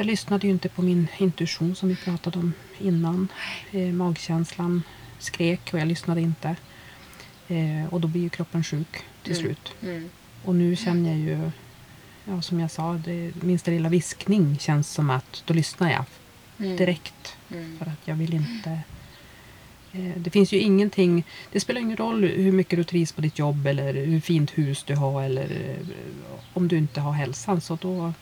Jag 0.01 0.05
lyssnade 0.07 0.47
ju 0.47 0.53
inte 0.53 0.69
på 0.69 0.81
min 0.81 1.07
intuition 1.17 1.75
som 1.75 1.89
vi 1.89 1.95
pratade 1.95 2.39
om 2.39 2.53
innan. 2.79 3.27
Eh, 3.71 3.87
magkänslan 3.93 4.83
skrek 5.19 5.73
och 5.73 5.79
jag 5.79 5.87
lyssnade 5.87 6.21
inte. 6.21 6.55
Eh, 7.47 7.85
och 7.93 8.01
då 8.01 8.07
blir 8.07 8.21
ju 8.21 8.29
kroppen 8.29 8.63
sjuk 8.63 8.97
till 9.23 9.31
Mm. 9.33 9.43
slut. 9.43 9.73
Mm. 9.81 10.09
Och 10.45 10.55
nu 10.55 10.75
känner 10.75 11.09
jag 11.09 11.19
ju, 11.19 11.51
ja, 12.25 12.41
som 12.41 12.59
jag 12.59 12.71
sa, 12.71 12.93
det, 12.93 13.43
minsta 13.43 13.71
lilla 13.71 13.89
viskning 13.89 14.57
känns 14.59 14.91
som 14.91 15.09
att 15.09 15.43
då 15.45 15.53
lyssnar 15.53 15.91
jag 15.91 16.05
Mm. 16.59 16.77
direkt. 16.77 17.35
Mm. 17.51 17.77
För 17.77 17.85
att 17.85 17.99
jag 18.05 18.15
vill 18.15 18.33
inte... 18.33 18.69
Eh, 19.91 20.11
det 20.17 20.29
finns 20.29 20.51
ju 20.51 20.59
ingenting... 20.59 21.23
Det 21.51 21.59
spelar 21.59 21.81
ingen 21.81 21.97
roll 21.97 22.23
hur 22.23 22.51
mycket 22.51 22.77
du 22.79 22.83
trivs 22.83 23.11
på 23.11 23.21
ditt 23.21 23.39
jobb 23.39 23.67
eller 23.67 23.93
hur 23.93 24.19
fint 24.19 24.57
hus 24.57 24.83
du 24.83 24.95
har 24.95 25.23
eller 25.23 25.43
eh, 25.51 25.87
om 26.53 26.67
du 26.67 26.77
inte 26.77 27.01
har 27.01 27.11
hälsan 27.13 27.61
så 27.61 27.75
då, 27.81 28.13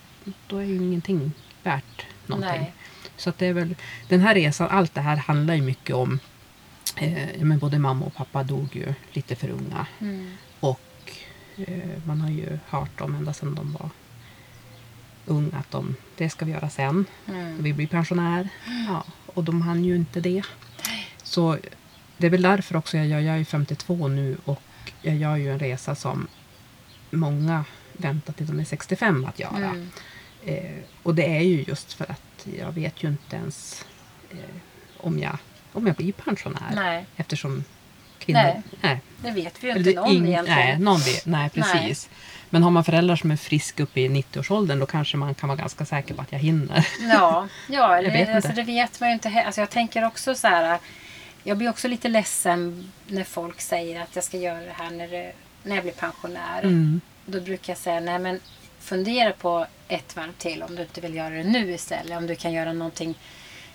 då 0.48 0.58
är 0.58 0.64
ju 0.66 0.76
ingenting 0.76 1.32
värt 1.64 2.06
någonting. 2.26 2.62
Nej. 2.62 2.74
Så 3.18 3.30
att 3.30 3.38
det 3.38 3.46
är 3.46 3.54
väl... 3.54 3.76
Den 4.08 4.20
här 4.20 4.36
resan, 4.36 4.68
allt 4.70 4.94
det 4.94 5.02
här 5.02 5.16
handlar 5.16 5.54
ju 5.54 5.62
mycket 5.62 5.96
om... 5.96 6.20
Eh, 6.96 7.42
men 7.42 7.60
både 7.60 7.80
mamma 7.80 8.06
och 8.06 8.16
pappa 8.16 8.44
dog 8.44 8.76
ju 8.76 8.94
lite 9.12 9.36
för 9.36 9.50
unga. 9.50 9.86
Mm. 10.00 10.38
Och 10.60 11.12
eh, 11.58 12.04
man 12.06 12.22
har 12.22 12.30
ju 12.30 12.60
hört 12.68 12.98
dem 12.98 13.16
ända 13.16 13.34
sedan 13.34 13.56
de 13.56 13.74
var 13.74 13.90
ung 15.26 15.52
att 15.54 15.72
de, 15.72 15.96
det 16.18 16.30
ska 16.30 16.46
vi 16.46 16.52
göra 16.52 16.70
sen. 16.70 17.06
Mm. 17.28 17.64
Vi 17.64 17.74
blir 17.74 17.88
pensionär. 17.88 18.50
Ja, 18.88 19.04
och 19.26 19.44
de 19.44 19.62
hann 19.62 19.86
ju 19.86 19.96
inte 19.96 20.22
det. 20.22 20.44
Så 21.24 21.58
det 22.18 22.28
är 22.28 22.32
väl 22.32 22.42
därför 22.42 22.76
också 22.76 22.98
jag 22.98 23.08
gör, 23.08 23.20
jag 23.20 23.40
är 23.40 23.44
52 23.44 24.08
nu 24.08 24.38
och 24.46 24.62
jag 25.02 25.16
gör 25.16 25.36
ju 25.36 25.52
en 25.52 25.60
resa 25.60 25.96
som 25.96 26.28
många 27.10 27.66
väntar 27.94 28.34
till 28.34 28.48
de 28.48 28.60
är 28.60 28.64
65 28.64 29.26
att 29.26 29.40
göra. 29.40 29.70
Mm. 29.70 29.90
Eh, 30.46 30.80
och 31.04 31.16
det 31.16 31.38
är 31.38 31.42
ju 31.42 31.64
just 31.64 31.94
för 31.94 32.12
att 32.12 32.48
jag 32.58 32.72
vet 32.72 33.04
ju 33.04 33.08
inte 33.08 33.36
ens 33.36 33.86
eh, 34.32 34.38
om, 34.98 35.20
jag, 35.20 35.38
om 35.74 35.88
jag 35.88 35.96
blir 35.96 36.12
pensionär. 36.12 36.72
Nej, 36.76 37.06
Eftersom 37.16 37.64
kvinnor... 38.20 38.42
Nej. 38.42 38.62
nej. 38.82 39.00
det 39.22 39.32
vet 39.32 39.64
vi 39.64 39.68
ju 39.68 39.72
Eller 39.72 39.80
inte 39.88 39.92
är 39.92 39.96
någon 39.96 40.10
ing- 40.10 40.28
egentligen. 40.28 40.60
Nej, 40.60 40.80
någon 40.80 41.00
vet, 41.00 41.26
nej, 41.26 41.50
precis. 41.50 42.10
Men 42.50 42.64
har 42.64 42.72
man 42.72 42.84
föräldrar 42.84 43.16
som 43.16 43.32
är 43.32 43.36
friska 43.36 43.84
uppe 43.84 44.02
i 44.02 44.10
90-årsåldern 44.10 44.80
då 44.80 44.86
kanske 44.86 45.18
man 45.18 45.36
kan 45.36 45.50
vara 45.50 45.58
ganska 45.58 45.86
säker 45.86 46.14
på 46.14 46.22
att 46.22 46.32
jag 46.32 46.40
hinner. 46.40 46.88
Ja, 47.02 47.48
ja 47.70 47.98
eller, 47.98 48.10
Jag 48.10 48.18
vet 48.18 48.36
alltså, 48.36 48.50
inte. 48.50 48.62
det 48.62 48.66
vet 48.68 49.00
man 49.00 49.10
ju 49.10 49.14
inte. 49.14 49.44
Alltså, 49.46 49.62
jag 49.62 49.70
tänker 49.70 50.06
också 50.06 50.36
så 50.36 50.48
här. 50.48 50.80
Jag 51.44 51.58
blir 51.58 51.70
också 51.70 51.88
lite 51.88 52.08
ledsen 52.08 52.92
när 53.08 53.24
folk 53.24 53.62
säger 53.62 54.02
att 54.02 54.16
jag 54.16 54.24
ska 54.24 54.38
göra 54.38 54.60
det 54.60 54.74
här 54.78 54.92
när, 54.92 55.08
det, 55.08 55.32
när 55.64 55.76
jag 55.76 55.84
blir 55.84 55.94
pensionär. 55.94 56.62
Mm. 56.64 57.02
Då 57.26 57.42
brukar 57.42 57.74
jag 57.74 57.78
säga, 57.78 58.00
nej 58.00 58.20
men 58.20 58.40
fundera 58.90 59.32
på 59.32 59.66
ett 59.88 60.16
varv 60.16 60.32
till 60.38 60.64
om 60.64 60.76
du 60.76 60.82
inte 60.82 61.02
vill 61.02 61.16
göra 61.16 61.30
det 61.30 61.44
nu 61.44 61.72
istället. 61.72 62.18
Om 62.18 62.28
du 62.28 62.36
kan 62.36 62.54
göra 62.54 62.74
någonting. 62.74 63.16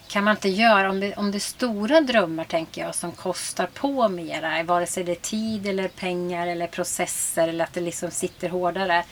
Kan 0.08 0.24
man 0.24 0.36
inte 0.36 0.48
göra, 0.48 0.90
om 0.90 1.00
det, 1.00 1.14
om 1.14 1.30
det 1.30 1.38
är 1.38 1.40
stora 1.40 2.00
drömmar 2.00 2.44
tänker 2.44 2.80
jag 2.82 2.94
som 2.94 3.12
kostar 3.12 3.66
på 3.66 4.08
mera. 4.08 4.62
Vare 4.62 4.86
sig 4.86 5.04
det 5.04 5.12
är 5.12 5.16
tid 5.16 5.66
eller 5.66 5.88
pengar 5.88 6.46
eller 6.46 6.66
processer 6.66 7.48
eller 7.48 7.64
att 7.64 7.72
det 7.72 7.80
liksom 7.80 8.10
sitter 8.10 8.48
hårdare. 8.48 9.04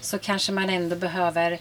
Så 0.00 0.18
kanske 0.18 0.52
man 0.52 0.70
ändå 0.70 0.96
behöver 0.96 1.58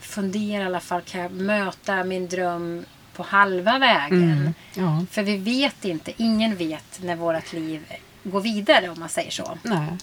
fundera 0.00 0.62
i 0.62 0.66
alla 0.66 0.80
fall. 0.80 1.02
Kan 1.02 1.20
jag 1.20 1.32
möta 1.32 2.04
min 2.04 2.28
dröm 2.28 2.84
på 3.12 3.22
halva 3.22 3.78
vägen? 3.78 4.32
Mm. 4.32 4.54
Ja, 4.74 5.06
För 5.10 5.22
vi 5.22 5.36
vet 5.36 5.84
inte, 5.84 6.12
ingen 6.16 6.56
vet 6.56 7.02
när 7.02 7.16
vårt 7.16 7.52
liv 7.52 7.82
går 8.24 8.40
vidare 8.40 8.90
om 8.90 9.00
man 9.00 9.08
säger 9.08 9.30
så. 9.30 9.58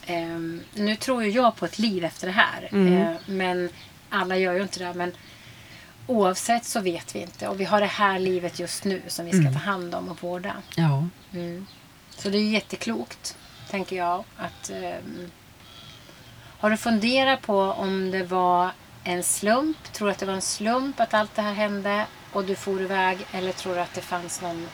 Ehm, 0.05 0.61
nu 0.73 0.95
tror 0.95 1.23
ju 1.23 1.29
jag 1.29 1.55
på 1.55 1.65
ett 1.65 1.79
liv 1.79 2.03
efter 2.05 2.27
det 2.27 2.33
här. 2.33 2.69
Mm. 2.71 2.93
Ehm, 3.01 3.15
men 3.25 3.69
alla 4.09 4.37
gör 4.37 4.53
ju 4.53 4.61
inte 4.61 4.79
det. 4.79 4.93
Men 4.93 5.11
oavsett 6.07 6.65
så 6.65 6.79
vet 6.79 7.15
vi 7.15 7.19
inte. 7.19 7.47
Och 7.47 7.59
vi 7.59 7.63
har 7.65 7.81
det 7.81 7.85
här 7.87 8.19
livet 8.19 8.59
just 8.59 8.83
nu 8.83 9.01
som 9.07 9.25
vi 9.25 9.31
ska 9.31 9.41
Mm. 9.41 9.53
ta 9.53 9.59
hand 9.59 9.95
om 9.95 10.09
och 10.09 10.23
vårda. 10.23 10.53
Ja. 10.75 11.07
Mm. 11.33 11.65
Så 12.17 12.29
det 12.29 12.37
är 12.37 12.49
jätteklokt, 12.49 13.37
tänker 13.69 13.95
jag. 13.95 14.23
Att, 14.37 14.69
ehm, 14.69 15.31
har 16.59 16.69
du 16.69 16.77
funderat 16.77 17.41
på 17.41 17.59
om 17.61 18.11
det 18.11 18.23
var 18.23 18.71
en 19.03 19.23
slump? 19.23 19.93
Tror 19.93 20.07
du 20.07 20.11
att 20.11 20.19
det 20.19 20.25
var 20.25 20.33
en 20.33 20.41
slump 20.41 20.99
att 20.99 21.13
allt 21.13 21.35
det 21.35 21.41
här 21.41 21.53
hände 21.53 22.05
och 22.33 22.43
du 22.45 22.55
for 22.55 22.81
iväg? 22.81 23.17
Eller 23.31 23.51
tror 23.51 23.75
du 23.75 23.81
att 23.81 23.93
det 23.93 24.01
fanns 24.01 24.41
någon... 24.41 24.67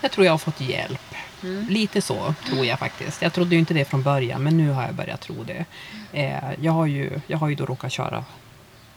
Jag 0.00 0.10
tror 0.12 0.26
jag 0.26 0.32
har 0.32 0.38
fått 0.38 0.60
hjälp. 0.60 1.14
Mm. 1.42 1.66
Lite 1.68 2.00
så 2.00 2.34
tror 2.46 2.66
jag 2.66 2.78
faktiskt. 2.78 3.22
Jag 3.22 3.32
trodde 3.32 3.54
ju 3.54 3.58
inte 3.58 3.74
det 3.74 3.84
från 3.84 4.02
början 4.02 4.42
men 4.42 4.56
nu 4.56 4.70
har 4.70 4.82
jag 4.82 4.94
börjat 4.94 5.20
tro 5.20 5.44
det. 5.44 5.64
Eh, 6.12 6.50
jag, 6.60 6.72
har 6.72 6.86
ju, 6.86 7.20
jag 7.26 7.38
har 7.38 7.48
ju 7.48 7.54
då 7.54 7.66
råkat 7.66 7.92
köra 7.92 8.24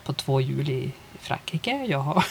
på 0.03 0.13
två 0.13 0.41
hjul 0.41 0.69
i 0.69 0.91
Frankrike. 1.19 1.85
Jag 1.85 1.99
har, 1.99 2.25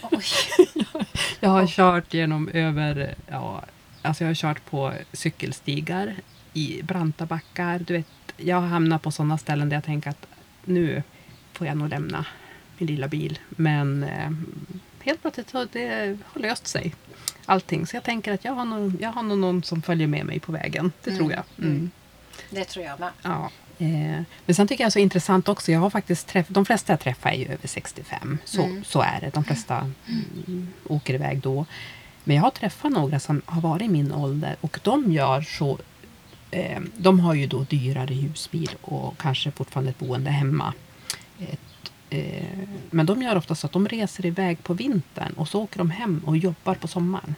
jag 1.40 1.50
har 1.50 1.66
kört 1.66 2.14
genom 2.14 2.48
över, 2.48 3.14
ja, 3.30 3.62
alltså 4.02 4.24
jag 4.24 4.28
har 4.28 4.34
kört 4.34 4.70
på 4.70 4.92
cykelstigar 5.12 6.14
i 6.52 6.82
branta 6.82 7.26
backar. 7.26 7.78
Du 7.78 7.94
vet, 7.94 8.06
jag 8.36 8.56
har 8.56 8.66
hamnat 8.66 9.02
på 9.02 9.10
sådana 9.10 9.38
ställen 9.38 9.68
där 9.68 9.76
jag 9.76 9.84
tänker 9.84 10.10
att 10.10 10.26
nu 10.64 11.02
får 11.52 11.66
jag 11.66 11.76
nog 11.76 11.88
lämna 11.88 12.26
min 12.78 12.86
lilla 12.86 13.08
bil. 13.08 13.38
Men 13.48 14.02
eh, 14.02 14.30
helt 15.00 15.20
plötsligt 15.20 15.50
så 15.50 15.66
det 15.72 16.18
har 16.26 16.40
löst 16.40 16.66
sig. 16.66 16.94
Allting. 17.46 17.86
Så 17.86 17.96
jag 17.96 18.04
tänker 18.04 18.32
att 18.32 18.44
jag 18.44 18.52
har 18.52 18.64
nog, 18.64 18.96
jag 19.00 19.12
har 19.12 19.22
nog 19.22 19.38
någon 19.38 19.62
som 19.62 19.82
följer 19.82 20.06
med 20.06 20.26
mig 20.26 20.40
på 20.40 20.52
vägen. 20.52 20.92
Det 21.04 21.10
Mm, 21.10 21.18
tror 21.18 21.32
jag. 21.32 21.42
Mm. 21.58 21.70
mm. 21.76 21.90
Det 22.50 22.64
tror 22.64 22.84
jag 22.84 23.00
med. 23.00 23.10
Ja. 23.22 23.50
Eh, 23.78 24.22
men 24.46 24.54
sen 24.54 24.68
tycker 24.68 24.84
jag 24.84 24.92
så 24.92 24.98
intressant 24.98 25.48
också. 25.48 25.72
Jag 25.72 25.80
har 25.80 25.90
faktiskt 25.90 26.26
träff, 26.28 26.46
de 26.48 26.64
flesta 26.66 26.92
jag 26.92 27.00
träffar 27.00 27.30
är 27.30 27.34
ju 27.34 27.44
över 27.44 27.68
65. 27.68 28.38
Så, 28.44 28.62
Mm. 28.62 28.84
så 28.84 29.00
är 29.02 29.20
det. 29.20 29.30
De 29.34 29.44
flesta 29.44 29.90
mm, 30.46 30.68
åker 30.88 31.14
iväg 31.14 31.40
då. 31.40 31.66
Men 32.24 32.36
jag 32.36 32.42
har 32.42 32.50
träffat 32.50 32.92
några 32.92 33.20
som 33.20 33.42
har 33.46 33.60
varit 33.60 33.82
i 33.82 33.88
min 33.88 34.12
ålder 34.12 34.56
och 34.60 34.80
de 34.82 35.12
gör 35.12 35.42
så. 35.42 35.78
Eh, 36.50 36.80
de 36.96 37.20
har 37.20 37.34
ju 37.34 37.46
då 37.46 37.60
dyrare 37.62 38.14
husbil 38.14 38.70
och 38.80 39.18
kanske 39.18 39.50
fortfarande 39.50 39.90
ett 39.90 39.98
boende 39.98 40.30
hemma. 40.30 40.72
Ett, 41.40 41.50
eh, 41.50 41.56
men 42.90 43.06
de 43.06 43.22
gör 43.22 43.36
ofta 43.36 43.54
så 43.54 43.66
att 43.66 43.72
de 43.72 43.88
reser 43.88 44.26
iväg 44.26 44.62
på 44.62 44.74
vintern 44.74 45.32
och 45.32 45.48
så 45.48 45.62
åker 45.62 45.78
de 45.78 45.90
hem 45.90 46.22
och 46.26 46.36
jobbar 46.36 46.74
på 46.74 46.88
sommaren. 46.88 47.34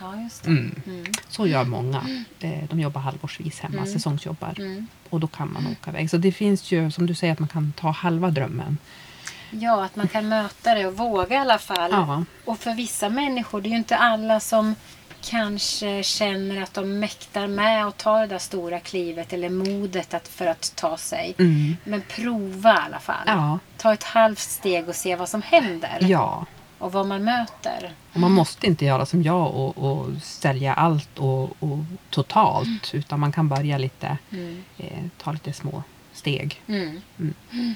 Ja, 0.00 0.22
just 0.22 0.42
det. 0.42 0.50
Mm. 0.50 0.80
Mm. 0.86 1.04
Så 1.28 1.46
gör 1.46 1.64
många. 1.64 2.02
Eh, 2.40 2.64
de 2.70 2.80
jobbar 2.80 3.00
halvårsvis 3.00 3.60
hemma, 3.60 3.76
Mm. 3.78 3.86
säsongsjobbar. 3.92 4.54
Mm. 4.60 4.86
Och 5.10 5.20
då 5.20 5.26
kan 5.26 5.52
man 5.52 5.66
åka 5.66 5.90
iväg. 5.90 6.10
Så 6.10 6.16
det 6.16 6.32
finns 6.32 6.72
ju, 6.72 6.90
som 6.90 7.06
du 7.06 7.14
säger, 7.14 7.32
att 7.32 7.38
man 7.38 7.48
kan 7.48 7.72
ta 7.76 7.90
halva 7.90 8.30
drömmen. 8.30 8.78
Ja, 9.50 9.84
att 9.84 9.96
man 9.96 10.08
kan 10.08 10.28
möta 10.28 10.74
det 10.74 10.86
och 10.86 10.96
våga 10.96 11.36
i 11.36 11.38
alla 11.38 11.58
fall. 11.58 11.90
Ja, 11.90 12.24
Och 12.44 12.58
för 12.58 12.74
vissa 12.74 13.08
människor, 13.08 13.60
det 13.60 13.68
är 13.68 13.70
ju 13.70 13.76
inte 13.76 13.96
alla 13.96 14.40
som 14.40 14.74
kanske 15.22 16.02
känner 16.02 16.62
att 16.62 16.74
de 16.74 16.98
mäktar 16.98 17.46
med 17.46 17.86
att 17.86 17.98
ta 17.98 18.18
det 18.20 18.26
där 18.26 18.38
stora 18.38 18.80
klivet 18.80 19.32
eller 19.32 19.48
modet 19.50 20.14
att, 20.14 20.28
för 20.28 20.46
att 20.46 20.72
ta 20.76 20.96
sig. 20.96 21.34
mm. 21.38 21.76
Men 21.84 22.02
prova 22.08 22.74
i 22.74 22.78
alla 22.86 22.98
fall. 22.98 23.24
ja, 23.26 23.58
Ta 23.76 23.92
ett 23.92 24.04
halvt 24.04 24.38
steg 24.38 24.88
och 24.88 24.94
se 24.94 25.16
vad 25.16 25.28
som 25.28 25.42
händer. 25.42 25.98
ja. 26.00 26.46
Och 26.78 26.92
vad 26.92 27.06
man 27.06 27.24
möter. 27.24 27.92
Och 28.12 28.20
man 28.20 28.32
måste 28.32 28.66
inte 28.66 28.84
göra 28.84 29.06
som 29.06 29.22
jag 29.22 29.54
och, 29.54 29.78
och 29.78 30.06
sälja 30.22 30.74
allt 30.74 31.18
och, 31.18 31.42
och 31.62 31.78
totalt. 32.10 32.94
Utan 32.94 33.20
man 33.20 33.32
kan 33.32 33.48
börja 33.48 33.78
lite, 33.78 34.18
Mm. 34.30 34.64
eh, 34.78 35.04
ta 35.22 35.32
lite 35.32 35.52
små 35.52 35.82
steg. 36.12 36.60
Mm. 36.66 37.00
Mm. 37.18 37.74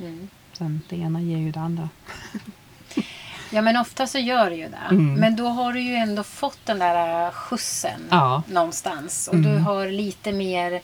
Mm. 0.00 0.28
Sen 0.52 0.80
det 0.88 0.96
ena 0.96 1.20
ger 1.20 1.38
ju 1.38 1.52
det 1.52 1.60
andra. 1.60 1.88
Ja 3.54 3.62
men 3.62 3.76
ofta 3.76 4.06
så 4.06 4.18
gör 4.18 4.50
det 4.50 4.56
ju 4.56 4.68
det. 4.68 4.86
Mm. 4.90 5.14
Men 5.14 5.36
då 5.36 5.46
har 5.48 5.72
du 5.72 5.80
ju 5.80 5.94
ändå 5.94 6.22
fått 6.22 6.58
den 6.64 6.78
där 6.78 7.26
äh, 7.26 7.30
skjutsen 7.32 8.00
Ja. 8.10 8.42
någonstans. 8.48 9.28
Och 9.28 9.36
du 9.36 9.48
Mm. 9.50 9.64
har 9.64 9.86
lite 9.88 10.32
mer 10.32 10.80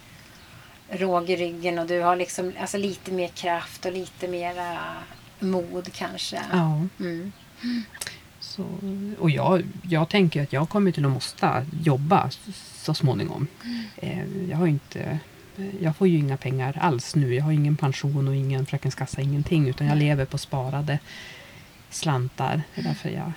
råg 0.90 1.30
i 1.30 1.36
ryggen 1.36 1.78
och 1.78 1.86
du 1.86 2.00
har 2.00 2.16
liksom 2.16 2.52
alltså 2.60 2.78
lite 2.78 3.12
mer 3.12 3.28
kraft 3.28 3.84
och 3.86 3.92
lite 3.92 4.28
mer 4.28 4.58
äh, 4.58 4.76
mod 5.46 5.92
kanske. 5.92 6.40
Ja. 6.52 6.80
Mm. 7.00 7.32
Så, 8.40 8.64
och 9.18 9.30
jag, 9.30 9.62
jag 9.82 10.08
tänker 10.08 10.42
att 10.42 10.52
jag 10.52 10.68
kommer 10.68 10.92
till 10.92 11.04
att 11.04 11.10
måste 11.10 11.66
jobba 11.82 12.30
så 12.76 12.94
småningom. 12.94 13.46
Eh, 13.96 14.24
jag 14.50 14.56
har 14.56 14.66
inte 14.66 15.18
jag 15.80 15.96
får 15.96 16.08
ju 16.08 16.18
inga 16.18 16.36
pengar 16.36 16.78
alls 16.80 17.14
nu. 17.14 17.34
Jag 17.34 17.44
har 17.44 17.52
ingen 17.52 17.76
pension 17.76 18.28
och 18.28 18.34
ingen 18.36 18.66
Försäkringskassa, 18.66 19.20
ingenting. 19.20 19.68
Utan 19.68 19.86
jag 19.86 19.98
lever 19.98 20.24
på 20.24 20.38
sparade 20.38 20.98
slantar. 21.90 22.62
Det 22.74 22.80
är 22.80 22.84
därför 22.84 23.08
jag 23.10 23.32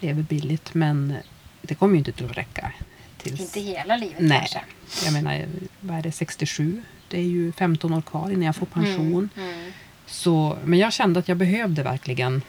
lever 0.00 0.22
billigt. 0.22 0.74
Men 0.74 1.14
det 1.62 1.74
kommer 1.74 1.92
ju 1.94 1.98
inte 1.98 2.24
att 2.24 2.36
räcka. 2.36 2.72
Tills, 3.18 3.40
Inte 3.40 3.60
hela 3.60 3.96
livet 3.96 4.16
Nej. 4.20 4.38
kanske. 4.38 4.60
Jag 5.04 5.12
menar, 5.12 5.44
vad 5.80 5.98
är 5.98 6.02
det, 6.02 6.12
67? 6.12 6.82
Det 7.08 7.18
är 7.18 7.22
ju 7.24 7.52
15 7.52 7.92
år 7.94 8.02
kvar 8.02 8.30
innan 8.30 8.42
jag 8.42 8.56
får 8.56 8.66
pension. 8.66 9.28
Mm. 9.36 9.50
Mm. 9.50 9.72
Så, 10.06 10.58
men 10.64 10.78
jag 10.78 10.92
kände 10.92 11.20
att 11.20 11.28
jag 11.28 11.36
behövde 11.36 11.82
verkligen 11.82 12.42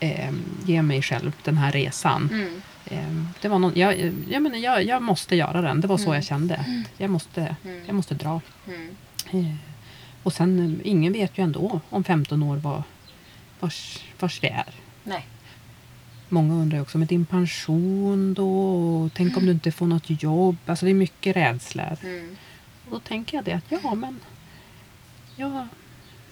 eh, 0.00 0.30
ge 0.66 0.82
mig 0.82 1.02
själv 1.02 1.32
den 1.44 1.56
här 1.56 1.72
resan. 1.72 2.28
Mm. 2.32 2.62
Eh, 2.86 3.24
det 3.42 3.48
var 3.48 3.58
någon, 3.58 3.72
jag, 3.74 4.12
jag, 4.30 4.42
menar, 4.42 4.56
jag, 4.58 4.84
jag 4.84 5.02
måste 5.02 5.36
göra 5.36 5.60
den. 5.62 5.80
Det 5.80 5.86
var 5.88 5.96
så 5.98 6.04
Mm. 6.04 6.14
jag 6.14 6.24
kände. 6.24 6.64
Jag 6.96 7.10
måste, 7.10 7.56
Mm. 7.64 7.82
jag 7.86 7.94
måste 7.94 8.14
dra. 8.14 8.40
Mm. 8.66 8.96
Eh, 9.30 9.54
och 10.22 10.32
sen, 10.32 10.80
eh, 10.84 10.90
ingen 10.90 11.12
vet 11.12 11.38
ju 11.38 11.42
ändå 11.44 11.80
om 11.90 12.04
15 12.04 12.42
år 12.42 12.56
var, 12.56 12.82
vars, 13.60 13.98
vars 14.20 14.42
vi 14.42 14.48
är. 14.48 14.64
Nej. 15.08 15.26
Många 16.28 16.54
undrar 16.54 16.80
också 16.80 16.98
med 16.98 17.08
din 17.08 17.26
pension 17.26 18.34
då? 18.34 19.10
Tänk 19.14 19.36
om 19.36 19.46
du 19.46 19.52
inte 19.52 19.72
får 19.72 19.86
något 19.86 20.22
jobb? 20.22 20.56
Alltså 20.66 20.84
det 20.86 20.92
är 20.92 20.94
mycket 20.94 21.36
rädslor. 21.36 21.96
Mm. 22.02 22.36
Och 22.84 22.90
då 22.90 23.00
tänker 23.00 23.36
jag 23.36 23.44
det 23.44 23.52
att 23.52 23.64
ja 23.82 23.94
men 23.94 24.20
ja, 25.36 25.66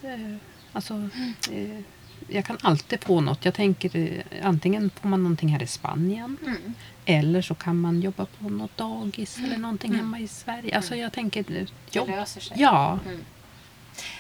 eh, 0.03 0.37
alltså 0.73 1.09
eh, 1.53 1.81
jag 2.29 2.45
kan 2.45 2.59
alltid 2.63 3.05
få 3.05 3.21
något. 3.21 3.45
Jag 3.45 3.55
tänker 3.55 3.97
eh, 4.31 4.47
antingen 4.47 4.91
får 5.01 5.09
man 5.09 5.23
någonting 5.23 5.49
här 5.49 5.63
i 5.63 5.67
Spanien 5.67 6.37
Mm. 6.47 6.75
eller 7.05 7.43
så 7.43 7.55
kan 7.55 7.81
man 7.81 8.01
jobba 8.01 8.27
på 8.27 8.49
något 8.49 8.77
dagis 8.77 9.39
eller 9.39 9.57
någonting 9.57 9.91
Mm. 9.91 10.01
hemma 10.01 10.19
i 10.21 10.29
Sverige. 10.29 10.77
Alltså 10.77 10.97
jag 10.97 11.13
tänker 11.13 11.41
eh, 11.41 11.47
Det 11.47 11.67
jobb. 11.91 12.09
löser 12.09 12.41
sig. 12.41 12.57
Ja, 12.61 12.99
Mm. 13.07 13.21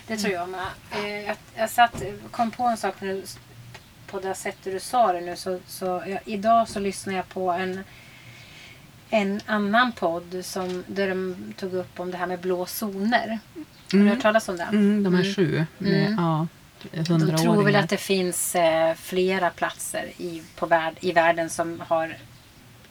Det 0.07 0.16
tror 0.16 0.32
jag 0.34 0.48
med. 0.48 0.66
Eh, 0.92 1.07
Jag, 1.09 1.36
jag 1.57 1.70
satt, 1.70 2.02
kom 2.30 2.50
på 2.50 2.62
en 2.62 2.76
sak 2.76 2.94
nu 3.00 3.22
på 4.07 4.20
det 4.20 4.34
sättet 4.34 4.72
du 4.72 4.80
sa 4.80 5.12
det 5.12 5.20
nu. 5.20 5.36
Så, 5.36 5.59
så 5.66 6.02
jag, 6.07 6.18
idag 6.24 6.68
så 6.68 6.80
lyssnar 6.80 7.14
jag 7.14 7.28
på 7.28 7.50
en, 7.50 7.84
en 9.11 9.40
annan 9.46 9.92
podd 9.92 10.40
som, 10.44 10.84
där 10.86 11.09
de 11.09 11.36
tog 11.57 11.74
upp 11.74 12.00
om 12.00 12.11
det 12.11 12.16
här 12.16 12.26
med 12.26 12.40
blå 12.40 12.66
zoner. 12.66 13.28
Har 13.54 13.64
du 13.90 13.96
Mm. 13.98 14.09
hört 14.09 14.22
talas 14.22 14.48
om 14.48 14.57
det? 14.57 14.62
Mm, 14.62 15.02
de 15.02 15.14
här 15.14 15.22
Mm. 15.22 15.34
sju. 15.34 15.64
Med, 15.78 16.07
Mm. 16.07 16.14
ja, 16.24 16.46
De 16.92 17.04
tror 17.36 17.62
väl 17.64 17.76
att 17.76 17.88
det 17.90 17.96
finns 17.96 18.54
eh, 18.54 18.94
flera 18.94 19.50
platser 19.50 20.12
i, 20.16 20.42
på 20.57 20.66
värld, 20.66 20.94
i 21.00 21.12
världen 21.12 21.50
som 21.50 21.82
har 21.88 22.16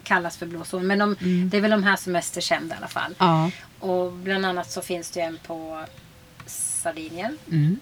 kallas 0.03 0.37
för 0.37 0.45
blå 0.45 0.63
zon. 0.63 0.87
Men 0.87 0.99
de, 0.99 1.15
Mm. 1.21 1.49
det 1.49 1.57
är 1.57 1.61
väl 1.61 1.71
de 1.71 1.83
här 1.83 1.95
som 1.95 2.11
mest 2.13 2.37
är 2.37 2.41
kända 2.41 2.75
i 2.75 2.77
alla 2.77 2.87
fall. 2.87 3.15
Ja. 3.17 3.51
Och 3.79 4.11
bland 4.11 4.45
annat 4.45 4.71
så 4.71 4.81
finns 4.81 5.11
det 5.11 5.21
en 5.21 5.37
på 5.47 5.81
Sardinien. 6.45 7.37
Mm. 7.51 7.79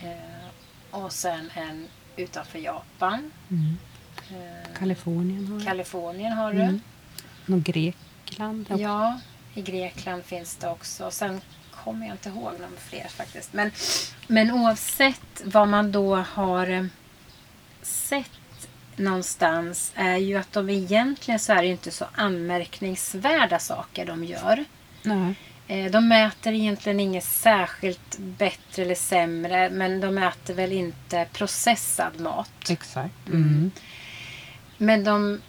Eh, 0.00 0.46
och 0.90 1.12
sen 1.12 1.50
en 1.54 1.86
utanför 2.16 2.58
Japan. 2.58 3.30
Mm. 3.50 3.78
Eh, 4.30 4.78
Kalifornien 4.78 5.46
har. 5.46 5.60
Kalifornien 5.60 6.32
har 6.32 6.52
du. 6.52 6.62
Mm. 6.62 6.80
Någon 7.46 7.62
Grekland. 7.62 8.66
också. 8.70 8.82
Ja, 8.82 9.20
i 9.54 9.62
Grekland 9.62 10.24
finns 10.24 10.56
det 10.56 10.68
också. 10.68 11.10
Sen 11.10 11.40
kommer 11.70 12.06
jag 12.06 12.14
inte 12.14 12.28
ihåg 12.28 12.52
någon 12.60 12.76
fler 12.78 13.08
faktiskt. 13.08 13.52
Men, 13.52 13.70
men 14.26 14.50
oavsett 14.50 15.42
vad 15.44 15.68
man 15.68 15.92
då 15.92 16.16
har 16.16 16.66
eh, 16.70 16.86
sett 17.82 18.30
någonstans 18.96 19.92
är 19.94 20.16
ju 20.16 20.36
att 20.36 20.52
de 20.52 20.70
egentligen 20.70 21.40
så 21.40 21.52
är 21.52 21.62
det 21.62 21.68
inte 21.68 21.90
så 21.90 22.04
anmärkningsvärda 22.14 23.58
saker 23.58 24.06
de 24.06 24.24
gör. 24.24 24.64
Nej. 25.02 25.34
Eh, 25.68 25.90
De 25.90 26.08
mäter 26.08 26.52
egentligen 26.52 27.00
inget 27.00 27.24
särskilt 27.24 28.18
bättre 28.18 28.82
eller 28.82 28.94
sämre 28.94 29.70
men 29.70 30.00
de 30.00 30.14
mäter 30.14 30.54
väl 30.54 30.72
inte 30.72 31.26
processad 31.32 32.20
mat. 32.20 32.70
Exakt. 32.70 33.28
Mm. 33.28 33.70
Men 34.78 35.04
de... 35.04 35.40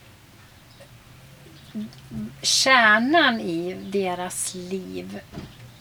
Kärnan 2.42 3.40
i 3.42 3.74
deras 3.74 4.56
liv 4.56 5.20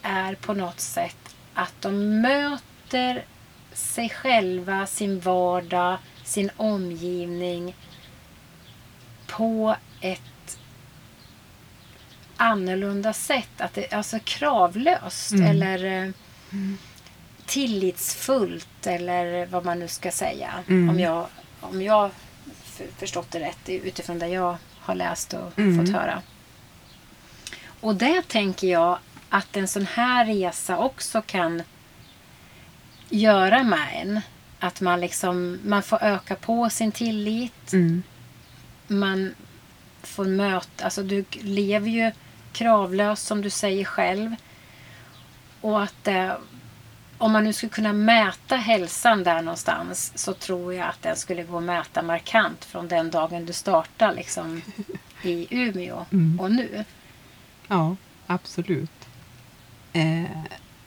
är 0.01 0.35
på 0.35 0.53
något 0.53 0.79
sätt 0.79 1.35
att 1.53 1.73
de 1.81 2.21
möter 2.21 3.25
sig 3.73 4.09
själva, 4.09 4.85
sin 4.85 5.19
vardag, 5.19 5.97
sin 6.23 6.49
omgivning 6.57 7.75
på 9.27 9.75
ett 10.01 10.21
annorlunda 12.37 13.13
sätt. 13.13 13.49
Att 13.61 13.73
det, 13.73 13.93
alltså 13.93 14.19
kravlöst 14.23 15.31
Mm. 15.31 15.45
eller 15.47 16.03
eh, 16.03 16.11
tillitsfullt 17.45 18.87
eller 18.87 19.45
vad 19.45 19.65
man 19.65 19.79
nu 19.79 19.87
ska 19.87 20.11
säga. 20.11 20.53
Mm. 20.67 20.89
Om 20.89 20.99
jag, 20.99 21.27
om 21.61 21.81
jag 21.81 22.11
för, 22.63 22.85
förstått 22.97 23.31
det 23.31 23.39
rätt 23.39 23.69
utifrån 23.69 24.19
det 24.19 24.27
jag 24.27 24.57
har 24.79 24.95
läst 24.95 25.33
och 25.33 25.59
Mm. 25.59 25.85
fått 25.85 25.95
höra. 25.95 26.21
Och 27.81 27.95
det 27.95 28.27
tänker 28.27 28.67
jag 28.67 28.99
att 29.29 29.57
en 29.57 29.67
sån 29.67 29.85
här 29.93 30.25
resa 30.25 30.77
också 30.77 31.21
kan 31.21 31.63
göra 33.09 33.63
med 33.63 33.87
en. 33.93 34.21
Att 34.59 34.81
man 34.81 34.99
liksom 35.01 35.59
man 35.65 35.83
får 35.83 36.03
öka 36.03 36.35
på 36.35 36.69
sin 36.69 36.91
tillit. 36.91 37.73
Mm. 37.73 38.03
Man 38.87 39.35
får 40.03 40.25
möta, 40.25 40.83
alltså 40.85 41.03
du 41.03 41.25
lever 41.31 41.89
ju 41.89 42.11
kravlöst 42.57 43.25
som 43.27 43.41
du 43.41 43.49
säger 43.49 43.85
själv. 43.85 44.35
Och 45.61 45.83
att 45.83 46.07
eh, 46.07 46.31
om 47.17 47.31
man 47.31 47.43
nu 47.43 47.53
skulle 47.53 47.69
kunna 47.69 47.93
mäta 47.93 48.55
hälsan 48.55 49.23
där 49.23 49.41
någonstans 49.41 50.11
så 50.15 50.33
tror 50.33 50.73
jag 50.73 50.87
att 50.87 51.01
den 51.01 51.15
skulle 51.15 51.43
gå 51.43 51.57
att 51.57 51.63
mäta 51.63 52.01
markant 52.01 52.65
från 52.65 52.87
den 52.87 53.11
dagen 53.11 53.45
du 53.45 53.53
startar 53.53 54.13
liksom 54.13 54.61
i 55.23 55.47
Umeå 55.49 56.05
Mm. 56.11 56.39
och 56.39 56.51
nu. 56.51 56.83
Ja, 57.67 57.95
absolut. 58.27 59.07
Eh, 59.93 60.21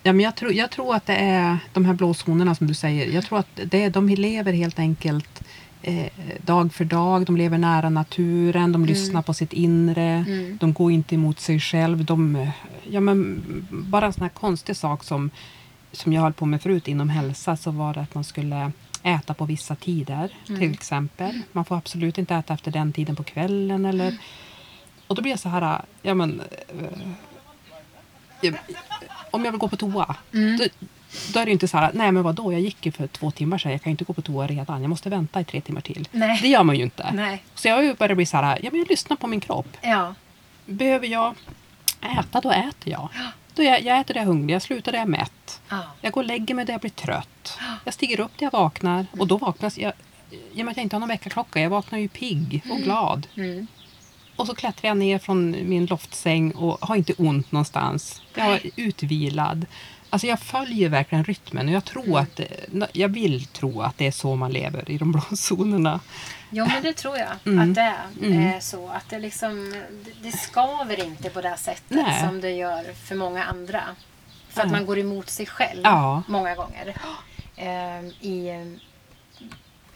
ja, 0.02 0.12
men 0.12 0.20
jag, 0.20 0.34
tror, 0.34 0.52
jag 0.52 0.70
tror 0.70 0.94
att 0.94 1.06
det 1.06 1.16
är 1.16 1.58
de 1.72 1.84
här 1.84 1.94
blåzonerna 1.94 2.54
som 2.54 2.66
du 2.66 2.74
säger. 2.74 3.06
Jag 3.06 3.24
tror 3.24 3.38
att 3.38 3.60
det 3.64 3.84
är, 3.84 3.90
de 3.90 4.08
lever 4.08 4.52
helt 4.52 4.78
enkelt 4.78 5.39
eh, 5.82 6.06
dag 6.44 6.72
för 6.72 6.84
dag. 6.84 7.26
De 7.26 7.36
lever 7.36 7.58
nära 7.58 7.90
naturen. 7.90 8.72
De 8.72 8.86
lyssnar 8.86 9.22
på 9.22 9.34
sitt 9.34 9.52
inre. 9.52 10.24
Mm. 10.28 10.56
De 10.60 10.72
går 10.72 10.92
inte 10.92 11.14
emot 11.14 11.40
sig 11.40 11.60
själv. 11.60 12.04
De, 12.04 12.36
eh, 12.36 12.48
ja, 12.90 13.00
men 13.00 13.42
bara 13.70 14.06
en 14.06 14.12
sån 14.12 14.22
här 14.22 14.28
konstig 14.28 14.76
sak 14.76 15.04
som, 15.04 15.30
som 15.92 16.12
jag 16.12 16.22
höll 16.22 16.32
på 16.32 16.46
med 16.46 16.62
förut 16.62 16.88
inom 16.88 17.08
hälsa 17.08 17.56
så 17.56 17.70
var 17.70 17.94
det 17.94 18.00
att 18.00 18.14
man 18.14 18.24
skulle 18.24 18.72
äta 19.02 19.34
på 19.34 19.44
vissa 19.44 19.74
tider 19.76 20.30
till 20.46 20.72
exempel. 20.72 21.40
Man 21.52 21.64
får 21.64 21.76
absolut 21.76 22.18
inte 22.18 22.34
äta 22.34 22.54
efter 22.54 22.70
den 22.70 22.92
tiden 22.92 23.16
på 23.16 23.22
kvällen 23.22 23.84
eller 23.84 24.16
och 25.06 25.16
då 25.16 25.22
blir 25.22 25.32
jag 25.32 25.40
så 25.40 25.48
här, 25.48 25.82
ja 26.02 26.14
men... 26.14 26.40
eh, 28.42 28.52
om 29.30 29.44
jag 29.44 29.52
vill 29.52 29.58
gå 29.58 29.68
på 29.68 29.76
toa, 29.76 30.16
Mm. 30.32 30.56
då, 30.56 30.64
då 31.32 31.40
är 31.40 31.44
det 31.44 31.48
ju 31.48 31.52
inte 31.52 31.68
så 31.68 31.78
här, 31.78 31.90
nej 31.94 32.12
men 32.12 32.22
vadå, 32.22 32.52
jag 32.52 32.60
gick 32.60 32.86
ju 32.86 32.92
för 32.92 33.06
två 33.06 33.30
timmar 33.30 33.58
sedan, 33.58 33.72
jag 33.72 33.82
kan 33.82 33.90
ju 33.90 33.92
inte 33.92 34.04
gå 34.04 34.12
på 34.12 34.22
toa 34.22 34.46
redan, 34.46 34.82
jag 34.82 34.88
måste 34.88 35.10
vänta 35.10 35.40
i 35.40 35.44
tre 35.44 35.60
timmar 35.60 35.80
till. 35.80 36.08
Nej. 36.12 36.38
Det 36.42 36.48
gör 36.48 36.62
man 36.62 36.76
ju 36.76 36.82
inte. 36.82 37.10
Nej. 37.12 37.44
Så 37.54 37.68
jag 37.68 37.74
har 37.74 37.82
ju 37.82 37.94
börjat 37.94 38.16
bli 38.16 38.26
så 38.26 38.36
här, 38.36 38.58
ja 38.62 38.70
men 38.70 38.80
jag 38.80 38.88
lyssnar 38.88 39.16
på 39.16 39.26
min 39.26 39.40
kropp. 39.40 39.76
Ja. 39.80 40.14
Behöver 40.66 41.06
jag 41.06 41.34
äta, 42.18 42.40
då 42.40 42.50
äter 42.50 42.92
jag. 42.92 43.08
Då 43.54 43.62
jag, 43.62 43.82
jag 43.82 44.00
äter 44.00 44.14
det 44.14 44.18
jag 44.20 44.22
är 44.22 44.26
hungrig, 44.26 44.54
jag 44.54 44.62
slutar 44.62 44.92
där 44.92 44.98
jag 44.98 45.06
är 45.06 45.10
mätt. 45.10 45.60
ja. 45.68 45.82
Jag 46.00 46.12
går 46.12 46.20
och 46.20 46.26
lägger 46.26 46.54
mig 46.54 46.64
där 46.64 46.74
jag 46.74 46.80
blir 46.80 46.90
trött. 46.90 47.58
Jag 47.84 47.94
stiger 47.94 48.20
upp 48.20 48.32
där 48.38 48.46
jag 48.46 48.52
vaknar 48.52 49.06
och 49.18 49.26
då 49.26 49.36
vaknar 49.36 49.72
jag, 49.76 49.92
i 50.52 50.60
och 50.60 50.64
med 50.64 50.68
att 50.70 50.76
jag 50.76 50.84
inte 50.84 50.96
har 50.96 51.00
någon 51.00 51.08
väckarklocka, 51.08 51.60
jag 51.60 51.70
vaknar 51.70 51.98
ju 51.98 52.08
pigg 52.08 52.62
och 52.70 52.78
glad. 52.78 53.26
Mm. 53.34 53.66
Och 54.36 54.46
så 54.46 54.54
klättrar 54.54 54.88
jag 54.88 54.96
ner 54.96 55.18
från 55.18 55.50
min 55.50 55.86
loftsäng 55.86 56.50
och 56.50 56.78
har 56.88 56.96
inte 56.96 57.12
ont 57.12 57.52
någonstans. 57.52 58.22
Jag 58.34 58.52
är 58.52 58.60
utvilad. 58.76 59.66
Alltså 60.10 60.26
jag 60.26 60.40
följer 60.40 60.88
verkligen 60.88 61.24
rytmen 61.24 61.68
och 61.68 61.74
jag 61.74 61.84
tror 61.84 62.18
att 62.18 62.36
det- 62.36 62.88
jag 62.92 63.08
vill 63.08 63.44
tro 63.46 63.80
att 63.82 63.98
det 63.98 64.06
är 64.06 64.10
så 64.10 64.36
man 64.36 64.52
lever 64.52 64.90
i 64.90 64.98
de 64.98 65.12
blå 65.12 65.22
zonerna. 65.36 66.00
Jo 66.50 66.66
men 66.66 66.82
det 66.82 66.92
tror 66.92 67.16
jag 67.18 67.28
Mm. 67.44 67.68
att 67.70 67.74
det 67.74 67.80
är 67.80 67.96
Mm. 68.22 68.46
eh, 68.54 68.58
så. 68.60 68.88
Att 68.88 69.08
det 69.08 69.18
liksom 69.18 69.74
det, 70.22 70.32
skaver 70.32 71.04
inte 71.04 71.30
på 71.30 71.40
det 71.40 71.56
sättet 71.56 71.82
Nej. 72.06 72.20
som 72.20 72.40
det 72.40 72.50
gör 72.50 72.92
för 73.08 73.14
många 73.14 73.44
andra. 73.44 73.82
För 74.48 74.60
att 74.60 74.66
Nej. 74.70 74.76
man 74.80 74.86
går 74.86 74.98
emot 74.98 75.30
sig 75.30 75.46
själv 75.46 75.80
Ja. 75.84 76.22
många 76.28 76.54
gånger. 76.54 76.94
Eh, 77.56 78.04
i, 78.20 78.48
eh, 78.48 78.82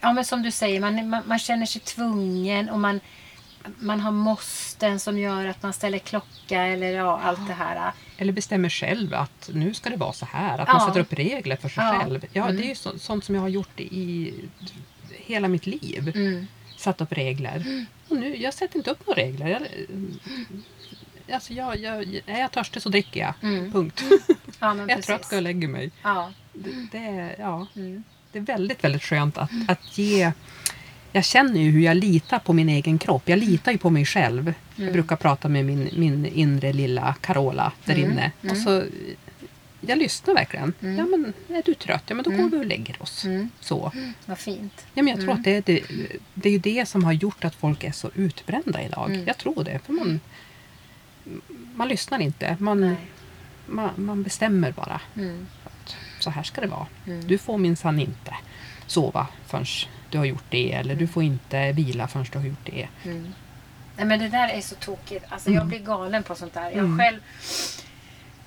ja 0.01 0.13
men 0.13 0.25
som 0.25 0.41
du 0.41 0.51
säger, 0.51 0.79
man, 0.79 1.09
man, 1.09 1.23
man 1.25 1.39
känner 1.39 1.65
sig 1.65 1.81
tvungen 1.81 2.69
och 2.69 2.79
man, 2.79 2.99
man 3.79 3.99
har 3.99 4.11
måsten 4.11 4.99
som 4.99 5.17
gör 5.19 5.45
att 5.47 5.63
man 5.63 5.73
ställer 5.73 5.99
klocka 5.99 6.61
eller 6.63 6.91
ja, 6.91 7.19
allt 7.23 7.47
det 7.47 7.53
här. 7.53 7.91
Eller 8.17 8.33
bestämmer 8.33 8.69
själv 8.69 9.13
att 9.13 9.49
nu 9.53 9.73
ska 9.73 9.89
det 9.89 9.97
vara 9.97 10.13
så 10.13 10.25
här. 10.25 10.57
Att 10.59 10.67
Ja. 10.67 10.73
man 10.73 10.87
sätter 10.87 10.99
upp 10.99 11.13
regler 11.13 11.55
för 11.55 11.69
sig 11.69 11.83
Ja. 11.83 11.99
själv. 11.99 12.25
Ja, 12.33 12.43
Mm. 12.43 12.57
Det 12.57 12.63
är 12.65 12.69
ju 12.69 12.75
så, 12.75 12.99
sånt 12.99 13.23
som 13.25 13.35
jag 13.35 13.41
har 13.41 13.49
gjort 13.49 13.79
i 13.79 14.33
hela 15.11 15.47
mitt 15.47 15.65
liv. 15.65 16.11
Mm. 16.15 16.47
Satt 16.77 17.01
upp 17.01 17.11
regler. 17.11 17.85
Och 18.09 18.15
nu, 18.17 18.35
jag 18.35 18.53
sätter 18.53 18.77
inte 18.77 18.91
upp 18.91 19.07
några 19.07 19.21
regler. 19.21 19.47
Jag, 19.49 19.61
alltså 21.35 21.53
jag, 21.53 21.77
jag, 21.79 22.21
är 22.25 22.39
jag 22.39 22.51
törstig 22.51 22.81
så 22.81 22.89
dricker 22.89 23.19
jag. 23.19 23.33
Mm. 23.41 23.71
Punkt. 23.71 24.03
Ja, 24.59 24.71
är 24.73 24.77
jag 24.77 24.87
precis. 24.87 25.05
trött 25.05 25.21
går 25.21 25.31
jag 25.31 25.37
och 25.37 25.43
lägger 25.43 25.67
mig. 25.67 25.91
Ja. 26.03 26.31
Det, 26.53 26.69
det, 26.91 26.97
är- 26.97 27.35
ja, 27.39 27.67
Mm. 27.75 28.03
det 28.31 28.39
är 28.39 28.43
väldigt, 28.43 28.83
väldigt 28.83 29.03
skönt 29.03 29.37
att, 29.37 29.49
att 29.67 29.97
ge... 29.97 30.31
Jag 31.15 31.25
känner 31.25 31.61
ju 31.61 31.69
hur 31.71 31.81
jag 31.81 31.97
litar 31.97 32.39
på 32.39 32.53
min 32.53 32.69
egen 32.69 32.97
kropp. 32.97 33.29
Jag 33.29 33.39
litar 33.39 33.71
ju 33.71 33.77
på 33.77 33.89
mig 33.89 34.05
själv. 34.05 34.53
Jag 34.75 34.93
brukar 34.93 35.15
prata 35.15 35.49
med 35.49 35.65
min, 35.65 35.89
min 35.95 36.25
inre 36.25 36.73
lilla 36.73 37.15
Carola 37.21 37.71
där 37.85 37.95
Mm. 37.95 38.11
inne. 38.11 38.31
Och 38.51 38.57
så, 38.57 38.83
jag 39.81 39.97
lyssnar 39.97 40.33
verkligen. 40.33 40.73
Mm. 40.81 40.97
Ja, 40.97 41.05
men 41.05 41.33
är 41.57 41.61
du 41.65 41.73
trött? 41.73 42.03
Ja, 42.07 42.15
men 42.15 42.23
då 42.23 42.29
går 42.29 42.49
vi 42.49 42.57
och 42.57 42.65
lägger 42.65 43.01
oss. 43.01 43.25
Mm. 43.25 43.49
Så. 43.59 43.91
Vad 44.25 44.37
fint. 44.37 44.85
Ja, 44.93 45.03
men 45.03 45.07
jag 45.07 45.21
tror 45.21 45.31
att 45.33 45.43
det 45.43 45.55
är 45.55 45.61
det, 45.65 45.81
det 46.33 46.49
är 46.49 46.53
ju 46.53 46.59
det 46.59 46.85
som 46.87 47.03
har 47.03 47.13
gjort 47.13 47.43
att 47.45 47.55
folk 47.55 47.83
är 47.83 47.91
så 47.91 48.09
utbrända 48.15 48.83
idag. 48.83 49.09
Mm. 49.09 49.27
Jag 49.27 49.37
tror 49.37 49.63
det. 49.63 49.79
För 49.85 49.93
man, 49.93 50.19
man 51.75 51.87
lyssnar 51.87 52.19
inte. 52.19 52.57
Man, 52.59 52.95
man, 53.65 53.89
man 53.95 54.23
bestämmer 54.23 54.71
bara. 54.71 55.01
Mm. 55.15 55.47
Så 56.19 56.29
här 56.29 56.43
ska 56.43 56.61
det 56.61 56.67
vara. 56.67 56.87
Mm. 57.07 57.27
Du 57.27 57.37
får 57.37 57.57
minsann 57.57 57.99
inte 57.99 58.35
sova 58.87 59.27
förrän 59.47 59.65
du 60.11 60.17
har 60.17 60.25
gjort 60.25 60.43
det. 60.49 60.71
Eller 60.73 60.95
du 60.95 61.07
får 61.07 61.23
inte 61.23 61.71
vila 61.71 62.07
förrän 62.07 62.25
du 62.31 62.37
har 62.37 62.45
gjort 62.45 62.65
det. 62.65 62.87
Mm. 63.03 63.33
Nej 63.97 64.05
men 64.05 64.19
det 64.19 64.29
där 64.29 64.47
är 64.49 64.61
så 64.61 64.75
tokigt. 64.75 65.25
Alltså 65.29 65.49
jag 65.51 65.65
blir 65.65 65.79
galen 65.79 66.23
på 66.23 66.35
sånt 66.35 66.53
där. 66.53 66.63
Jag 66.63 66.73
Mm. 66.73 66.99
själv... 66.99 67.19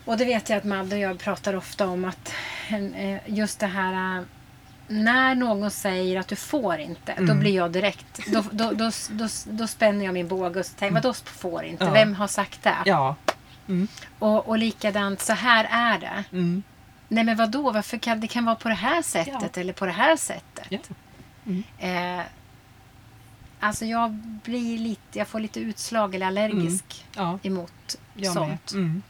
Och 0.04 0.16
det 0.18 0.24
vet 0.24 0.48
jag 0.50 0.56
att 0.56 0.64
Madde 0.64 0.96
och 0.96 1.02
jag 1.02 1.18
pratar 1.18 1.56
ofta 1.56 1.86
om 1.86 2.04
att 2.04 2.32
eh, 2.96 3.18
just 3.26 3.58
det 3.60 3.66
här... 3.66 4.18
eh, 4.18 4.24
När 4.88 5.34
någon 5.34 5.70
säger 5.70 6.20
att 6.20 6.28
du 6.28 6.36
får 6.36 6.78
inte, 6.78 7.14
då 7.16 7.22
Mm. 7.22 7.40
blir 7.40 7.54
jag 7.56 7.70
direkt... 7.72 8.20
Då, 8.32 8.44
då, 8.50 8.72
då, 8.72 8.90
då, 9.10 9.28
då 9.44 9.66
spänner 9.66 10.04
jag 10.04 10.14
min 10.14 10.28
båge 10.28 10.60
och 10.60 10.66
tänker 10.78 10.94
vadå 10.94 11.14
får 11.14 11.64
inte? 11.64 11.84
Ja. 11.84 11.90
Vem 11.92 12.14
har 12.14 12.26
sagt 12.26 12.62
det? 12.62 12.76
Ja. 12.84 13.16
Mm. 13.68 13.88
Och, 14.18 14.48
och 14.48 14.58
likadant, 14.58 15.20
så 15.20 15.32
här 15.32 15.68
är 15.70 15.98
det. 15.98 16.24
Mm. 16.32 16.62
Nej 17.08 17.24
men 17.24 17.36
vadå, 17.36 17.70
varför 17.70 17.98
kan 17.98 18.20
det 18.20 18.26
kan 18.26 18.44
vara 18.44 18.56
på 18.56 18.68
det 18.68 18.74
här 18.74 19.02
sättet 19.02 19.56
eller 19.58 19.72
på 19.72 19.86
det 19.86 19.92
här 19.92 20.16
sättet? 20.16 20.66
Ja. 20.68 20.78
Eh, 21.78 22.20
Alltså 23.60 23.84
jag 23.84 24.10
blir 24.44 24.78
lite, 24.78 25.18
jag 25.18 25.28
får 25.28 25.40
lite 25.40 25.60
utslag 25.60 26.14
eller 26.14 26.26
allergisk 26.26 27.06
Ja, 27.16 27.38
emot 27.42 27.96
jag 28.14 28.32
sånt. 28.32 28.72
Mm. 28.72 29.02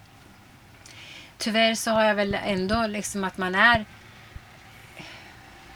Tyvärr 1.39 1.74
så 1.74 1.91
har 1.91 2.05
jag 2.05 2.14
väl 2.14 2.34
ändå 2.45 2.86
liksom 2.86 3.24
att 3.24 3.39
man 3.39 3.55
är 3.55 3.84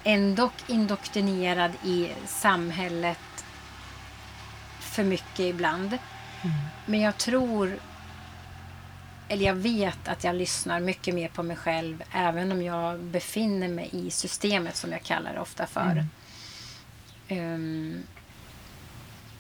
ändå 0.05 0.51
indoktrinerad 0.67 1.73
i 1.85 2.11
samhället 2.27 3.45
för 4.81 5.05
mycket 5.05 5.41
ibland. 5.41 5.99
Men 6.87 7.01
jag 7.01 7.19
tror, 7.19 7.79
eller 9.29 9.45
jag 9.47 9.55
vet 9.55 10.09
att 10.09 10.25
jag 10.25 10.35
lyssnar 10.37 10.81
mycket 10.81 11.15
mer 11.15 11.29
på 11.29 11.43
mig 11.43 11.57
själv 11.57 12.03
även 12.13 12.53
om 12.53 12.63
jag 12.63 13.01
befinner 13.01 13.69
mig 13.69 13.89
i 13.93 14.11
systemet 14.11 14.77
som 14.77 14.93
jag 14.93 15.03
kallar 15.03 15.33
det 15.35 15.41
ofta 15.41 15.67
för. 15.67 15.99
Um, 15.99 16.09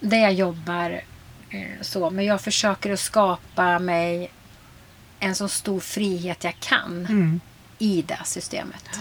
där 0.00 0.18
jag 0.18 0.32
jobbar 0.32 1.00
eh, 1.50 1.80
så. 1.80 2.10
Men 2.10 2.24
jag 2.24 2.40
försöker 2.40 2.92
att 2.92 3.00
skapa 3.00 3.78
mig 3.78 4.30
en 5.20 5.34
så 5.34 5.48
stor 5.48 5.80
frihet 5.80 6.44
jag 6.44 6.60
kan 6.60 7.06
Mm. 7.06 7.40
i 7.78 8.02
det 8.02 8.18
systemet. 8.24 9.00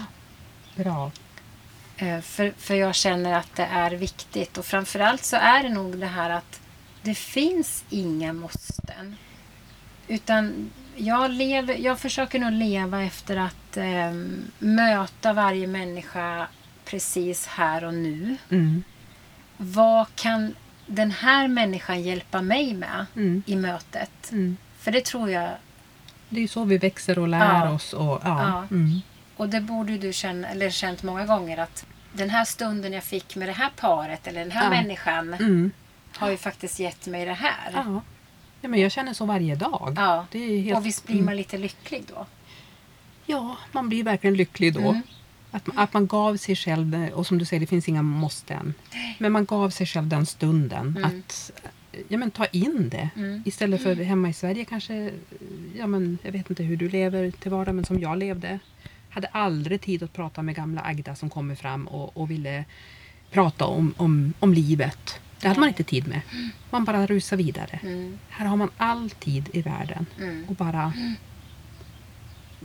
Bra. 0.76 1.10
Eh, 1.96 2.20
För, 2.20 2.52
för 2.58 2.74
jag 2.74 2.94
känner 2.94 3.32
att 3.32 3.56
det 3.56 3.64
är 3.64 3.90
viktigt. 3.90 4.58
Och 4.58 4.66
framförallt 4.66 5.24
så 5.24 5.36
är 5.36 5.62
det 5.62 5.68
nog 5.68 5.98
det 5.98 6.06
här 6.06 6.30
att 6.30 6.60
det 7.02 7.14
finns 7.14 7.84
inga 7.90 8.32
måsten. 8.32 9.16
Utan 10.08 10.70
jag, 10.96 11.30
lever, 11.30 11.74
jag 11.74 11.98
försöker 11.98 12.38
nog 12.38 12.52
leva 12.52 13.02
efter 13.02 13.36
att 13.36 13.76
eh, 13.76 14.12
möta 14.58 15.32
varje 15.32 15.66
människa 15.66 16.46
precis 16.96 17.46
här 17.46 17.84
och 17.84 17.94
nu. 17.94 18.36
Mm. 18.50 18.82
Vad 19.56 20.06
kan 20.14 20.54
den 20.86 21.10
här 21.10 21.48
människan 21.48 22.02
hjälpa 22.02 22.42
mig 22.42 22.74
med 22.74 23.06
Mm. 23.16 23.42
i 23.46 23.56
mötet? 23.56 24.32
Mm. 24.32 24.56
För 24.78 24.92
det 24.92 25.04
tror 25.04 25.30
jag, 25.30 25.50
Det 26.28 26.36
är 26.36 26.40
ju 26.40 26.48
så 26.48 26.64
vi 26.64 26.78
växer 26.78 27.18
och 27.18 27.28
lär 27.28 27.54
Ja. 27.66 27.70
oss. 27.70 27.92
Och, 27.92 28.20
ja. 28.24 28.42
Ja. 28.48 28.64
Mm. 28.70 29.00
och 29.36 29.48
det 29.48 29.60
borde 29.60 29.98
du 29.98 30.12
känna, 30.12 30.48
eller 30.48 30.70
känt 30.70 31.02
många 31.02 31.26
gånger 31.26 31.58
att 31.58 31.86
den 32.12 32.30
här 32.30 32.44
stunden 32.44 32.92
jag 32.92 33.04
fick 33.04 33.36
med 33.36 33.48
det 33.48 33.52
här 33.52 33.70
paret 33.76 34.26
eller 34.26 34.40
den 34.40 34.50
här 34.50 34.64
Ja. 34.64 34.70
människan 34.82 35.34
Mm. 35.34 35.70
har 36.16 36.30
ju 36.30 36.36
faktiskt 36.36 36.78
gett 36.80 37.06
mig 37.06 37.24
det 37.24 37.32
här. 37.34 37.70
Ja. 37.74 38.00
men 38.68 38.80
jag 38.80 38.92
känner 38.92 39.12
så 39.14 39.24
varje 39.24 39.54
dag. 39.54 39.94
Ja. 39.96 40.26
Helt, 40.32 40.76
Och 40.76 40.86
visst 40.86 41.06
blir 41.06 41.22
man 41.22 41.36
lite 41.36 41.58
lycklig 41.58 42.04
då? 42.14 42.26
Ja, 43.26 43.56
man 43.72 43.88
blir 43.88 44.04
verkligen 44.04 44.34
lycklig 44.36 44.74
då. 44.74 44.80
Mm. 44.80 45.02
Att, 45.54 45.68
att 45.74 45.92
man 45.94 46.06
gav 46.06 46.36
sig 46.36 46.56
själv, 46.56 47.08
och 47.14 47.26
som 47.26 47.38
du 47.38 47.44
säger, 47.44 47.60
det 47.60 47.66
finns 47.66 47.88
inga 47.88 48.02
måsten. 48.02 48.74
Men 49.18 49.32
man 49.32 49.44
gav 49.44 49.70
sig 49.70 49.86
själv 49.86 50.08
den 50.08 50.26
stunden 50.26 50.86
Mm. 50.96 51.04
att 51.04 51.50
ja, 52.08 52.18
men, 52.18 52.30
ta 52.30 52.44
in 52.46 52.88
det. 52.88 53.10
Mm. 53.16 53.42
Istället 53.46 53.82
för 53.82 53.94
hemma 53.96 54.28
i 54.28 54.32
Sverige 54.32 54.64
kanske, 54.64 55.10
ja, 55.78 55.86
men, 55.86 56.18
jag 56.22 56.32
vet 56.32 56.50
inte 56.50 56.62
hur 56.62 56.76
du 56.76 56.88
lever 56.88 57.30
till 57.30 57.50
vardags, 57.50 57.74
men 57.74 57.84
som 57.84 58.00
jag 58.00 58.18
levde. 58.18 58.58
Hade 59.10 59.26
aldrig 59.28 59.80
tid 59.80 60.02
att 60.02 60.12
prata 60.12 60.42
med 60.42 60.54
gamla 60.54 60.80
Agda 60.80 61.14
som 61.14 61.30
kommer 61.30 61.54
fram 61.54 61.86
och, 61.88 62.16
och 62.16 62.30
ville 62.30 62.64
prata 63.30 63.64
om, 63.66 63.94
om, 63.96 64.32
om 64.40 64.54
livet. 64.54 65.20
Det 65.40 65.48
hade 65.48 65.60
man 65.60 65.68
inte 65.68 65.84
tid 65.84 66.08
med. 66.08 66.20
Man 66.70 66.84
bara 66.84 67.06
rusar 67.06 67.36
vidare. 67.36 67.80
Mm. 67.82 68.18
Här 68.28 68.46
har 68.46 68.56
man 68.56 68.70
all 68.76 69.10
tid 69.10 69.48
i 69.52 69.62
världen 69.62 70.06
Mm. 70.20 70.44
och 70.48 70.54
bara 70.54 70.92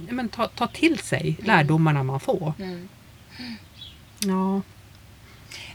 men 0.09 0.29
ta, 0.29 0.47
ta 0.47 0.67
till 0.67 0.99
sig 0.99 1.37
lärdomarna 1.43 2.03
man 2.03 2.19
får. 2.19 2.53
Mm. 2.59 2.89
Ja, 4.19 4.61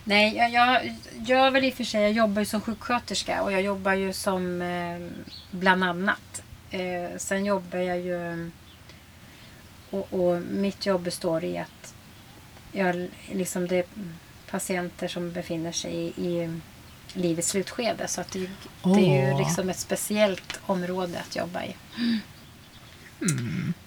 Nej, 0.03 0.35
jag, 0.35 0.51
jag 0.51 0.95
gör 1.27 1.51
väl 1.51 1.63
i 1.63 1.69
och 1.69 1.73
för 1.73 1.83
sig, 1.83 2.01
jag 2.01 2.11
jobbar 2.11 2.41
ju 2.41 2.45
som 2.45 2.61
sjuksköterska 2.61 3.41
och 3.41 3.51
jag 3.51 3.61
jobbar 3.61 3.93
ju 3.93 4.13
som 4.13 4.61
eh, 4.61 5.27
bland 5.51 5.83
annat. 5.83 6.43
Eh, 6.71 7.17
sen 7.17 7.45
jobbar 7.45 7.79
jag 7.79 7.99
ju 7.99 8.49
och, 9.89 10.13
och 10.13 10.41
mitt 10.41 10.85
jobb 10.85 11.01
består 11.01 11.43
i 11.43 11.57
att 11.57 11.93
jag, 12.71 13.09
liksom 13.31 13.67
det 13.67 13.75
är 13.75 13.85
patienter 14.49 15.07
som 15.07 15.31
befinner 15.31 15.71
sig 15.71 15.93
i, 15.93 16.27
i 16.27 16.59
livets 17.13 17.49
slutskede. 17.49 18.07
Så 18.07 18.21
att 18.21 18.31
det, 18.31 18.49
det 18.83 18.89
är 18.89 19.31
ju 19.31 19.37
liksom 19.37 19.69
ett 19.69 19.79
speciellt 19.79 20.59
område 20.65 21.19
att 21.19 21.35
jobba 21.35 21.63
i. 21.63 21.75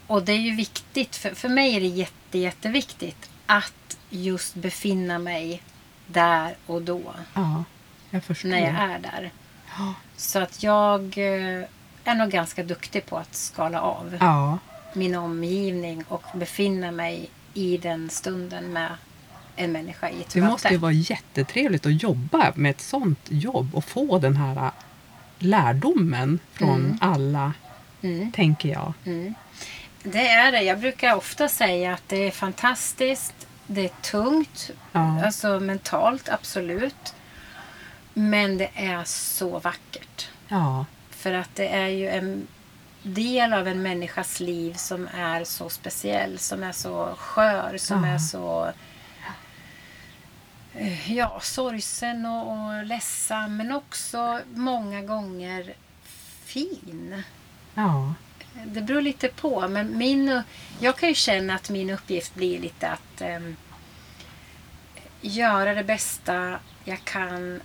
Och 0.06 0.22
det 0.24 0.32
är 0.32 0.40
ju 0.40 0.54
viktigt, 0.56 1.16
för, 1.16 1.30
för 1.34 1.48
mig 1.48 1.76
är 1.76 1.80
det 1.80 1.86
jätte, 1.86 2.38
jätteviktigt 2.38 3.30
att 3.46 3.96
just 4.10 4.54
befinna 4.54 5.18
mig 5.18 5.62
där 6.06 6.56
och 6.66 6.82
då. 6.82 7.02
ja 7.34 7.64
jag 8.10 8.24
förstår. 8.24 8.48
När 8.48 8.58
jag 8.58 8.74
är 8.90 8.98
där. 8.98 9.30
Ja. 9.78 9.94
Så 10.16 10.38
att 10.38 10.62
jag 10.62 11.02
eh, 11.18 11.64
är 12.04 12.14
nog 12.14 12.30
ganska 12.30 12.62
duktig 12.62 13.06
på 13.06 13.16
att 13.18 13.34
skala 13.34 13.80
av 13.80 14.16
Ja, 14.20 14.58
min 14.94 15.14
omgivning 15.14 16.04
och 16.08 16.22
befinna 16.34 16.90
mig 16.90 17.30
i 17.54 17.76
den 17.78 18.10
stunden 18.10 18.72
med 18.72 18.90
en 19.56 19.72
människa 19.72 20.10
i 20.10 20.20
ett 20.20 20.30
det 20.32 20.40
möte. 20.40 20.50
måste 20.52 20.68
ju 20.68 20.76
vara 20.76 20.92
jättetrevligt 20.92 21.86
att 21.86 22.02
jobba 22.02 22.52
med 22.54 22.70
ett 22.70 22.80
sånt 22.80 23.18
jobb 23.28 23.74
och 23.74 23.84
få 23.84 24.18
den 24.18 24.36
här 24.36 24.56
äh, 24.66 24.70
lärdomen 25.38 26.38
från 26.52 26.80
Mm. 26.84 26.98
alla, 27.00 27.52
Mm, 28.14 28.32
tänker 28.32 28.68
jag. 28.68 28.92
mm. 29.06 29.34
Det 30.02 30.28
är 30.28 30.52
det. 30.52 30.62
Jag 30.62 30.78
brukar 30.78 31.14
ofta 31.16 31.48
säga 31.48 31.94
att 31.94 32.02
det 32.08 32.16
är 32.16 32.30
fantastiskt. 32.30 33.34
Det 33.66 33.84
är 33.84 33.88
tungt. 34.02 34.70
Ja. 34.92 35.24
Alltså 35.24 35.60
mentalt, 35.60 36.28
absolut. 36.28 37.14
Men 38.14 38.58
det 38.58 38.70
är 38.74 39.04
så 39.04 39.58
vackert. 39.58 40.28
Ja, 40.48 40.86
För 41.10 41.32
att 41.32 41.54
det 41.54 41.68
är 41.68 41.86
ju 41.88 42.08
en 42.08 42.46
del 43.02 43.52
av 43.52 43.68
en 43.68 43.82
människas 43.82 44.40
liv 44.40 44.74
som 44.74 45.08
är 45.14 45.44
så 45.44 45.68
speciell, 45.68 46.38
som 46.38 46.62
är 46.62 46.72
så 46.72 47.14
skör, 47.18 47.76
som 47.78 48.04
Ja. 48.04 48.10
är 48.14 48.18
så 48.18 48.72
ja, 51.06 51.40
sorgsen 51.42 52.26
och, 52.26 52.52
och 52.52 52.84
ledsam 52.84 53.56
men 53.56 53.72
också 53.72 54.40
många 54.54 55.02
gånger 55.02 55.74
fin. 56.44 57.22
Ja, 57.76 58.14
Det 58.64 58.80
beror 58.80 59.00
lite 59.00 59.28
på. 59.28 59.68
Men 59.68 59.98
min, 59.98 60.42
jag 60.80 60.96
kan 60.96 61.08
ju 61.08 61.14
känna 61.14 61.54
att 61.54 61.70
min 61.70 61.90
uppgift 61.90 62.34
blir 62.34 62.58
lite 62.58 62.88
att 62.88 63.20
em, 63.20 63.56
göra 65.20 65.74
det 65.74 65.84
bästa 65.84 66.58
jag 66.84 67.04
kan 67.04 67.60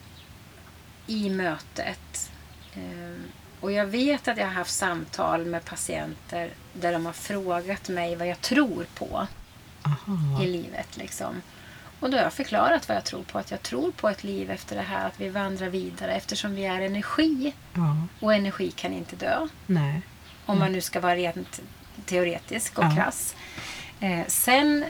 i 1.07 1.29
mötet. 1.29 2.31
Em, 2.73 3.23
och 3.59 3.71
jag 3.71 3.85
vet 3.85 4.27
att 4.27 4.37
jag 4.37 4.45
har 4.45 4.53
haft 4.53 4.73
samtal 4.73 5.45
med 5.45 5.65
patienter 5.65 6.53
där 6.73 6.93
de 6.93 7.05
har 7.05 7.13
frågat 7.13 7.89
mig 7.89 8.15
vad 8.15 8.27
jag 8.27 8.41
tror 8.41 8.85
på 8.95 9.27
aha. 9.83 10.43
i 10.43 10.47
livet. 10.47 10.97
Liksom. 10.97 11.41
Och 12.01 12.09
då 12.09 12.17
har 12.17 12.23
jag 12.23 12.33
förklarat 12.33 12.87
vad 12.87 12.97
jag 12.97 13.03
tror 13.03 13.23
på. 13.23 13.39
Att 13.39 13.51
jag 13.51 13.61
tror 13.63 13.91
på 13.91 14.09
ett 14.09 14.23
liv 14.23 14.51
efter 14.51 14.75
det 14.75 14.81
här, 14.81 15.07
att 15.07 15.19
vi 15.21 15.29
vandrar 15.29 15.69
vidare 15.69 16.13
eftersom 16.13 16.55
vi 16.55 16.65
är 16.65 16.81
energi. 16.81 17.53
Ja, 17.73 17.97
Och 18.19 18.33
energi 18.33 18.71
kan 18.71 18.93
inte 18.93 19.15
dö. 19.15 19.47
nej. 19.65 20.01
Om 20.45 20.59
man 20.59 20.71
nu 20.71 20.81
ska 20.81 20.99
vara 20.99 21.15
rent 21.15 21.61
teoretisk 22.05 22.77
och 22.77 22.83
Ja. 22.85 22.95
krass. 22.95 23.35
Eh, 23.99 24.25
sen 24.27 24.85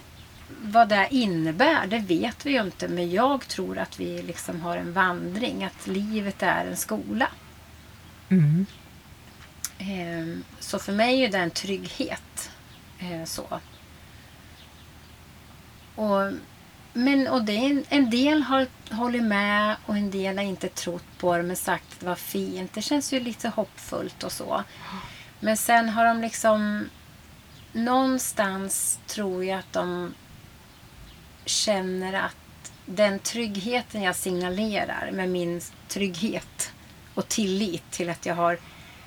vad 0.62 0.90
det 0.90 1.08
innebär, 1.12 1.88
det 1.88 2.00
vet 2.00 2.46
vi 2.46 2.52
ju 2.52 2.62
inte. 2.62 2.88
Men 2.88 3.12
jag 3.12 3.48
tror 3.48 3.78
att 3.78 4.00
vi 4.00 4.22
liksom 4.24 4.62
har 4.62 4.78
en 4.78 4.94
vandring. 4.94 5.64
Att 5.64 5.88
livet 5.88 6.44
är 6.44 6.66
en 6.66 6.78
skola. 6.78 7.28
Mm. 8.30 8.66
Eh, 9.78 10.40
så 10.60 10.80
för 10.80 10.94
mig 10.94 11.24
är 11.26 11.32
det 11.32 11.38
en 11.38 11.52
trygghet. 11.52 12.52
Eh, 13.00 13.24
så. 13.26 13.60
Och, 15.96 16.32
men, 16.94 17.28
och 17.28 17.44
det 17.44 17.56
en, 17.56 17.86
en 17.90 18.10
del 18.10 18.44
har 18.44 18.68
hållit 18.92 19.24
med 19.24 19.76
och 19.86 19.98
en 19.98 20.12
del 20.12 20.38
har 20.38 20.46
inte 20.46 20.68
trott 20.68 21.04
på 21.18 21.38
det 21.38 21.44
men 21.44 21.56
sagt 21.56 21.94
att 21.94 22.00
det 22.00 22.06
var 22.06 22.16
fint. 22.16 22.74
Det 22.74 22.82
känns 22.82 23.14
ju 23.14 23.20
lite 23.20 23.50
hoppfullt 23.50 24.24
och 24.24 24.32
så. 24.32 24.64
Men 25.40 25.58
sen 25.58 25.90
har 25.90 26.06
de 26.06 26.22
liksom 26.22 26.90
någonstans 27.72 29.00
tror 29.08 29.46
jag 29.46 29.60
att 29.60 29.74
de 29.74 30.14
känner 31.46 32.14
att 32.14 32.72
den 32.86 33.20
tryggheten 33.20 34.02
jag 34.02 34.16
signalerar 34.16 35.12
med 35.12 35.30
min 35.30 35.62
trygghet 35.88 36.72
och 37.14 37.28
tillit 37.28 37.92
till 37.92 38.10
att 38.10 38.26
jag 38.26 38.36
har 38.36 38.60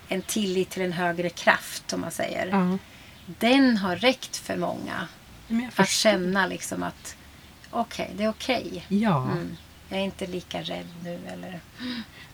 en 0.08 0.22
tillit 0.22 0.70
till 0.70 0.82
en 0.82 0.92
högre 0.92 1.30
kraft 1.30 1.92
om 1.92 2.00
man 2.00 2.10
säger. 2.10 2.46
Ja. 2.46 2.78
Den 3.26 3.76
har 3.76 3.96
räckt 3.96 4.36
för 4.36 4.56
många 4.56 5.08
att 5.76 5.88
känna 5.88 6.46
liksom 6.46 6.82
att 6.82 7.16
okej, 7.80 8.10
det 8.16 8.24
är 8.24 8.28
okej. 8.28 8.84
Ja. 8.88 9.22
Mm. 9.22 9.56
Jag 9.88 10.00
är 10.00 10.04
inte 10.04 10.26
lika 10.26 10.60
rädd 10.62 10.86
nu 11.04 11.18
eller... 11.32 11.60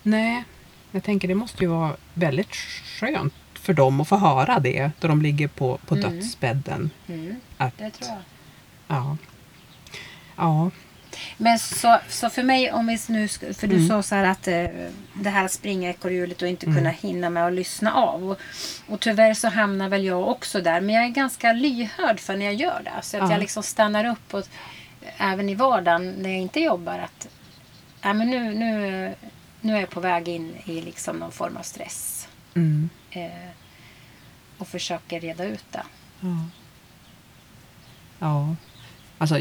Nej, 0.03 0.45
jag 0.91 1.05
tänker 1.05 1.29
det 1.29 1.35
måste 1.35 1.65
ju 1.65 1.71
vara 1.71 1.97
väldigt 2.15 2.55
skönt 3.01 3.35
för 3.55 3.73
dem 3.73 4.01
att 4.01 4.09
få 4.09 4.17
höra 4.17 4.59
det 4.59 4.91
då 5.01 5.09
de 5.09 5.23
ligger 5.23 5.49
på, 5.49 5.79
på 5.87 5.95
Mm. 5.95 6.11
dödsbädden. 6.11 6.91
Mm, 7.09 7.37
Att, 7.57 7.79
det 7.79 7.91
tror 7.91 8.09
jag. 8.11 8.19
Ja. 8.97 9.17
Ja. 10.37 10.71
Men 11.37 11.59
så, 11.59 11.99
så 12.09 12.31
för 12.31 12.43
mig, 12.43 12.73
om 12.73 12.87
vi 12.87 12.99
nu, 13.09 13.29
för 13.29 13.67
du 13.67 13.77
Mm. 13.77 13.89
sa 13.89 14.03
så 14.03 14.15
här 14.15 14.25
att 14.25 14.49
eh, 14.49 14.65
det 15.15 15.31
här 15.31 15.49
springekorrhjulet 15.49 16.43
och 16.43 16.49
inte 16.49 16.67
kunna 16.67 16.91
hinna 16.91 17.31
med 17.31 17.47
att 17.47 17.53
lyssna 17.53 17.93
av. 17.95 18.31
Och, 18.31 18.39
och 18.87 19.01
tyvärr 19.01 19.35
så 19.35 19.49
hamnar 19.49 19.89
väl 19.89 20.05
jag 20.05 20.29
också 20.29 20.61
där. 20.61 20.81
Men 20.81 20.95
jag 20.95 21.05
är 21.05 21.09
ganska 21.09 21.53
lyhörd 21.53 22.21
för 22.21 22.37
när 22.37 22.45
jag 22.45 22.55
gör 22.55 22.81
det. 22.85 23.03
Så 23.03 23.17
att 23.17 23.23
Ja. 23.23 23.31
jag 23.31 23.41
liksom 23.41 23.63
stannar 23.63 24.05
upp 24.05 24.35
och 24.35 24.49
även 25.17 25.49
i 25.49 25.55
vardagen 25.55 26.13
när 26.13 26.31
jag 26.31 26.39
inte 26.39 26.61
jobbar. 26.61 26.99
att 26.99 27.29
ja, 28.03 28.13
men 28.13 28.31
nu, 28.31 28.55
nu, 28.55 29.15
nu 29.61 29.77
är 29.77 29.81
jag 29.81 29.91
på 29.91 30.01
väg 30.01 30.29
in 30.29 30.57
i 30.65 30.81
liksom 30.81 31.17
någon 31.17 31.33
form 31.33 31.57
av 31.57 31.63
stress. 31.63 32.29
Mm. 32.55 32.91
Eh, 33.11 33.51
och 34.59 34.69
försöker 34.69 35.21
reda 35.21 35.45
ut 35.45 35.65
det. 35.71 35.83
Ja. 36.21 36.47
ja. 38.19 38.57
Alltså, 39.19 39.41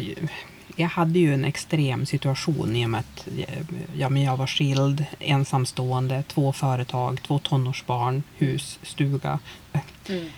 jag 0.76 0.88
hade 0.88 1.20
ju 1.20 1.34
en 1.34 1.46
extrem 1.46 2.06
situation 2.06 2.76
i 2.76 2.86
och 2.86 2.90
med 2.90 3.00
att 3.00 3.28
ja, 3.96 4.10
men 4.10 4.22
jag 4.22 4.38
var 4.38 4.48
skild, 4.48 5.06
ensamstående, 5.20 6.24
två 6.28 6.54
företag, 6.54 7.22
två 7.24 7.40
tonårsbarn, 7.40 8.24
hus, 8.38 8.80
stuga. 8.84 9.40
Mm. 10.10 10.30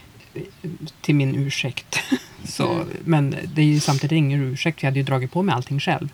Till 1.01 1.15
min 1.15 1.35
ursäkt. 1.35 1.99
Så, 2.45 2.71
Mm. 2.73 2.87
Men 3.05 3.35
det 3.55 3.61
är 3.61 3.65
ju 3.65 3.79
samtidigt 3.79 4.15
ingen 4.17 4.41
ursäkt, 4.41 4.83
jag 4.83 4.87
hade 4.87 4.99
ju 4.99 5.05
dragit 5.05 5.31
på 5.31 5.41
mig 5.43 5.55
allting 5.55 5.79
själv. 5.79 6.09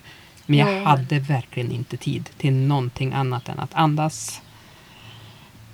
Men 0.45 0.59
jag 0.59 0.73
Ja. 0.73 0.83
hade 0.83 1.19
verkligen 1.19 1.71
inte 1.71 1.97
tid 1.97 2.29
till 2.37 2.53
någonting 2.53 3.13
annat 3.13 3.49
än 3.49 3.59
att 3.59 3.73
andas. 3.73 4.41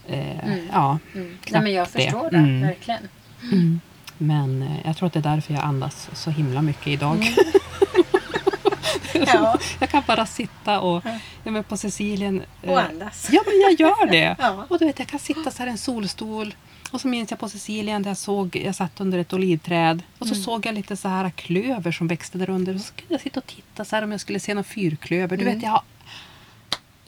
Eh, 0.07 0.45
Mm. 0.45 0.67
Ja, 0.71 0.99
Mm. 1.15 1.37
Nej, 1.51 1.61
men 1.61 1.73
jag 1.73 1.87
det. 1.93 2.01
förstår 2.03 2.29
det, 2.31 2.37
Mm. 2.37 2.61
verkligen. 2.61 3.07
Mm. 3.51 3.79
Men 4.17 4.61
eh, 4.61 4.77
jag 4.85 4.97
tror 4.97 5.07
att 5.07 5.13
det 5.13 5.19
är 5.19 5.23
därför 5.35 5.53
jag 5.53 5.63
andas 5.63 6.09
så 6.13 6.29
himla 6.29 6.61
mycket 6.61 6.87
idag. 6.87 7.15
Mm. 7.15 7.33
Ja. 9.27 9.59
jag 9.79 9.89
kan 9.89 10.03
bara 10.07 10.25
sitta 10.25 10.79
och 10.79 11.03
ja, 11.43 11.51
men 11.51 11.63
på 11.63 11.77
Sicilien. 11.77 12.41
eh, 12.61 12.71
Och 12.71 12.81
andas. 12.81 13.29
Ja, 13.31 13.41
men 13.45 13.59
jag 13.61 13.79
gör 13.89 14.05
det. 14.11 14.35
Ja. 14.39 14.65
Och 14.69 14.79
du 14.79 14.85
vet, 14.85 14.99
jag 14.99 15.07
kan 15.07 15.19
sitta 15.19 15.51
så 15.51 15.57
här 15.59 15.67
i 15.67 15.69
en 15.71 15.77
solstol. 15.77 16.53
Och 16.93 17.01
så 17.01 17.07
minns 17.07 17.31
jag 17.31 17.39
på 17.39 17.49
Sicilien 17.49 18.03
där 18.03 18.09
jag 18.09 18.17
såg, 18.17 18.55
jag 18.55 18.75
satt 18.75 19.01
under 19.01 19.19
ett 19.19 19.33
olivträd. 19.33 20.03
Och 20.19 20.27
så 20.27 20.33
Mm. 20.33 20.43
såg 20.43 20.65
jag 20.65 20.75
lite 20.75 20.97
så 20.97 21.07
här 21.07 21.29
klöver 21.29 21.91
som 21.91 22.07
växte 22.07 22.37
där 22.37 22.49
under. 22.49 22.75
Och 22.75 22.81
så 22.81 22.93
kunde 22.93 23.13
jag 23.13 23.21
sitta 23.21 23.39
och 23.39 23.45
titta 23.47 23.85
så 23.85 23.95
här 23.95 24.03
om 24.03 24.11
jag 24.11 24.21
skulle 24.21 24.39
se 24.39 24.53
någon 24.53 24.63
fyrklöver. 24.63 25.37
Du 25.37 25.43
Mm. 25.43 25.53
vet, 25.55 25.63
jag 25.63 25.71
har 25.71 25.83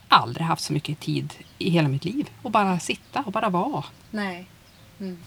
aldrig 0.07 0.45
haft 0.47 0.63
så 0.63 0.73
mycket 0.73 0.99
tid 0.99 1.33
i 1.57 1.69
hela 1.69 1.88
mitt 1.88 2.05
liv. 2.05 2.29
Och 2.41 2.51
bara 2.51 2.79
sitta 2.79 3.19
och 3.21 3.31
bara 3.31 3.49
vara. 3.49 3.83
Nej. 4.11 4.47
Mm. 4.99 5.17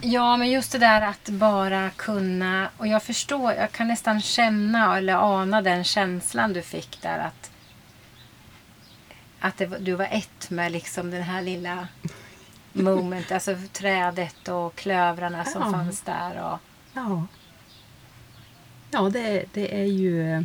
Ja, 0.00 0.36
men 0.36 0.50
just 0.50 0.72
det 0.72 0.78
där 0.78 1.00
att 1.02 1.28
bara 1.28 1.90
kunna... 1.90 2.70
Och 2.76 2.86
jag 2.86 3.02
förstår, 3.02 3.52
jag 3.52 3.72
kan 3.72 3.88
nästan 3.88 4.20
känna 4.20 4.98
eller 4.98 5.14
ana 5.14 5.62
den 5.62 5.84
känslan 5.84 6.52
du 6.52 6.62
fick 6.62 7.02
där 7.02 7.18
att 7.18 7.50
att 9.40 9.56
det, 9.56 9.66
du 9.66 9.92
var 9.94 10.08
ett 10.10 10.50
med 10.50 10.72
liksom 10.72 11.10
den 11.10 11.22
här 11.22 11.42
lilla 11.42 11.88
moment, 12.72 13.32
alltså 13.32 13.56
trädet 13.72 14.48
och 14.48 14.74
klövrarna 14.74 15.44
som 15.44 15.62
Ja. 15.62 15.70
fanns 15.72 16.00
där. 16.00 16.42
Och, 16.52 16.58
Ja. 16.94 17.26
Ja, 18.90 19.00
det, 19.12 19.44
det 19.52 19.80
är 19.80 19.84
ju... 19.86 20.44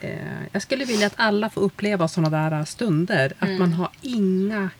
Eh, 0.00 0.42
jag 0.52 0.62
skulle 0.62 0.84
vilja 0.84 1.06
att 1.06 1.12
alla 1.16 1.50
får 1.50 1.60
uppleva 1.60 2.08
sådana 2.08 2.50
där 2.50 2.64
stunder. 2.64 3.32
Att 3.38 3.48
Mm. 3.48 3.58
man 3.60 3.72
har 3.72 3.88
inga... 4.02 4.70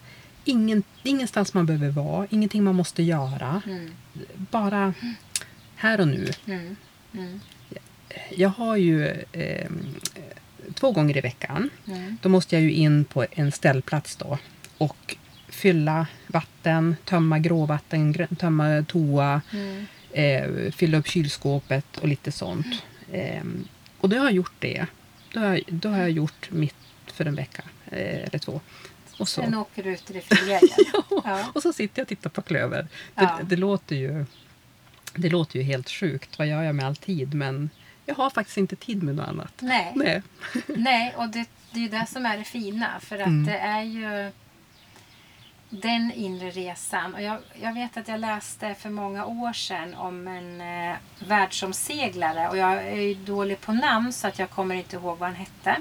Ingen, 0.47 0.83
ingenstans 1.03 1.55
man 1.55 1.67
behöver 1.67 1.91
vara, 1.91 2.27
ingenting 2.31 2.65
man 2.65 2.75
måste 2.75 3.03
göra. 3.03 3.63
mm, 3.67 3.91
Bara 4.51 4.95
här 5.77 6.01
och 6.01 6.09
nu. 6.09 6.31
mm, 6.47 6.77
mm, 7.13 7.41
Jag 8.31 8.49
har 8.49 8.77
ju 8.77 9.09
eh, 9.33 9.71
två 10.75 10.93
gånger 10.93 11.17
i 11.17 11.21
veckan. 11.21 11.71
mm, 11.87 12.17
Då 12.23 12.29
måste 12.29 12.57
jag 12.57 12.63
ju 12.63 12.73
in 12.73 13.05
på 13.05 13.27
en 13.31 13.53
ställplats 13.53 14.17
då 14.17 14.39
och 14.79 15.17
fylla 15.65 16.07
vatten, 16.27 16.97
tömma 17.05 17.39
gråvatten, 17.39 18.15
tömma 18.39 18.85
toa, 18.89 19.41
mm, 19.53 19.87
eh, 20.13 20.73
fylla 20.73 20.99
upp 20.99 21.09
kylskåpet 21.09 21.99
och 21.99 22.09
lite 22.09 22.33
sånt. 22.33 22.83
Eh, 23.13 23.43
och 24.01 24.09
då 24.09 24.17
har 24.17 24.25
jag 24.25 24.33
gjort 24.33 24.53
det. 24.59 24.87
Då 25.33 25.41
har 25.41 25.47
jag, 25.47 25.63
då 25.69 25.89
har 25.89 25.99
jag 25.99 26.11
gjort 26.11 26.51
mitt 26.51 26.75
för 27.07 27.25
en 27.27 27.35
vecka 27.35 27.63
eh, 27.87 28.23
eller 28.29 28.39
två. 28.39 28.61
Och 29.19 29.29
så, 29.29 29.43
Sen 29.43 29.55
åker 29.55 29.83
du 29.83 29.93
ut 29.93 30.11
i 30.11 30.13
det 30.13 30.21
fria 30.21 30.59
igen. 30.61 31.03
Ja. 31.25 31.51
och 31.55 31.63
så 31.63 31.73
sitter 31.73 32.01
jag 32.01 32.05
och 32.05 32.09
tittar 32.09 32.31
på 32.31 32.43
klöver. 32.43 32.83
Det, 32.83 33.23
Ja. 33.23 33.39
det, 33.43 33.57
låter 33.57 33.97
ju, 33.97 34.25
det 35.15 35.29
låter 35.29 35.59
ju 35.59 35.63
helt 35.65 35.91
sjukt. 35.91 36.39
Vad 36.39 36.47
gör 36.47 36.63
jag 36.63 36.75
med 36.75 36.87
all 36.87 36.97
tid? 36.97 37.35
Men 37.35 37.71
jag 38.07 38.15
har 38.15 38.31
faktiskt 38.31 38.57
inte 38.59 38.77
tid 38.77 39.03
med 39.03 39.15
något 39.15 39.29
annat. 39.29 39.53
Nej. 39.61 39.93
Nej. 39.97 40.23
Nej, 40.67 41.15
och 41.17 41.29
det, 41.29 41.45
det 41.71 41.79
är 41.79 41.83
ju 41.83 41.89
det 41.89 42.07
som 42.09 42.27
är 42.27 42.39
det 42.39 42.45
fina. 42.45 43.01
För 43.01 43.19
att 43.19 43.27
Mm. 43.27 43.47
det 43.47 43.59
är 43.59 43.83
ju 43.83 44.31
den 45.83 46.13
inre 46.13 46.51
resan. 46.51 47.15
Och 47.15 47.23
jag, 47.23 47.39
jag 47.63 47.75
vet 47.75 47.97
att 47.97 48.09
jag 48.09 48.21
läste 48.21 48.75
för 48.75 48.91
många 48.91 49.27
år 49.27 49.53
sedan 49.53 49.95
om 49.95 50.29
en 50.29 50.61
eh, 50.61 50.97
världsomseglare. 51.27 52.49
Och 52.49 52.57
jag 52.57 52.73
är 52.73 53.01
ju 53.01 53.15
dålig 53.15 53.61
på 53.61 53.73
namn 53.73 54.13
så 54.13 54.29
att 54.29 54.39
jag 54.39 54.51
kommer 54.51 54.75
inte 54.75 54.97
ihåg 54.97 55.19
vad 55.19 55.29
han 55.29 55.37
hette. 55.37 55.77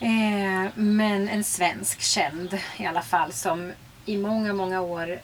Eh, 0.00 0.72
men 0.74 1.28
en 1.28 1.44
svensk 1.44 2.00
känd 2.00 2.58
i 2.76 2.86
alla 2.86 3.02
fall 3.02 3.32
som 3.32 3.72
i 4.04 4.16
många, 4.16 4.52
många 4.52 4.80
år 4.80 5.20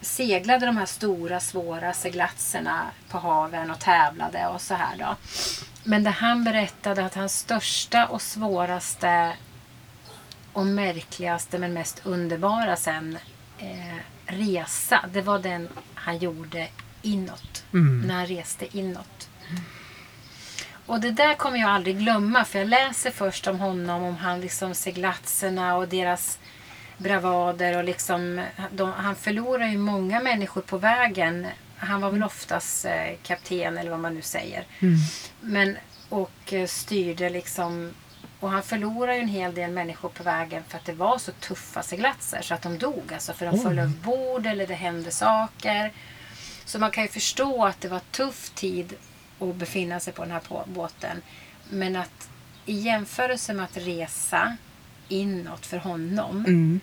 seglade 0.00 0.66
de 0.66 0.76
här 0.76 0.86
stora 0.86 1.40
svåra 1.40 1.92
seglatserna 1.92 2.86
på 3.08 3.18
haven 3.18 3.70
och 3.70 3.78
tävlade 3.78 4.46
och 4.46 4.60
så 4.60 4.74
här 4.74 4.96
då. 4.96 5.16
Men 5.84 6.04
det 6.04 6.10
han 6.10 6.44
berättade 6.44 7.06
att 7.06 7.14
hans 7.14 7.38
största 7.38 8.06
och 8.06 8.22
svåraste 8.22 9.32
och 10.52 10.66
märkligaste 10.66 11.58
men 11.58 11.72
mest 11.72 12.00
underbara 12.04 12.76
sen 12.76 13.18
eh, 13.58 13.96
resa, 14.26 15.04
det 15.12 15.22
var 15.22 15.38
den 15.38 15.68
han 15.94 16.18
gjorde 16.18 16.68
inåt. 17.02 17.64
Mm. 17.72 18.00
När 18.00 18.14
han 18.14 18.26
reste 18.26 18.78
inåt. 18.78 19.28
Och 20.86 21.00
det 21.00 21.10
där 21.10 21.34
kommer 21.34 21.58
jag 21.58 21.70
aldrig 21.70 21.98
glömma 21.98 22.44
för 22.44 22.58
jag 22.58 22.68
läser 22.68 23.10
först 23.10 23.46
om 23.46 23.60
honom, 23.60 24.02
om 24.02 24.16
han 24.16 24.40
liksom 24.40 24.74
seglatserna 24.74 25.76
och 25.76 25.88
deras 25.88 26.38
bravader 26.98 27.76
och 27.76 27.84
liksom, 27.84 28.44
de, 28.70 28.92
han 28.92 29.16
förlorar 29.16 29.66
ju 29.68 29.78
många 29.78 30.20
människor 30.20 30.60
på 30.60 30.78
vägen. 30.78 31.46
Han 31.76 32.00
var 32.00 32.10
väl 32.10 32.22
oftast 32.22 32.84
eh, 32.84 33.16
kapten 33.22 33.78
eller 33.78 33.90
vad 33.90 34.00
man 34.00 34.14
nu 34.14 34.22
säger. 34.22 34.64
Mm. 34.80 34.98
Men, 35.40 35.76
och 36.08 36.52
eh, 36.52 36.66
styrde 36.66 37.30
liksom 37.30 37.90
och 38.42 38.50
han 38.50 38.62
förlorade 38.62 39.14
ju 39.16 39.22
en 39.22 39.28
hel 39.28 39.54
del 39.54 39.70
människor 39.70 40.08
på 40.08 40.22
vägen 40.22 40.62
för 40.68 40.78
att 40.78 40.84
det 40.84 40.92
var 40.92 41.18
så 41.18 41.32
tuffa 41.32 41.82
seglatser 41.82 42.42
så 42.42 42.54
att 42.54 42.62
de 42.62 42.78
dog. 42.78 43.12
Alltså 43.12 43.32
för 43.32 43.46
de 43.46 43.58
föll 43.58 43.78
över 43.78 43.92
bord 44.04 44.46
eller 44.46 44.66
det 44.66 44.74
hände 44.74 45.10
saker. 45.10 45.92
Så 46.64 46.78
man 46.78 46.90
kan 46.90 47.02
ju 47.04 47.08
förstå 47.08 47.64
att 47.64 47.80
det 47.80 47.88
var 47.88 48.00
tuff 48.10 48.50
tid 48.54 48.94
att 49.38 49.54
befinna 49.56 50.00
sig 50.00 50.12
på 50.12 50.22
den 50.22 50.30
här 50.30 50.42
båten. 50.66 51.22
Men 51.70 51.96
att 51.96 52.28
i 52.66 52.74
jämförelse 52.74 53.54
med 53.54 53.64
att 53.64 53.76
resa 53.76 54.56
inåt 55.08 55.66
för 55.66 55.76
honom 55.78 56.36
Mm. 56.46 56.80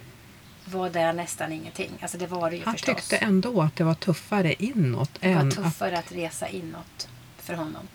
var 0.65 0.89
det 0.89 1.13
nästan 1.13 1.51
ingenting. 1.53 1.91
Alltså 2.01 2.17
det 2.17 2.27
var 2.27 2.49
det 2.51 2.55
ju 2.57 2.63
Han 2.65 2.73
förstås. 2.73 2.95
tyckte 2.95 3.17
ändå 3.17 3.61
att 3.61 3.75
det 3.75 3.83
var 3.83 3.93
tuffare 3.93 4.53
inåt 4.63 5.11
Det 5.19 5.33
var 5.33 5.41
än 5.41 5.47
att... 5.47 5.55
tuffare 5.55 5.99
att 5.99 6.11
resa 6.11 6.47
inåt 6.47 7.07
för 7.37 7.53
honom. 7.53 7.87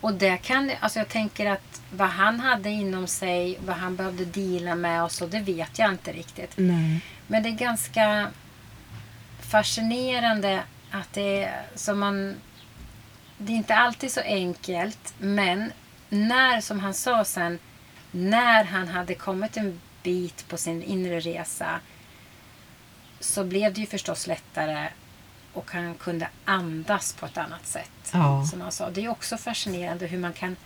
Och 0.00 0.14
det 0.14 0.36
kan, 0.36 0.70
alltså 0.80 0.98
jag 0.98 1.08
tänker 1.08 1.46
att 1.46 1.82
vad 1.90 2.08
han 2.08 2.40
hade 2.40 2.70
inom 2.70 3.06
sig, 3.06 3.58
vad 3.64 3.76
han 3.76 3.96
behövde 3.96 4.24
deala 4.24 4.74
med 4.74 5.02
och 5.04 5.12
så, 5.12 5.26
det 5.26 5.40
vet 5.40 5.78
jag 5.78 5.90
inte 5.90 6.12
riktigt. 6.12 6.52
Nej. 6.56 7.00
Men 7.26 7.42
det 7.42 7.48
är 7.48 7.52
ganska 7.52 8.30
fascinerande 9.40 10.62
att 10.90 11.12
det 11.12 11.44
är 11.44 11.62
som 11.74 11.98
man... 11.98 12.36
Det 13.38 13.52
är 13.52 13.56
inte 13.56 13.74
alltid 13.74 14.12
så 14.12 14.20
enkelt, 14.20 15.14
men 15.18 15.72
när, 16.08 16.60
som 16.60 16.80
han 16.80 16.94
sa 16.94 17.24
sen, 17.24 17.58
när 18.10 18.64
han 18.64 18.88
hade 18.88 19.14
kommit 19.14 19.56
en 19.56 19.80
bit 20.02 20.48
på 20.48 20.56
sin 20.56 20.82
inre 20.82 21.20
resa 21.20 21.80
så 23.20 23.44
blev 23.44 23.74
det 23.74 23.80
ju 23.80 23.86
förstås 23.86 24.26
lättare 24.26 24.88
och 25.52 25.70
han 25.72 25.94
kunde 25.94 26.28
andas 26.44 27.12
på 27.12 27.26
ett 27.26 27.38
annat 27.38 27.66
sätt. 27.66 27.90
Ja. 28.12 28.44
Som 28.50 28.60
han 28.60 28.72
sa. 28.72 28.90
Det 28.90 29.04
är 29.04 29.08
också 29.08 29.36
fascinerande 29.36 30.06
hur 30.06 30.18
man 30.18 30.32
kan 30.32 30.56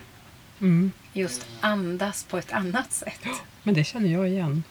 Mm. 0.60 0.92
just 1.12 1.46
andas 1.60 2.24
på 2.24 2.38
ett 2.38 2.52
annat 2.52 2.92
sätt. 2.92 3.20
Men 3.62 3.74
det 3.74 3.84
känner 3.84 4.08
jag 4.12 4.28
igen. 4.28 4.62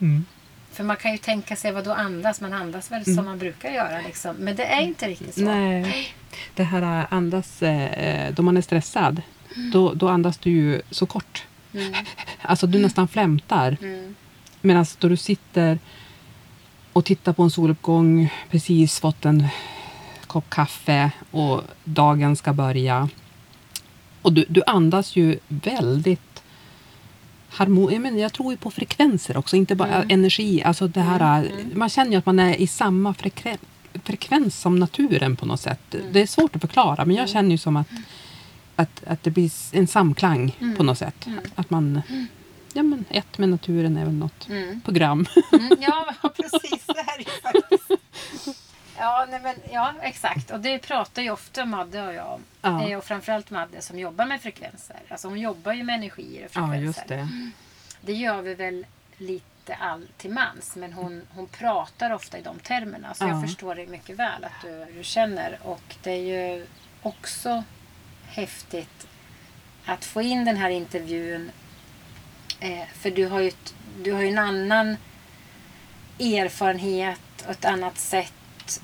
Mm. 0.00 0.24
För 0.72 0.84
man 0.84 0.96
kan 0.96 1.12
ju 1.12 1.18
tänka 1.18 1.56
sig, 1.56 1.72
vad 1.72 1.84
då 1.84 1.92
andas? 1.92 2.40
Man 2.40 2.52
andas 2.52 2.90
väl 2.90 3.04
som 3.04 3.24
man 3.24 3.38
brukar 3.38 3.70
göra 3.70 4.00
liksom. 4.00 4.36
Men 4.36 4.56
det 4.56 4.64
är 4.64 4.80
inte 4.80 5.08
riktigt 5.08 5.34
så. 5.34 5.40
Nej. 5.40 6.14
Det 6.54 6.64
här 6.64 7.00
äh, 7.00 7.06
andas, 7.12 7.62
eh, 7.62 8.34
då 8.34 8.42
man 8.42 8.56
är 8.56 8.60
stressad, 8.62 9.22
då, 9.72 9.94
då 9.94 10.08
andas 10.08 10.38
du 10.38 10.50
ju 10.50 10.82
så 10.90 11.06
kort. 11.06 11.44
Mm, 11.74 11.94
Alltså 12.42 12.66
du 12.66 12.78
nästan 12.78 13.08
flämtar. 13.08 13.76
mm, 13.82 14.14
Medan 14.60 14.86
då 14.98 15.08
du 15.08 15.16
sitter 15.16 15.78
och 16.92 17.04
tittar 17.04 17.32
på 17.32 17.42
en 17.42 17.50
soluppgång, 17.50 18.32
precis 18.50 19.00
fått 19.00 19.24
en 19.24 19.46
kopp 20.26 20.50
kaffe 20.50 21.10
och 21.30 21.62
dagen 21.84 22.36
ska 22.36 22.52
börja. 22.52 23.08
Och 24.22 24.32
du, 24.32 24.44
du 24.48 24.62
andas 24.66 25.16
ju 25.16 25.38
väldigt 25.48 26.42
harmon... 27.50 28.18
Jag, 28.18 28.32
tror 28.32 28.52
ju 28.52 28.56
på 28.56 28.70
frekvenser 28.70 29.36
också, 29.36 29.56
inte 29.56 29.74
bara 29.74 29.88
Mm. 29.94 30.10
energi. 30.10 30.62
Alltså 30.62 30.88
det 30.88 31.00
här, 31.00 31.50
Man 31.74 31.88
känner 31.88 32.10
ju 32.10 32.16
att 32.16 32.26
man 32.26 32.38
är 32.38 32.54
i 32.60 32.66
samma 32.66 33.14
frekven, 33.14 33.58
frekvens 34.04 34.60
som 34.60 34.78
naturen 34.78 35.36
på 35.36 35.46
något 35.46 35.60
sätt. 35.60 35.94
Mm. 35.94 36.06
Det 36.12 36.22
är 36.22 36.26
svårt 36.26 36.56
att 36.56 36.60
förklara 36.62 37.04
men 37.04 37.16
jag 37.16 37.28
känner 37.28 37.50
ju 37.50 37.58
som 37.58 37.76
att, 37.76 37.88
att, 38.76 39.02
att 39.06 39.22
det 39.22 39.30
blir 39.30 39.50
en 39.72 39.86
samklang 39.86 40.56
Mm. 40.60 40.76
på 40.76 40.82
något 40.82 40.98
sätt. 40.98 41.26
Att 41.54 41.70
man... 41.70 42.02
Ja 42.72 42.82
men 42.82 43.04
ett 43.10 43.38
med 43.38 43.48
naturen 43.48 43.96
är 43.96 44.04
väl 44.04 44.14
något 44.14 44.48
Mm. 44.48 44.80
program. 44.80 45.26
Mm, 45.52 45.76
ja, 45.80 46.14
precis. 46.36 46.86
Det 46.86 47.02
här 47.06 47.18
är 47.20 47.40
faktiskt... 47.42 47.90
Ja, 48.98 49.26
nej, 49.30 49.40
men, 49.42 49.54
ja, 49.72 49.94
exakt. 50.02 50.50
Och 50.50 50.60
det 50.60 50.78
pratar 50.78 51.22
ju 51.22 51.30
ofta 51.30 51.64
Madde 51.64 52.02
och 52.06 52.14
jag 52.14 52.32
om. 52.32 52.42
Ja. 52.62 52.88
Eh, 52.90 52.98
Och 52.98 53.04
framförallt 53.04 53.50
Madde 53.50 53.82
som 53.82 53.98
jobbar 53.98 54.26
med 54.26 54.40
frekvenser. 54.42 54.96
Alltså 55.08 55.28
hon 55.28 55.40
jobbar 55.40 55.72
ju 55.72 55.82
med 55.84 55.94
energier 55.94 56.44
och 56.44 56.50
Ja 56.54 56.66
frekvenser. 56.68 56.84
just 56.84 57.08
det. 57.08 57.28
Det 58.00 58.12
gör 58.12 58.42
vi 58.42 58.54
väl 58.54 58.86
lite 59.16 59.74
all 59.74 60.06
till 60.16 60.30
mans. 60.30 60.76
Men 60.76 60.92
hon, 60.92 61.22
hon 61.34 61.46
pratar 61.46 62.10
ofta 62.12 62.38
i 62.38 62.42
de 62.42 62.58
termerna. 62.58 63.14
Så 63.14 63.24
Ja. 63.24 63.28
jag 63.28 63.42
förstår 63.42 63.74
det 63.74 63.86
mycket 63.86 64.16
väl 64.16 64.44
att 64.44 64.62
du, 64.62 64.86
du 64.98 65.04
känner. 65.04 65.58
Och 65.62 65.94
det 66.02 66.10
är 66.10 66.16
ju 66.56 66.66
också 67.02 67.64
häftigt 68.26 69.06
att 69.86 70.04
få 70.04 70.22
in 70.22 70.44
den 70.44 70.56
här 70.56 70.70
intervjun. 70.70 71.50
Eh, 72.62 72.84
för 72.94 73.10
du 73.10 73.26
har 73.26 73.40
ju, 73.40 73.50
du 74.04 74.12
har 74.12 74.22
ju 74.22 74.28
en 74.28 74.38
annan 74.38 74.96
erfarenhet 76.20 77.20
och 77.44 77.50
ett 77.50 77.64
annat 77.64 77.98
sätt 77.98 78.32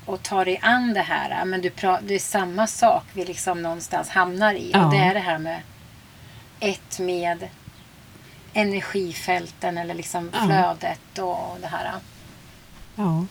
att 0.05 0.23
ta 0.23 0.45
dig 0.45 0.59
an 0.61 0.93
det 0.93 1.01
här. 1.01 1.45
Men 1.45 1.61
du 1.61 1.69
pra, 1.69 1.99
det 2.07 2.15
är 2.15 2.19
samma 2.19 2.67
sak 2.67 3.03
vi 3.13 3.25
liksom 3.25 3.61
någonstans 3.61 4.09
hamnar 4.09 4.53
i. 4.53 4.71
Ja. 4.73 4.85
Och 4.85 4.91
det 4.91 4.97
är 4.97 5.13
det 5.13 5.19
här 5.19 5.37
med 5.39 5.61
ett 6.59 6.99
med 6.99 7.47
energifälten 8.53 9.77
eller 9.77 9.93
liksom 9.93 10.29
Ja. 10.33 10.45
flödet 10.45 11.19
och 11.19 11.57
det 11.61 11.67
här. 11.67 11.91
Ja. 12.95 13.25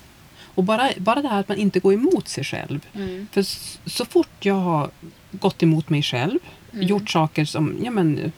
Och 0.55 0.65
bara, 0.65 0.91
bara 0.99 1.23
det 1.23 1.29
här 1.29 1.41
att 1.41 1.49
man 1.49 1.59
inte 1.59 1.81
går 1.81 1.93
emot 1.95 2.29
sig 2.29 2.45
själv. 2.45 2.87
Mm. 2.95 3.29
För 3.33 3.41
s- 3.41 3.79
så 3.87 4.05
fort 4.05 4.45
jag 4.45 4.55
har 4.55 4.91
gått 5.31 5.63
emot 5.63 5.89
mig 5.89 6.03
själv, 6.03 6.39
Mm. 6.73 6.87
gjort 6.87 7.11
saker 7.11 7.45
som, 7.45 7.77
ja 7.85 7.91
men, 7.91 8.33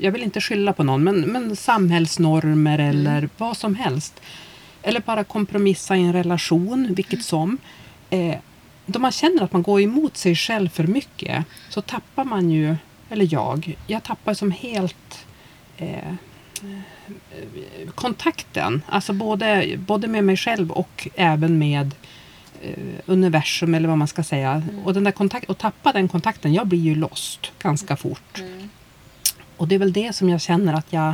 jag 0.00 0.12
vill 0.12 0.22
inte 0.22 0.40
skylla 0.40 0.72
på 0.72 0.82
någon, 0.82 1.04
men, 1.04 1.20
men 1.20 1.56
samhällsnormer 1.56 2.78
Mm. 2.78 2.90
eller 2.90 3.28
vad 3.38 3.56
som 3.56 3.74
helst. 3.74 4.20
Eller 4.82 5.00
bara 5.00 5.24
kompromissa 5.24 5.96
i 5.96 6.00
en 6.02 6.12
relation, 6.12 6.94
vilket 6.94 7.24
som. 7.24 7.58
Eh, 8.10 8.36
då 8.86 8.98
man 8.98 9.12
känner 9.12 9.42
att 9.42 9.52
man 9.52 9.62
går 9.62 9.80
emot 9.80 10.16
sig 10.16 10.34
själv 10.36 10.68
för 10.68 10.84
mycket 10.84 11.44
så 11.68 11.80
tappar 11.82 12.24
man 12.24 12.50
ju, 12.50 12.76
eller 13.10 13.28
jag, 13.32 13.76
jag 13.86 14.02
tappar 14.02 14.34
som 14.34 14.50
helt 14.50 15.26
eh, 15.76 16.14
kontakten. 17.94 18.82
Alltså 18.88 19.12
både, 19.12 19.76
både 19.78 20.08
med 20.08 20.24
mig 20.24 20.36
själv 20.36 20.70
och 20.70 21.08
även 21.14 21.58
med 21.58 21.94
eh, 22.62 22.74
universum 23.06 23.74
eller 23.74 23.88
vad 23.88 23.98
man 23.98 24.08
ska 24.08 24.22
säga. 24.22 24.62
Och, 24.84 24.94
den 24.94 25.04
där 25.04 25.12
kontakt, 25.12 25.50
och 25.50 25.58
tappa 25.58 25.92
den 25.92 26.08
kontakten, 26.08 26.54
jag 26.54 26.66
blir 26.66 26.78
ju 26.78 26.94
lost 26.94 27.52
ganska 27.58 27.96
fort. 27.96 28.38
Mm. 28.38 28.70
Och 29.60 29.68
det 29.68 29.74
är 29.74 29.78
väl 29.78 29.92
det 29.92 30.12
som 30.16 30.28
jag 30.28 30.40
känner 30.40 30.72
att 30.74 30.92
jag, 30.92 31.08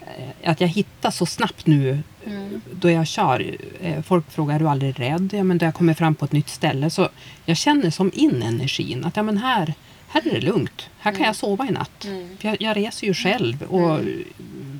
eh, 0.00 0.50
att 0.50 0.60
jag 0.60 0.68
hittar 0.68 1.10
så 1.10 1.26
snabbt 1.26 1.66
nu 1.66 2.02
Mm. 2.26 2.60
då 2.72 2.90
jag 2.90 3.06
kör. 3.06 3.56
Eh, 3.80 4.02
Folk 4.02 4.30
frågar, 4.30 4.54
är 4.54 4.58
du 4.58 4.68
aldrig 4.68 5.00
rädd? 5.00 5.30
Ja, 5.32 5.42
men 5.44 5.58
då 5.58 5.64
jag 5.66 5.74
kommer 5.74 5.94
fram 5.94 6.14
på 6.14 6.24
ett 6.24 6.32
nytt 6.32 6.48
ställe 6.48 6.90
så 6.90 7.08
jag 7.44 7.56
känner 7.56 7.90
som 7.90 8.10
in 8.14 8.42
energin. 8.42 9.04
Att 9.04 9.16
ja, 9.16 9.22
men 9.22 9.38
här, 9.38 9.74
här 10.08 10.26
är 10.28 10.30
det 10.34 10.40
lugnt. 10.40 10.90
Här 10.98 11.12
kan 11.12 11.26
jag 11.26 11.36
sova 11.36 11.66
i 11.68 11.70
natt. 11.70 12.04
Mm. 12.04 12.36
För 12.38 12.48
jag, 12.48 12.56
jag 12.62 12.76
reser 12.76 13.06
ju 13.06 13.14
själv 13.14 13.62
och 13.62 14.00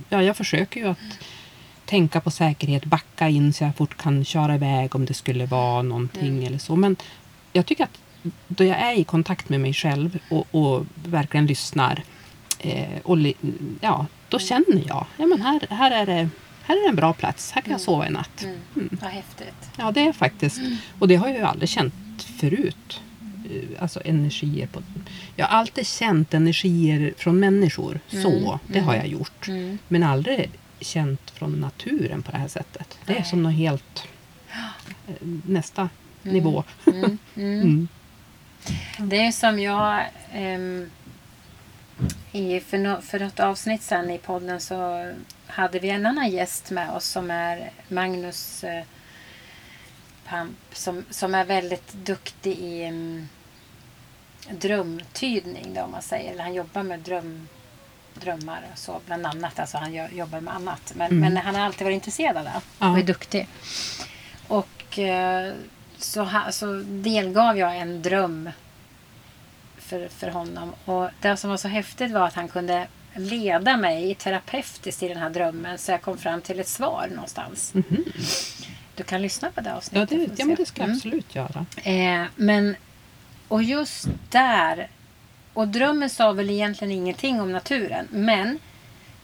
ja, 0.08 0.22
jag 0.22 0.36
försöker 0.36 0.80
ju 0.80 0.86
att 0.88 0.98
tänka 1.84 2.20
på 2.20 2.30
säkerhet, 2.30 2.84
backa 2.84 3.28
in 3.28 3.52
så 3.52 3.64
jag 3.64 3.76
fort 3.76 3.96
kan 3.96 4.24
köra 4.24 4.54
iväg 4.54 4.94
om 4.94 5.04
det 5.06 5.14
skulle 5.14 5.46
vara 5.46 5.82
någonting 5.82 6.28
Mm. 6.28 6.44
eller 6.46 6.58
så. 6.58 6.76
Men 6.76 6.96
jag 7.52 7.66
tycker 7.66 7.84
att 7.84 7.98
då 8.48 8.64
jag 8.64 8.78
är 8.78 8.94
i 8.98 9.04
kontakt 9.04 9.48
med 9.48 9.60
mig 9.60 9.74
själv 9.74 10.18
och, 10.30 10.46
och 10.50 10.86
verkligen 11.04 11.46
lyssnar 11.46 12.02
eh, 12.58 12.98
och 13.04 13.18
ja, 13.80 14.06
då 14.28 14.38
känner 14.38 14.82
jag, 14.86 15.06
ja 15.16 15.26
men 15.26 15.42
här, 15.42 15.60
här 15.70 15.90
är 15.90 16.06
det 16.06 16.28
här 16.62 16.84
är 16.84 16.88
en 16.88 16.96
bra 16.96 17.12
plats, 17.12 17.52
här 17.52 17.62
kan 17.62 17.72
jag 17.72 17.80
sova 17.80 18.06
i 18.06 18.10
natt. 18.10 18.42
Mm. 18.74 18.88
Vad 19.02 19.10
häftigt. 19.10 19.70
Ja, 19.76 19.90
det 19.90 20.00
är 20.00 20.12
faktiskt. 20.12 20.60
Och 20.98 21.08
det 21.08 21.16
har 21.16 21.28
jag 21.28 21.36
ju 21.36 21.42
aldrig 21.42 21.68
känt 21.68 22.22
förut. 22.40 23.00
Eh, 23.50 23.82
Alltså 23.82 24.00
energier 24.04 24.66
på... 24.66 24.82
Jag 25.36 25.46
har 25.46 25.58
alltid 25.58 25.86
känt 25.86 26.34
energier 26.34 27.14
från 27.16 27.40
människor. 27.40 28.00
Så, 28.08 28.60
det 28.66 28.80
har 28.80 28.94
jag 28.94 29.06
gjort. 29.06 29.48
Mm. 29.48 29.78
Men 29.88 30.02
aldrig 30.02 30.50
känt 30.80 31.30
från 31.30 31.52
naturen 31.60 32.22
på 32.22 32.30
det 32.32 32.38
här 32.38 32.48
sättet. 32.48 32.98
Det 33.06 33.18
är 33.18 33.22
som 33.22 33.42
något 33.42 33.54
helt... 33.54 34.04
eh, 35.08 35.14
Nästa 35.46 35.88
nivå. 36.22 36.64
Mm. 36.86 36.98
Mm. 37.04 37.18
Mm. 37.34 37.88
Det 38.98 39.16
är 39.26 39.32
som 39.32 39.58
jag 39.60 40.04
ehm, 40.32 40.90
i, 42.32 42.60
för, 42.60 42.78
no, 42.78 43.00
för 43.00 43.18
något 43.20 43.40
avsnitt 43.40 43.82
sen 43.82 44.10
i 44.10 44.18
podden 44.18 44.60
så 44.60 45.10
hade 45.46 45.78
vi 45.78 45.90
en 45.90 46.06
annan 46.06 46.30
gäst 46.30 46.70
med 46.70 46.90
oss 46.90 47.04
som 47.04 47.30
är 47.30 47.70
Magnus 47.88 48.64
eh, 48.64 48.84
Pamp 50.28 50.56
som, 50.72 51.04
som 51.10 51.34
är 51.34 51.44
väldigt 51.44 51.92
duktig 51.92 52.58
i 52.58 52.88
um, 52.88 53.28
drömtydning 54.50 55.74
då, 55.74 55.80
om 55.82 55.90
man 55.90 56.02
säger. 56.02 56.32
Eller 56.32 56.42
han 56.42 56.54
jobbar 56.54 56.82
med 56.82 57.00
dröm, 57.00 57.48
drömmar 58.14 58.60
och 58.72 58.78
så 58.78 59.00
bland 59.06 59.26
annat. 59.26 59.58
Alltså 59.58 59.78
han 59.78 59.94
gör, 59.94 60.08
jobbar 60.08 60.40
med 60.40 60.54
annat. 60.54 60.92
Men, 60.96 61.06
Mm. 61.12 61.20
men 61.34 61.36
han 61.44 61.54
har 61.54 61.62
alltid 61.62 61.84
varit 61.84 61.94
intresserad 61.94 62.36
av 62.36 62.44
det 62.44 62.52
Ja. 62.78 62.90
och 62.90 62.98
är 62.98 63.02
duktig. 63.02 63.48
Och 64.48 64.98
eh, 64.98 65.52
så, 65.98 66.24
ha, 66.24 66.52
så 66.52 66.82
delgav 66.86 67.58
jag 67.58 67.76
en 67.76 68.02
dröm 68.02 68.50
för, 69.88 70.08
för 70.08 70.28
honom. 70.28 70.72
Och 70.84 71.08
det 71.20 71.36
som 71.36 71.50
var 71.50 71.56
så 71.56 71.68
häftigt 71.68 72.10
var 72.12 72.26
att 72.26 72.34
han 72.34 72.48
kunde 72.48 72.86
leda 73.16 73.76
mig 73.76 74.14
terapeutiskt 74.14 75.02
i 75.02 75.08
den 75.08 75.16
här 75.16 75.30
drömmen 75.30 75.78
så 75.78 75.90
jag 75.90 76.02
kom 76.02 76.18
fram 76.18 76.40
till 76.40 76.60
ett 76.60 76.68
svar 76.68 77.08
någonstans. 77.14 77.72
Du 78.94 79.04
kan 79.04 79.22
lyssna 79.22 79.50
på 79.50 79.60
det 79.60 79.70
Ja, 79.70 79.76
avsnittet. 79.76 80.08
det, 80.10 80.16
får 80.28 80.34
ja, 80.38 80.44
men 80.46 80.54
det 80.56 80.66
ska 80.66 80.80
jag 80.82 80.84
Mm. 80.88 80.96
absolut 80.96 81.34
göra. 81.34 81.66
Eh, 81.82 82.24
men, 82.36 82.76
och 83.48 83.62
just 83.62 84.08
där, 84.30 84.88
och 85.54 85.68
drömmen 85.68 86.10
sa 86.10 86.32
väl 86.32 86.50
egentligen 86.50 86.92
ingenting 86.92 87.40
om 87.40 87.52
naturen, 87.52 88.08
men 88.10 88.58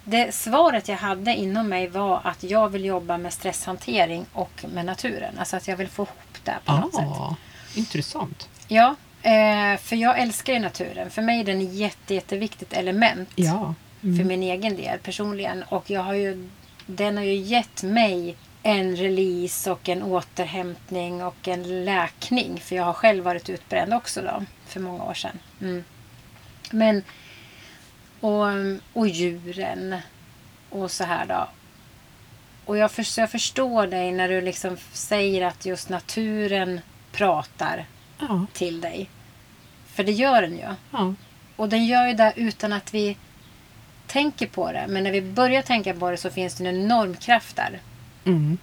det 0.05 0.35
svaret 0.35 0.89
jag 0.89 0.97
hade 0.97 1.35
inom 1.35 1.69
mig 1.69 1.89
var 1.89 2.21
att 2.25 2.43
jag 2.43 2.69
vill 2.69 2.85
jobba 2.85 3.19
med 3.19 3.33
stresshantering 3.33 4.27
och 4.33 4.65
med 4.75 4.85
naturen. 4.85 5.39
Alltså 5.39 5.57
att 5.57 5.69
jag 5.69 5.77
vill 5.77 5.89
få 5.89 6.03
ihop 6.03 6.39
det 6.45 6.55
på 6.65 6.73
något 6.73 6.95
sätt. 6.95 7.05
Ah, 7.05 7.37
intressant. 7.75 8.49
Ja, 8.69 8.97
eh, 9.25 9.79
för 9.81 9.97
jag 9.97 10.19
älskar 10.19 10.53
ju 10.53 10.59
naturen. 10.59 11.11
För 11.11 11.23
mig 11.23 11.41
är 11.41 11.45
den 11.45 11.61
ett 11.61 11.75
jätte, 11.75 12.15
jätteviktigt 12.15 12.73
element 12.73 13.29
Ja. 13.35 13.75
för 14.01 14.25
min 14.25 14.43
egen 14.43 14.77
del 14.77 14.99
personligen. 14.99 15.63
Och 15.63 15.91
jag 15.91 16.01
har 16.01 16.15
ju, 16.15 16.49
den 16.87 17.17
har 17.17 17.25
ju 17.25 17.35
gett 17.35 17.83
mig 17.83 18.37
en 18.63 18.97
release 18.97 19.71
och 19.73 19.89
en 19.89 20.03
återhämtning 20.03 21.23
och 21.23 21.49
en 21.49 21.85
läkning. 21.85 22.61
För 22.61 22.77
jag 22.77 22.85
har 22.85 22.93
själv 22.93 23.25
varit 23.25 23.51
utbränd 23.51 23.95
också 23.95 24.23
då, 24.23 24.45
för 24.67 24.81
många 24.81 25.05
år 25.05 25.15
sedan. 25.15 25.39
Mm. 25.61 25.85
Men, 26.71 27.03
och, 28.21 28.43
och 28.93 29.09
djuren 29.09 29.97
och 30.71 30.91
så 30.91 31.05
här 31.05 31.27
då. 31.27 31.49
Och 32.65 32.77
jag, 32.79 32.91
för, 32.91 33.21
jag 33.21 33.31
förstår 33.31 33.87
dig 33.87 34.13
när 34.13 34.29
du 34.29 34.41
liksom 34.41 34.77
säger 34.93 35.47
att 35.47 35.67
just 35.67 35.89
naturen 35.89 36.81
pratar 37.13 37.87
Ja. 38.19 38.47
till 38.53 38.81
dig. 38.81 39.11
För 39.87 40.05
det 40.05 40.13
gör 40.13 40.43
den 40.43 40.53
ju. 40.53 40.75
ja. 40.91 41.15
Och 41.57 41.69
den 41.69 41.87
gör 41.87 42.07
ju 42.09 42.15
det 42.15 42.33
utan 42.37 42.73
att 42.73 42.95
vi 42.95 43.17
tänker 44.07 44.47
på 44.47 44.73
det. 44.73 44.87
Men 44.89 45.05
när 45.05 45.13
vi 45.13 45.23
börjar 45.23 45.63
tänka 45.63 45.95
på 45.95 46.11
det 46.11 46.17
så 46.17 46.31
finns 46.31 46.55
det 46.55 46.69
en 46.69 46.85
enorm 46.85 47.15
kraft 47.15 47.57
där. 47.57 47.81
Mm. 48.25 48.59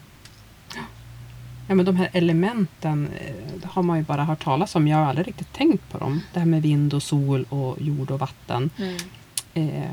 Ja, 1.68 1.76
men 1.76 1.86
de 1.86 1.96
här 1.96 2.10
elementen 2.14 3.10
eh, 3.20 3.70
har 3.70 3.84
man 3.84 3.98
ju 3.98 4.04
bara 4.04 4.24
hört 4.24 4.44
talas 4.44 4.76
om. 4.76 4.88
Jag 4.88 4.98
har 4.98 5.06
aldrig 5.06 5.28
riktigt 5.28 5.54
tänkt 5.54 5.92
på 5.92 5.98
dem. 5.98 6.22
Det 6.34 6.40
här 6.40 6.48
med 6.48 6.62
vind 6.62 6.94
och 6.94 7.04
sol 7.04 7.46
och 7.50 7.82
jord 7.82 8.12
och 8.12 8.20
vatten. 8.20 8.70
Eh, 9.54 9.92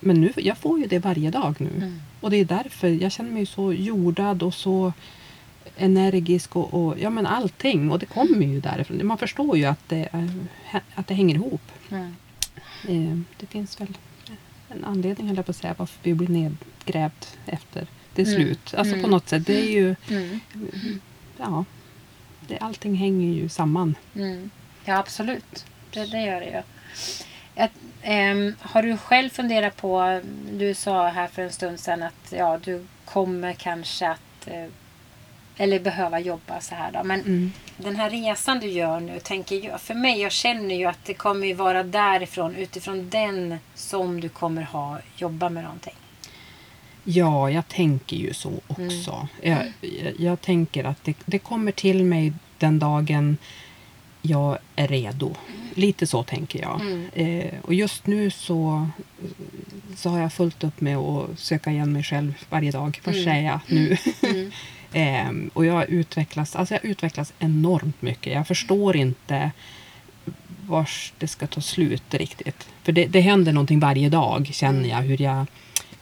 men 0.00 0.20
nu, 0.20 0.32
jag 0.36 0.58
får 0.58 0.78
ju 0.78 0.86
det 0.86 0.98
varje 0.98 1.30
dag 1.30 1.54
nu. 1.58 1.70
Mm. 1.76 2.00
Och 2.20 2.30
det 2.30 2.36
är 2.36 2.44
därför 2.44 2.88
jag 2.88 3.12
känner 3.12 3.30
mig 3.30 3.46
så 3.46 3.72
jordad 3.72 4.42
och 4.42 4.54
så 4.54 4.92
energisk 5.76 6.56
och, 6.56 6.74
och 6.74 6.98
ja 7.00 7.10
men 7.10 7.26
allting. 7.26 7.90
Och 7.90 7.98
det 7.98 8.06
kommer 8.06 8.46
ju 8.46 8.60
därifrån. 8.60 9.06
Man 9.06 9.18
förstår 9.18 9.56
ju 9.56 9.64
att 9.64 9.88
det, 9.88 10.08
är, 10.12 10.30
att 10.94 11.06
det 11.06 11.14
hänger 11.14 11.34
ihop. 11.34 11.60
Mm. 11.90 12.16
Eh, 12.88 13.18
det 13.40 13.46
finns 13.46 13.80
väl 13.80 13.98
en 14.68 14.84
anledning 14.84 15.26
höll 15.26 15.36
jag 15.36 15.46
på 15.46 15.50
att 15.50 15.56
säga 15.56 15.74
varför 15.78 15.98
vi 16.02 16.14
blir 16.14 16.28
nedgrävt 16.28 17.38
efter 17.46 17.86
det 18.14 18.22
är 18.22 18.26
Mm. 18.26 18.36
slut. 18.40 18.74
Alltså 18.74 18.92
på 18.94 18.98
Mm. 18.98 19.10
något 19.10 19.28
sätt. 19.28 19.46
Det 19.46 19.60
är 19.60 19.70
ju, 19.70 19.94
Mm. 20.10 20.40
ja, 21.38 21.64
det, 22.48 22.58
allting 22.58 22.94
hänger 22.94 23.34
ju 23.34 23.48
samman. 23.48 23.94
Mm. 24.14 24.50
Ja, 24.84 24.98
absolut. 24.98 25.64
Det, 25.90 26.06
det 26.06 26.20
gör 26.22 26.40
det 26.40 26.46
ju. 26.46 26.62
Att, 27.62 27.70
ehm, 28.02 28.54
har 28.60 28.82
du 28.82 28.96
själv 28.96 29.30
funderat 29.30 29.76
på, 29.76 30.20
du 30.52 30.74
sa 30.74 31.08
här 31.08 31.26
för 31.26 31.42
en 31.42 31.52
stund 31.52 31.80
sedan 31.80 32.02
att 32.02 32.32
ja, 32.36 32.58
du 32.64 32.86
kommer 33.04 33.52
kanske 33.52 34.08
att 34.08 34.46
eh, 34.46 34.66
eller 35.56 35.80
behöva 35.80 36.20
jobba 36.20 36.60
så 36.60 36.74
här 36.74 36.92
då. 36.92 37.04
Men 37.04 37.20
Mm. 37.20 37.52
den 37.76 37.96
här 37.96 38.10
resan 38.10 38.60
du 38.60 38.66
gör 38.66 39.00
nu, 39.00 39.20
tänker 39.20 39.64
jag, 39.64 39.80
för 39.80 39.94
mig, 39.94 40.20
jag 40.20 40.32
känner 40.32 40.74
ju 40.74 40.84
att 40.84 41.04
det 41.04 41.14
kommer 41.14 41.54
vara 41.54 41.82
därifrån, 41.82 42.56
utifrån 42.56 43.10
den 43.10 43.58
som 43.74 44.20
du 44.20 44.28
kommer 44.28 44.62
ha 44.62 44.98
jobba 45.16 45.48
med 45.48 45.62
någonting. 45.64 45.94
Ja, 47.04 47.50
jag 47.50 47.68
tänker 47.68 48.16
ju 48.16 48.34
så 48.34 48.52
också. 48.66 49.28
Jag, 49.42 49.72
jag, 49.80 50.12
jag 50.18 50.40
tänker 50.40 50.84
att 50.84 51.04
det, 51.04 51.16
det 51.26 51.38
kommer 51.38 51.72
till 51.72 52.04
mig 52.04 52.32
den 52.58 52.78
dagen 52.78 53.36
jag 54.22 54.58
är 54.76 54.88
redo. 54.88 55.34
Lite 55.74 56.06
så 56.06 56.22
tänker 56.22 56.60
jag. 56.60 56.80
Eh, 57.14 57.54
och 57.62 57.74
just 57.74 58.06
nu 58.06 58.30
så, 58.30 58.88
så 59.96 60.08
har 60.10 60.18
jag 60.18 60.32
fullt 60.32 60.64
upp 60.64 60.80
med 60.80 60.96
att 60.96 61.38
söka 61.38 61.70
igen 61.70 61.92
mig 61.92 62.02
själv 62.02 62.34
varje 62.50 62.70
dag. 62.70 63.00
Vad 63.04 63.14
säger 63.14 63.42
jag 63.42 63.60
nu? 63.66 63.96
Ehm, 64.98 65.50
och 65.54 65.66
jag 65.66 65.88
utvecklas, 65.88 66.56
alltså 66.56 66.74
jag 66.74 66.84
utvecklas 66.84 67.32
enormt 67.38 68.02
mycket. 68.02 68.32
Jag 68.32 68.46
förstår 68.46 68.96
inte 68.96 69.50
vars 70.66 71.12
det 71.18 71.28
ska 71.28 71.46
ta 71.46 71.60
slut 71.60 72.14
riktigt. 72.14 72.68
För 72.82 72.92
det, 72.92 73.06
det 73.06 73.20
händer 73.20 73.52
någonting 73.52 73.80
varje 73.80 74.08
dag 74.08 74.50
känner 74.52 74.88
jag. 74.88 75.02
hur 75.02 75.22
jag 75.22 75.46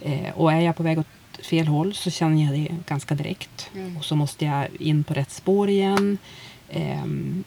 eh, 0.01 0.31
Och 0.35 0.53
är 0.53 0.61
jag 0.61 0.77
på 0.77 0.83
väg 0.83 0.99
åt 0.99 1.07
fel 1.43 1.67
håll 1.67 1.95
så 1.95 2.11
känner 2.11 2.45
jag 2.45 2.55
det 2.55 2.77
ganska 2.87 3.15
direkt. 3.15 3.71
Och 3.99 4.05
så 4.05 4.17
måste 4.17 4.45
jag 4.45 4.69
in 4.79 5.05
på 5.05 5.15
rätt 5.15 5.31
spår 5.31 5.71
igen. 5.71 6.19
Ehm, 6.71 7.45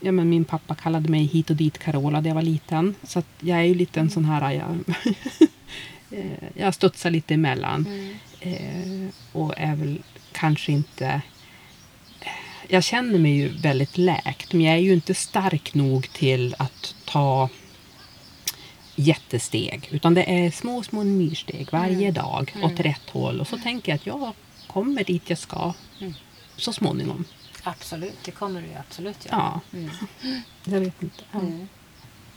ja, 0.00 0.12
men 0.12 0.28
min 0.28 0.44
pappa 0.44 0.74
kallade 0.74 1.08
mig 1.08 1.24
hit 1.24 1.50
och 1.50 1.56
dit 1.56 1.78
Carola 1.78 2.20
när 2.20 2.30
jag 2.30 2.34
var 2.34 2.42
liten. 2.42 2.94
Så 3.02 3.22
jag 3.40 3.58
är 3.58 3.62
ju 3.62 3.74
lite 3.74 4.00
en 4.00 4.10
sån 4.10 4.24
här... 4.24 4.50
Jag, 4.50 4.94
eh, 6.18 6.48
jag 6.54 6.74
studsar 6.74 7.10
lite 7.10 7.34
emellan. 7.34 7.86
Eh, 8.40 9.08
och 9.32 9.54
är 9.56 9.76
väl 9.76 9.98
kanske 10.32 10.72
inte... 10.72 11.22
Jag 12.68 12.84
känner 12.84 13.18
mig 13.18 13.32
ju 13.32 13.48
väldigt 13.48 13.98
läkt, 13.98 14.52
men 14.52 14.60
jag 14.62 14.74
är 14.74 14.80
ju 14.80 14.92
inte 14.92 15.14
stark 15.14 15.74
nog 15.74 16.12
till 16.12 16.54
att 16.58 16.94
ta 17.04 17.48
jättesteg. 18.94 19.88
Utan 19.90 20.14
det 20.14 20.30
är 20.30 20.50
små, 20.50 20.82
små 20.82 21.04
myrsteg 21.04 21.68
varje 21.72 22.10
dag 22.10 22.54
åt 22.62 22.80
rätt 22.80 23.10
håll. 23.10 23.40
Och 23.40 23.48
så 23.48 23.58
tänker 23.58 23.92
jag 23.92 23.96
att 23.96 24.06
jag 24.06 24.32
kommer 24.66 25.04
dit 25.04 25.30
jag 25.30 25.38
ska 25.38 25.72
så 26.56 26.72
småningom. 26.72 27.24
Absolut, 27.62 28.18
det 28.24 28.30
kommer 28.30 28.60
du 28.62 28.66
ju 28.66 28.74
absolut 28.74 29.26
göra. 29.26 29.60
Ja. 29.70 29.80
Jag 30.64 30.80
vet 30.80 31.02
inte. 31.02 31.24
Ja. 31.32 31.40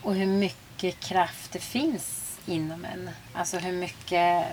Och 0.01 0.15
hur 0.15 0.25
mycket 0.25 0.99
kraft 0.99 1.51
det 1.51 1.59
finns 1.59 2.37
inom 2.45 2.85
en. 2.85 3.09
Alltså 3.33 3.57
hur 3.57 3.71
mycket, 3.71 4.45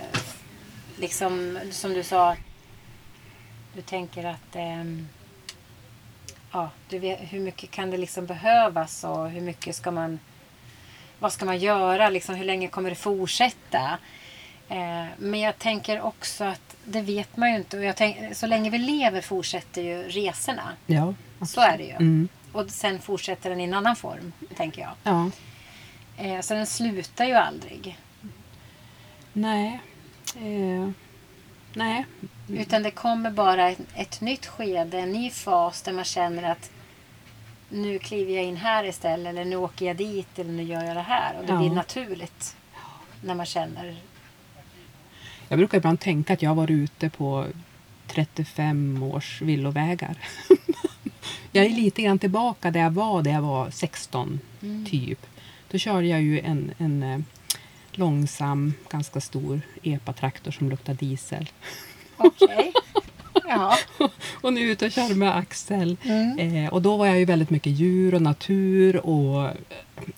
liksom 0.97 1.59
som 1.70 1.95
du 1.95 2.03
sa, 2.03 2.36
du 3.75 3.83
tänker 3.83 4.25
att 4.25 4.57
ehm, 4.57 5.09
ja, 6.53 6.70
du 6.89 6.99
vet, 6.99 7.18
hur 7.20 7.41
mycket 7.41 7.70
kan 7.70 7.91
det 7.91 7.97
liksom 7.97 8.27
behövas 8.27 9.05
och 9.05 9.31
hur 9.31 9.41
mycket 9.41 9.77
ska 9.77 9.91
man, 9.91 10.18
vad 11.18 11.33
ska 11.33 11.45
man 11.45 11.59
göra, 11.59 12.11
liksom, 12.11 12.35
hur 12.35 12.45
länge 12.45 12.68
kommer 12.68 12.91
det 12.91 12.97
fortsätta? 12.97 13.99
Eh, 14.68 15.05
men 15.18 15.41
jag 15.41 15.59
tänker 15.59 16.01
också 16.01 16.45
att 16.45 16.77
det 16.85 17.01
vet 17.03 17.37
man 17.37 17.51
ju 17.51 17.57
inte 17.57 17.79
och 17.79 17.85
jag 17.85 17.97
tänker, 17.97 18.35
så 18.35 18.47
länge 18.47 18.70
vi 18.70 18.79
lever 18.79 19.20
fortsätter 19.20 19.83
ju 19.83 20.03
resorna. 20.03 20.73
Ja, 20.87 21.14
Så 21.47 21.61
är 21.61 21.79
det 21.79 21.85
ju. 21.85 21.91
Mm. 21.91 22.29
Och 22.53 22.70
sen 22.70 22.99
fortsätter 22.99 23.51
den 23.51 23.61
i 23.61 23.64
en 23.64 23.75
annan 23.75 23.97
form, 23.97 24.33
tänker 24.57 24.83
jag. 24.83 24.91
Ja. 25.03 25.31
Eh, 26.16 26.41
så 26.41 26.55
den 26.55 26.66
slutar 26.66 27.25
ju 27.25 27.35
aldrig. 27.35 27.99
Nej. 29.33 29.81
Eh, 30.37 30.91
nej. 31.75 32.07
Utan 32.49 32.83
det 32.83 32.91
kommer 32.91 33.31
bara 33.31 33.68
ett, 33.70 33.79
ett 33.95 34.20
nytt 34.20 34.47
skede, 34.47 34.99
en 34.99 35.12
ny 35.12 35.31
fas 35.31 35.83
där 35.83 35.93
man 35.93 36.05
känner 36.05 36.43
att 36.51 36.70
nu 37.68 37.99
kliver 37.99 38.35
jag 38.35 38.45
in 38.45 38.57
här 38.57 38.85
istället 38.85 39.27
eller 39.27 39.45
nu 39.45 39.57
åker 39.57 39.87
jag 39.87 39.97
dit 39.97 40.39
eller 40.39 40.51
nu 40.53 40.62
gör 40.62 40.85
jag 40.85 40.97
det 40.97 41.03
här. 41.03 41.35
Och 41.41 41.47
det 41.47 41.53
Ja. 41.53 41.59
blir 41.59 41.70
naturligt 41.70 42.57
när 43.25 43.35
man 43.35 43.47
känner 43.47 43.97
Jag 45.49 45.59
brukar 45.59 45.79
ibland 45.79 46.01
tänka 46.01 46.33
att 46.33 46.43
jag 46.43 46.51
har 46.51 46.55
varit 46.55 46.70
ute 46.70 47.09
på 47.11 47.47
35 48.07 49.03
års 49.03 49.43
villovägar. 49.43 50.16
jag 51.53 51.64
är 51.66 51.70
lite 51.70 52.03
grann 52.03 52.18
tillbaka 52.18 52.70
där 52.70 52.81
jag 52.81 52.91
var 52.91 53.23
där 53.23 53.31
jag 53.33 53.43
var 53.43 53.70
16, 53.70 54.41
typ. 54.91 55.27
Då 55.70 55.79
körde 55.79 56.07
jag 56.07 56.23
ju 56.23 56.41
en, 56.41 56.73
en 56.79 57.03
eh, 57.03 57.18
långsam, 57.99 58.74
ganska 58.90 59.20
stor 59.20 59.61
epatraktor 59.82 60.51
som 60.51 60.70
luktar 60.70 60.95
diesel. 60.95 61.49
okej. 62.16 62.72
ja. 63.49 63.76
Och 64.40 64.53
nu 64.53 64.61
ute 64.61 64.86
och 64.86 64.93
kör 64.93 65.14
med 65.14 65.36
Axel. 65.36 65.97
Mm. 66.03 66.38
Eh, 66.64 66.72
och 66.72 66.82
då 66.82 66.97
var 66.97 67.07
jag 67.07 67.18
ju 67.18 67.24
väldigt 67.24 67.51
mycket 67.51 67.72
djur 67.72 68.14
och 68.14 68.22
natur 68.22 69.07
och 69.07 69.51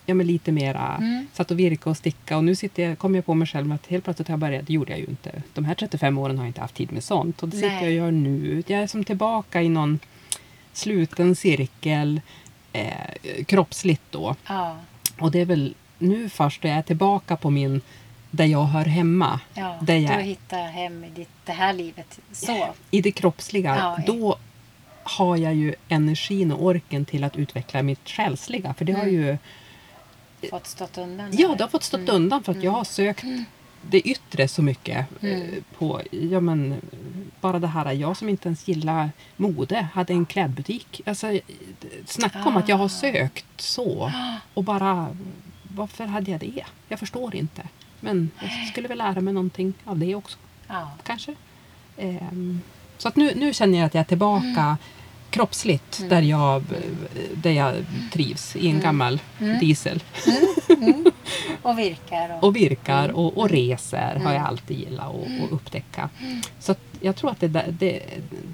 ja, 0.06 0.14
men 0.14 0.26
lite 0.26 0.52
mera 0.52 0.96
Mm. 0.98 1.26
satt 1.32 1.50
och 1.50 1.58
virka 1.58 1.90
och 1.90 1.96
sticka. 1.96 2.36
Och 2.36 2.44
nu 2.44 2.54
sitter 2.54 2.82
jag, 2.82 2.98
kom 2.98 3.14
jag 3.14 3.26
på 3.26 3.34
mig 3.34 3.48
själv 3.48 3.72
att 3.72 3.86
helt 3.86 4.04
plötsligt 4.04 4.28
har 4.28 4.32
jag 4.32 4.40
börjat, 4.40 4.66
det 4.66 4.72
gjorde 4.72 4.90
jag 4.92 5.00
ju 5.00 5.06
inte. 5.06 5.42
De 5.54 5.64
här 5.64 5.74
35 5.74 6.18
åren 6.18 6.38
har 6.38 6.44
jag 6.44 6.48
inte 6.48 6.60
haft 6.60 6.74
tid 6.74 6.92
med 6.92 7.04
sånt. 7.04 7.42
Och 7.42 7.48
det 7.48 7.56
sitter 7.56 7.68
Nej. 7.68 7.78
jag 7.82 7.88
och 7.88 7.94
gör 7.96 8.10
nu. 8.10 8.62
Jag 8.66 8.80
är 8.82 8.86
som 8.86 9.04
tillbaka 9.04 9.62
i 9.62 9.68
någon 9.68 9.98
sluten 10.72 11.34
cirkel, 11.36 12.20
eh, 12.72 13.44
kroppsligt 13.46 14.02
då. 14.10 14.36
Ja. 14.46 14.76
Och 15.18 15.30
det 15.30 15.40
är 15.40 15.44
väl 15.44 15.74
nu 16.04 16.28
först 16.28 16.62
då 16.62 16.68
jag 16.68 16.76
är 16.78 16.82
tillbaka 16.82 17.36
på 17.36 17.50
min, 17.50 17.80
där 18.30 18.44
jag 18.44 18.64
hör 18.64 18.84
hemma. 18.84 19.40
ja. 19.54 19.78
Där 19.82 19.96
jag, 19.96 20.18
Du 20.18 20.22
hittar 20.22 20.62
hem 20.66 21.04
i 21.04 21.10
ditt, 21.10 21.28
det 21.44 21.52
här 21.52 21.72
livet. 21.72 22.18
Så. 22.32 22.66
I 22.90 23.00
det 23.00 23.12
kroppsliga, 23.12 23.76
Ja, 23.76 23.98
då 24.06 24.36
har 25.02 25.36
jag 25.36 25.54
ju 25.54 25.74
energin 25.88 26.52
och 26.52 26.64
orken 26.64 27.04
till 27.04 27.24
att 27.24 27.36
utveckla 27.36 27.82
mitt 27.82 28.08
själsliga. 28.08 28.74
För 28.74 28.84
det 28.84 28.92
har 28.92 29.02
Mm. 29.02 29.14
ju 29.14 29.38
Fått 30.50 30.66
stått 30.66 30.98
undan. 30.98 31.28
Ja, 31.32 31.54
det 31.58 31.64
har 31.64 31.68
fått 31.68 31.82
stått 31.82 32.08
undan 32.08 32.42
för 32.42 32.52
att 32.52 32.62
jag 32.62 32.72
har 32.72 32.84
sökt 32.84 33.24
det 33.82 34.00
yttre 34.00 34.48
så 34.48 34.62
mycket. 34.62 35.06
eh, 35.22 35.40
på, 35.78 36.00
ja, 36.10 36.40
men, 36.40 36.74
bara 37.40 37.58
det 37.58 37.66
här, 37.66 37.92
jag 37.92 38.16
som 38.16 38.28
inte 38.28 38.48
ens 38.48 38.68
gillar 38.68 39.10
mode, 39.36 39.88
hade 39.94 40.12
en 40.12 40.26
klädbutik. 40.26 41.00
Alltså, 41.06 41.40
snacka 42.06 42.44
om 42.44 42.56
att 42.56 42.68
jag 42.68 42.76
har 42.76 42.84
Ah. 42.84 42.88
sökt 42.88 43.46
så. 43.60 44.12
Och 44.54 44.64
bara, 44.64 45.16
varför 45.74 46.04
hade 46.06 46.30
jag 46.30 46.40
det? 46.40 46.64
Jag 46.88 46.98
förstår 46.98 47.34
inte. 47.36 47.62
Men 48.00 48.30
jag 48.40 48.68
skulle 48.72 48.88
väl 48.88 48.98
lära 48.98 49.20
mig 49.20 49.34
någonting 49.34 49.74
av 49.84 49.98
det 49.98 50.14
också, 50.14 50.38
Ja. 50.68 50.90
kanske. 51.06 51.34
Ehm, 51.98 52.60
så 52.98 53.08
att 53.08 53.16
nu, 53.16 53.32
nu 53.36 53.54
känner 53.54 53.78
jag 53.78 53.86
att 53.86 53.94
jag 53.94 54.00
är 54.00 54.04
tillbaka 54.04 54.76
kroppsligt 55.30 56.02
där, 56.08 56.22
jag, 56.22 56.62
där 57.34 57.50
jag 57.50 57.74
trivs 58.12 58.56
i 58.56 58.68
en 58.68 58.80
gammal 58.80 59.20
diesel. 59.60 60.02
Och 61.62 61.78
virkar. 61.78 62.36
Och, 62.38 62.44
Och 62.44 62.56
virkar 62.56 63.08
och, 63.08 63.38
och 63.38 63.50
reser 63.50 64.20
har 64.24 64.32
jag 64.32 64.42
alltid 64.42 64.78
gillat 64.78 65.06
att 65.06 65.50
upptäcka. 65.52 66.08
Så 66.60 66.74
jag 67.00 67.16
tror 67.16 67.30
att 67.30 67.40
det, 67.40 67.48
där- 67.48 67.74
det, 67.78 68.00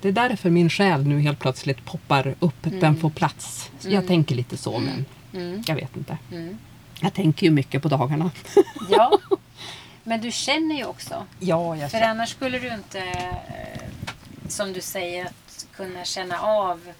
det 0.02 0.08
är 0.08 0.12
därför 0.12 0.50
min 0.50 0.70
själ 0.70 1.06
nu 1.06 1.20
helt 1.20 1.38
plötsligt 1.38 1.84
poppar 1.84 2.34
upp. 2.40 2.56
Den 2.62 2.96
får 2.96 3.10
plats. 3.10 3.70
Jag 3.88 4.06
tänker 4.06 4.34
lite 4.34 4.56
så 4.56 4.78
men 4.78 5.04
Mm. 5.34 5.62
jag 5.66 5.74
vet 5.74 5.96
inte. 5.96 6.18
Jag 7.00 7.14
tänker 7.14 7.46
ju 7.46 7.50
mycket 7.52 7.82
på 7.82 7.88
dagarna. 7.88 8.30
Ja. 8.90 9.18
Men 10.04 10.20
du 10.20 10.32
känner 10.32 10.76
ju 10.76 10.84
också. 10.84 11.26
Ja, 11.38 11.76
jag 11.76 11.90
För 11.90 12.00
annars 12.00 12.30
skulle 12.30 12.58
du 12.58 12.74
inte, 12.74 12.98
eh, 12.98 13.88
som 14.48 14.72
du 14.72 14.80
säger, 14.80 15.24
att 15.24 15.66
kunna 15.76 16.04
känna 16.04 16.40
av 16.40 16.92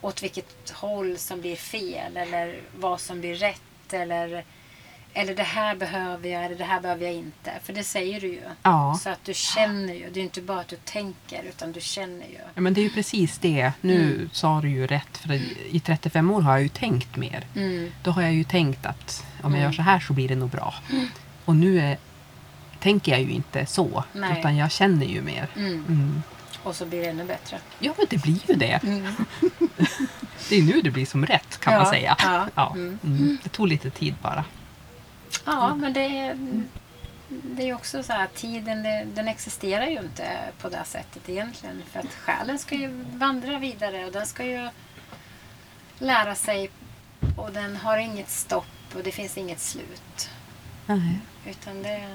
åt 0.00 0.22
vilket 0.22 0.70
håll 0.70 1.18
som 1.18 1.40
blir 1.40 1.56
fel 1.56 2.16
eller 2.16 2.60
vad 2.76 3.00
som 3.00 3.20
blir 3.20 3.34
rätt 3.34 3.92
eller, 3.92 4.44
eller 5.18 5.34
det 5.34 5.42
här 5.42 5.76
behöver 5.76 6.28
jag 6.28 6.44
eller 6.44 6.56
det 6.56 6.64
här 6.64 6.80
behöver 6.80 7.04
jag 7.04 7.14
inte. 7.14 7.50
För 7.64 7.72
det 7.72 7.84
säger 7.84 8.20
du 8.20 8.26
ju. 8.26 8.40
Ja. 8.62 8.98
Så 9.02 9.10
att 9.10 9.24
du 9.24 9.34
känner 9.34 9.94
ju. 9.94 10.10
Det 10.10 10.20
är 10.20 10.24
inte 10.24 10.42
bara 10.42 10.60
att 10.60 10.68
du 10.68 10.76
tänker 10.76 11.42
utan 11.42 11.72
du 11.72 11.80
känner 11.80 12.26
ju. 12.26 12.38
Ja, 12.54 12.60
men 12.60 12.74
det 12.74 12.80
är 12.80 12.82
ju 12.82 12.90
precis 12.90 13.38
det. 13.38 13.72
Nu 13.80 14.28
sa 14.32 14.60
du 14.60 14.68
ju 14.70 14.86
rätt. 14.86 15.16
För 15.18 15.40
i 15.70 15.80
35 15.80 16.30
år 16.30 16.40
har 16.40 16.52
jag 16.52 16.62
ju 16.62 16.68
tänkt 16.68 17.16
mer. 17.16 17.44
Mm. 17.56 17.92
Då 18.02 18.10
har 18.10 18.22
jag 18.22 18.32
ju 18.34 18.44
tänkt 18.44 18.86
att 18.86 19.24
om 19.42 19.54
jag 19.54 19.62
gör 19.62 19.72
så 19.72 19.82
här 19.82 20.00
så 20.00 20.12
blir 20.12 20.28
det 20.28 20.36
nog 20.36 20.50
bra. 20.50 20.74
Och 21.44 21.56
nu 21.56 21.80
är, 21.80 21.98
tänker 22.80 23.12
jag 23.12 23.20
ju 23.20 23.30
inte 23.30 23.66
så. 23.66 24.04
Nej. 24.12 24.38
Utan 24.38 24.56
jag 24.56 24.70
känner 24.70 25.06
ju 25.06 25.22
mer. 25.22 25.48
Mm. 25.56 25.84
Mm. 25.88 26.22
Och 26.62 26.76
så 26.76 26.86
blir 26.86 27.00
det 27.02 27.08
ännu 27.08 27.24
bättre. 27.24 27.58
Ja, 27.78 27.92
men 27.96 28.06
det 28.10 28.22
blir 28.22 28.40
ju 28.48 28.54
det. 28.54 28.80
Mm. 28.82 29.06
Det 30.48 30.56
är 30.58 30.62
nu 30.62 30.80
det 30.82 30.90
blir 30.90 31.06
som 31.06 31.26
rätt 31.26 31.60
kan 31.60 31.72
Ja, 31.72 31.78
man 31.82 31.88
säga. 31.92 32.16
ja, 32.18 32.48
Ja. 32.54 32.72
mm. 32.74 32.98
Mm. 33.04 33.38
Det 33.42 33.48
tog 33.48 33.68
lite 33.68 33.90
tid 33.90 34.14
bara. 34.22 34.44
Ja, 35.46 35.74
men 35.74 35.92
det 35.92 36.00
är, 36.18 36.36
det 37.28 37.62
är 37.62 37.66
ju 37.66 37.74
också 37.74 38.02
så 38.02 38.12
här, 38.12 38.26
tiden 38.34 38.82
den 39.14 39.28
existerar 39.28 39.86
ju 39.86 39.98
inte 39.98 40.38
på 40.60 40.68
det 40.68 40.84
sättet 40.84 41.28
egentligen. 41.28 41.82
För 41.90 42.00
att 42.00 42.14
själen 42.14 42.58
ska 42.58 42.74
ju 42.74 43.04
vandra 43.14 43.58
vidare 43.58 44.04
och 44.06 44.12
den 44.12 44.26
ska 44.26 44.44
ju 44.44 44.68
lära 45.98 46.34
sig 46.34 46.70
och 47.36 47.52
den 47.52 47.76
har 47.76 47.98
inget 47.98 48.30
stopp 48.30 48.66
och 48.94 49.02
det 49.02 49.12
finns 49.12 49.38
inget 49.38 49.60
slut. 49.60 50.30
Nej. 50.86 51.18
Utan 51.46 51.82
det, 51.82 52.08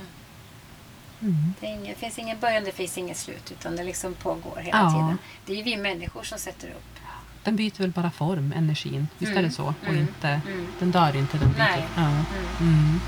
Mm. 1.23 1.53
det, 1.59 1.67
inget, 1.67 1.95
det 1.95 1.99
finns 1.99 2.19
ingen 2.19 2.39
början, 2.39 2.63
det 2.63 2.71
finns 2.71 2.97
inget 2.97 3.17
slut. 3.17 3.51
Utan 3.51 3.75
det 3.75 3.83
liksom 3.83 4.13
pågår 4.13 4.55
hela 4.57 4.77
Ja. 4.77 4.91
tiden. 4.91 5.17
Det 5.45 5.51
är 5.53 5.57
ju 5.57 5.63
vi 5.63 5.77
människor 5.77 6.23
som 6.23 6.39
sätter 6.39 6.67
upp. 6.67 6.99
Den 7.43 7.55
byter 7.55 7.77
väl 7.77 7.91
bara 7.91 8.11
form, 8.11 8.53
energin. 8.57 9.07
Visst 9.17 9.31
är 9.31 9.37
Mm. 9.37 9.49
det 9.49 9.55
så? 9.55 9.65
Och 9.65 9.87
Mm. 9.87 9.99
inte, 9.99 10.27
Mm. 10.47 10.67
Den 10.79 10.91
dör 10.91 11.15
inte, 11.15 11.37
den 11.37 11.49
byter. 11.51 11.57
Nej. 11.57 11.87
Mm. 11.97 12.25
Mm. 12.59 12.99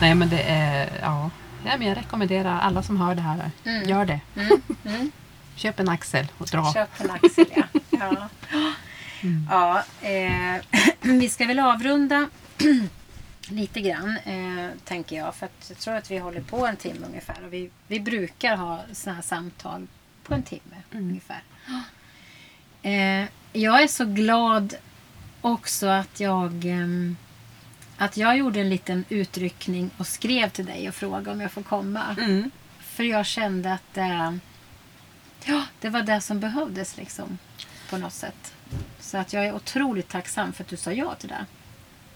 Nej 0.00 0.14
men 0.14 0.28
det 0.28 0.42
är, 0.42 0.98
ja. 1.02 1.30
ja 1.64 1.76
men 1.78 1.86
jag 1.88 1.96
rekommenderar 1.96 2.60
alla 2.60 2.82
som 2.82 2.96
hör 2.96 3.14
det 3.14 3.22
här, 3.22 3.50
Mm. 3.64 3.88
gör 3.88 4.04
det. 4.04 4.20
Mm. 4.36 4.62
Mm. 4.84 5.10
Köp 5.56 5.80
en 5.80 5.88
axel 5.88 6.26
och 6.38 6.46
dra. 6.46 6.72
Köp 6.72 7.00
en 7.00 7.10
axel, 7.10 7.46
ja. 7.56 7.62
ja. 7.90 8.28
Mm. 9.22 9.46
ja 9.50 9.82
eh, 10.02 10.64
vi 11.00 11.28
ska 11.28 11.46
väl 11.46 11.58
avrunda 11.58 12.28
lite 13.48 13.80
grann, 13.80 14.16
eh, 14.24 14.68
tänker 14.84 15.16
jag. 15.16 15.34
För 15.34 15.48
jag 15.68 15.78
tror 15.78 15.94
att 15.94 16.10
vi 16.10 16.18
håller 16.18 16.40
på 16.40 16.66
en 16.66 16.76
timme 16.76 17.06
ungefär. 17.06 17.44
Och 17.46 17.52
vi, 17.52 17.70
vi 17.86 18.00
brukar 18.00 18.56
ha 18.56 18.80
sådana 18.92 19.16
här 19.16 19.22
samtal 19.22 19.86
på 20.24 20.34
en 20.34 20.42
timme 20.42 20.76
Mm. 20.92 21.04
ungefär. 21.08 21.42
Eh, 22.82 23.24
jag 23.52 23.82
är 23.82 23.86
så 23.88 24.04
glad 24.04 24.74
också 25.40 25.86
att 25.86 26.20
jag 26.20 26.64
ehm, 26.64 27.16
att 27.96 28.16
jag 28.16 28.36
gjorde 28.36 28.60
en 28.60 28.68
liten 28.68 29.04
utryckning 29.08 29.90
och 29.96 30.06
skrev 30.06 30.48
till 30.48 30.66
dig 30.66 30.88
och 30.88 30.94
frågade 30.94 31.30
om 31.30 31.40
jag 31.40 31.52
får 31.52 31.62
komma. 31.62 32.16
Mm. 32.20 32.50
För 32.80 33.04
jag 33.04 33.26
kände 33.26 33.72
att 33.72 33.96
eh, 33.96 34.32
ja, 35.44 35.64
det 35.80 35.88
var 35.88 36.02
det 36.02 36.20
som 36.20 36.40
behövdes 36.40 36.96
liksom. 36.96 37.38
På 37.90 37.98
något 37.98 38.12
sätt. 38.12 38.54
Så 39.00 39.18
att 39.18 39.32
jag 39.32 39.46
är 39.46 39.54
otroligt 39.54 40.08
tacksam 40.08 40.52
för 40.52 40.64
att 40.64 40.68
du 40.70 40.76
sa 40.76 40.92
ja 40.92 41.14
till 41.14 41.28
det. 41.28 41.46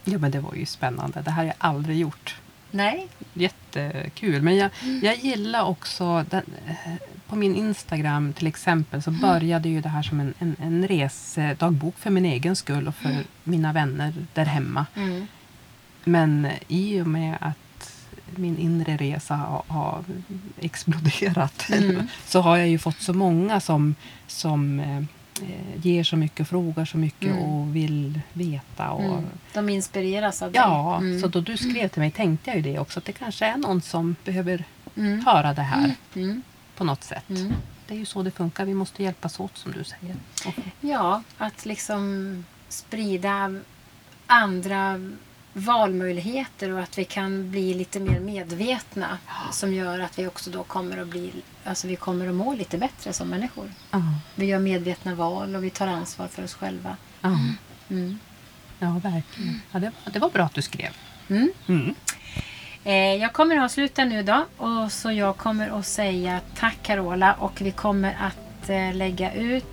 Ja 0.03 0.17
men 0.17 0.31
det 0.31 0.39
var 0.39 0.55
ju 0.55 0.65
spännande. 0.65 1.21
Det 1.21 1.31
här 1.31 1.37
har 1.37 1.43
jag 1.47 1.55
aldrig 1.57 1.97
gjort. 1.99 2.35
Nej. 2.71 3.07
Jättekul. 3.33 4.41
Men 4.41 4.55
jag, 4.55 4.69
Mm. 4.83 5.01
jag 5.03 5.15
gillar 5.17 5.63
också 5.63 6.25
den, 6.29 6.43
eh, 6.67 6.93
på 7.27 7.35
min 7.35 7.55
Instagram 7.55 8.33
till 8.33 8.47
exempel 8.47 8.93
Mm. 8.93 9.01
så 9.01 9.11
började 9.11 9.69
ju 9.69 9.81
det 9.81 9.89
här 9.89 10.01
som 10.03 10.19
en, 10.19 10.33
en, 10.39 10.55
en 10.61 10.87
resedagbok 10.87 11.97
för 11.97 12.09
min 12.09 12.25
egen 12.25 12.55
skull 12.55 12.87
och 12.87 12.95
för 12.95 13.09
Mm. 13.09 13.23
mina 13.43 13.73
vänner 13.73 14.13
där 14.33 14.45
hemma. 14.45 14.85
Mm. 14.95 15.27
Men 16.03 16.47
i 16.67 17.01
och 17.01 17.07
med 17.07 17.37
att 17.41 17.57
min 18.35 18.57
inre 18.57 18.97
resa 18.97 19.35
har, 19.35 19.63
har 19.67 20.03
exploderat 20.61 21.69
Mm. 21.73 22.07
så 22.25 22.41
har 22.41 22.57
jag 22.57 22.67
ju 22.67 22.77
fått 22.79 23.01
så 23.01 23.13
många 23.13 23.59
som, 23.59 23.95
som 24.27 24.79
eh, 24.79 25.03
ger 25.81 26.03
så 26.03 26.17
mycket, 26.17 26.47
frågar 26.47 26.85
så 26.85 26.97
mycket 26.97 27.31
Mm. 27.31 27.43
och 27.43 27.75
vill 27.75 28.19
veta. 28.33 28.89
Och, 28.91 29.03
Mm. 29.17 29.25
De 29.53 29.69
inspireras 29.69 30.41
av 30.41 30.51
dig. 30.51 30.61
Ja, 30.61 30.97
Mm. 30.97 31.21
så 31.21 31.27
då 31.27 31.41
du 31.41 31.57
skrev 31.57 31.87
till 31.87 32.01
mig 32.01 32.11
tänkte 32.11 32.49
jag 32.49 32.57
ju 32.57 32.61
det 32.73 32.79
också 32.79 32.99
att 32.99 33.05
det 33.05 33.11
kanske 33.11 33.45
är 33.45 33.57
någon 33.57 33.81
som 33.81 34.15
behöver 34.25 34.63
Mm. 34.97 35.25
höra 35.25 35.53
det 35.53 35.61
här 35.61 35.91
Mm. 36.15 36.41
På 36.75 36.83
något 36.83 37.03
sätt. 37.03 37.29
Mm. 37.29 37.53
Det 37.87 37.93
är 37.93 37.97
ju 37.97 38.05
så 38.05 38.23
det 38.23 38.31
funkar. 38.31 38.65
Vi 38.65 38.73
måste 38.73 39.03
hjälpas 39.03 39.39
åt 39.39 39.57
som 39.57 39.71
du 39.71 39.83
säger. 39.83 40.15
Och, 40.45 40.53
Ja, 40.81 41.23
att 41.37 41.65
liksom 41.65 42.45
sprida 42.69 43.59
andra 44.27 44.99
valmöjligheter 45.53 46.71
och 46.71 46.79
att 46.79 46.97
vi 46.97 47.05
kan 47.05 47.51
bli 47.51 47.73
lite 47.73 47.99
mer 47.99 48.19
medvetna 48.19 49.17
som 49.51 49.73
gör 49.73 49.99
att 49.99 50.19
vi 50.19 50.27
också 50.27 50.49
då 50.49 50.63
kommer 50.63 50.97
att 50.97 51.07
bli, 51.07 51.31
alltså 51.63 51.87
vi 51.87 51.95
kommer 51.95 52.27
att 52.27 52.35
må 52.35 52.53
lite 52.55 52.77
bättre 52.77 53.13
som 53.13 53.27
människor. 53.29 53.71
ja, 53.91 54.01
Vi 54.35 54.45
gör 54.45 54.59
medvetna 54.59 55.15
val 55.15 55.55
och 55.55 55.63
vi 55.63 55.69
tar 55.69 55.87
ansvar 55.87 56.27
för 56.27 56.43
oss 56.43 56.53
själva. 56.53 56.97
ja, 57.21 57.37
Mm. 57.89 58.19
ja, 58.79 58.99
verkligen. 59.03 59.61
Ja, 59.71 59.79
det, 59.79 59.91
det 60.13 60.19
var 60.19 60.29
bra 60.29 60.43
att 60.45 60.53
du 60.53 60.61
skrev. 60.61 60.89
Mm. 61.27 61.95
Eh, 62.87 63.15
jag 63.15 63.33
kommer 63.33 63.57
att 63.57 63.63
avsluta 63.63 64.05
nu 64.05 64.23
då 64.23 64.45
och 64.57 64.91
så 64.91 65.11
jag 65.11 65.37
kommer 65.37 65.79
att 65.79 65.85
säga 65.85 66.39
tack 66.55 66.77
Carola 66.83 67.33
och 67.33 67.61
vi 67.61 67.71
kommer 67.71 68.17
att 68.21 68.69
eh, 68.69 68.93
lägga 68.93 69.33
ut 69.33 69.65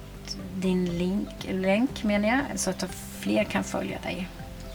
din 0.55 0.99
link, 0.99 1.29
länk 1.51 2.05
menar 2.05 2.29
jag, 2.29 2.61
så 2.61 2.71
att 2.71 2.85
fler 3.21 3.45
kan 3.45 3.65
följa 3.65 3.99
dig 4.03 4.29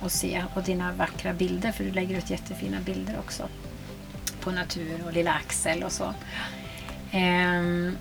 och 0.03 0.11
se 0.11 0.43
och 0.53 0.63
dina 0.63 0.91
vackra 0.91 1.33
bilder 1.33 1.71
för 1.71 1.83
du 1.83 1.91
lägger 1.91 2.17
ut 2.17 2.29
jättefina 2.29 2.77
bilder 2.85 3.15
också 3.19 3.43
på 4.41 4.51
natur 4.51 5.03
och 5.05 5.13
lilla 5.13 5.31
Axel 5.31 5.83
och 5.83 5.91
så. 5.91 6.13
Ehm, 7.11 7.97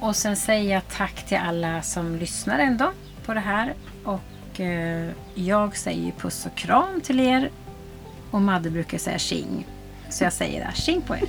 och 0.00 0.16
sen 0.16 0.36
säger 0.36 0.74
jag 0.74 0.88
tack 0.88 1.26
till 1.26 1.38
alla 1.38 1.82
som 1.82 2.16
lyssnar 2.16 2.58
ändå 2.58 2.92
på 3.26 3.34
det 3.34 3.40
här 3.40 3.74
och 4.04 4.60
eh, 4.60 5.10
jag 5.34 5.76
säger 5.76 6.12
puss 6.12 6.46
och 6.46 6.54
kram 6.54 7.00
till 7.00 7.20
er 7.20 7.50
och 8.30 8.42
Madde 8.42 8.70
brukar 8.70 8.98
säga 8.98 9.18
tjing. 9.18 9.66
Så 10.10 10.24
jag 10.24 10.32
säger 10.32 10.60
det, 10.60 10.72
tjing 10.74 11.02
på 11.02 11.14
er. 11.14 11.22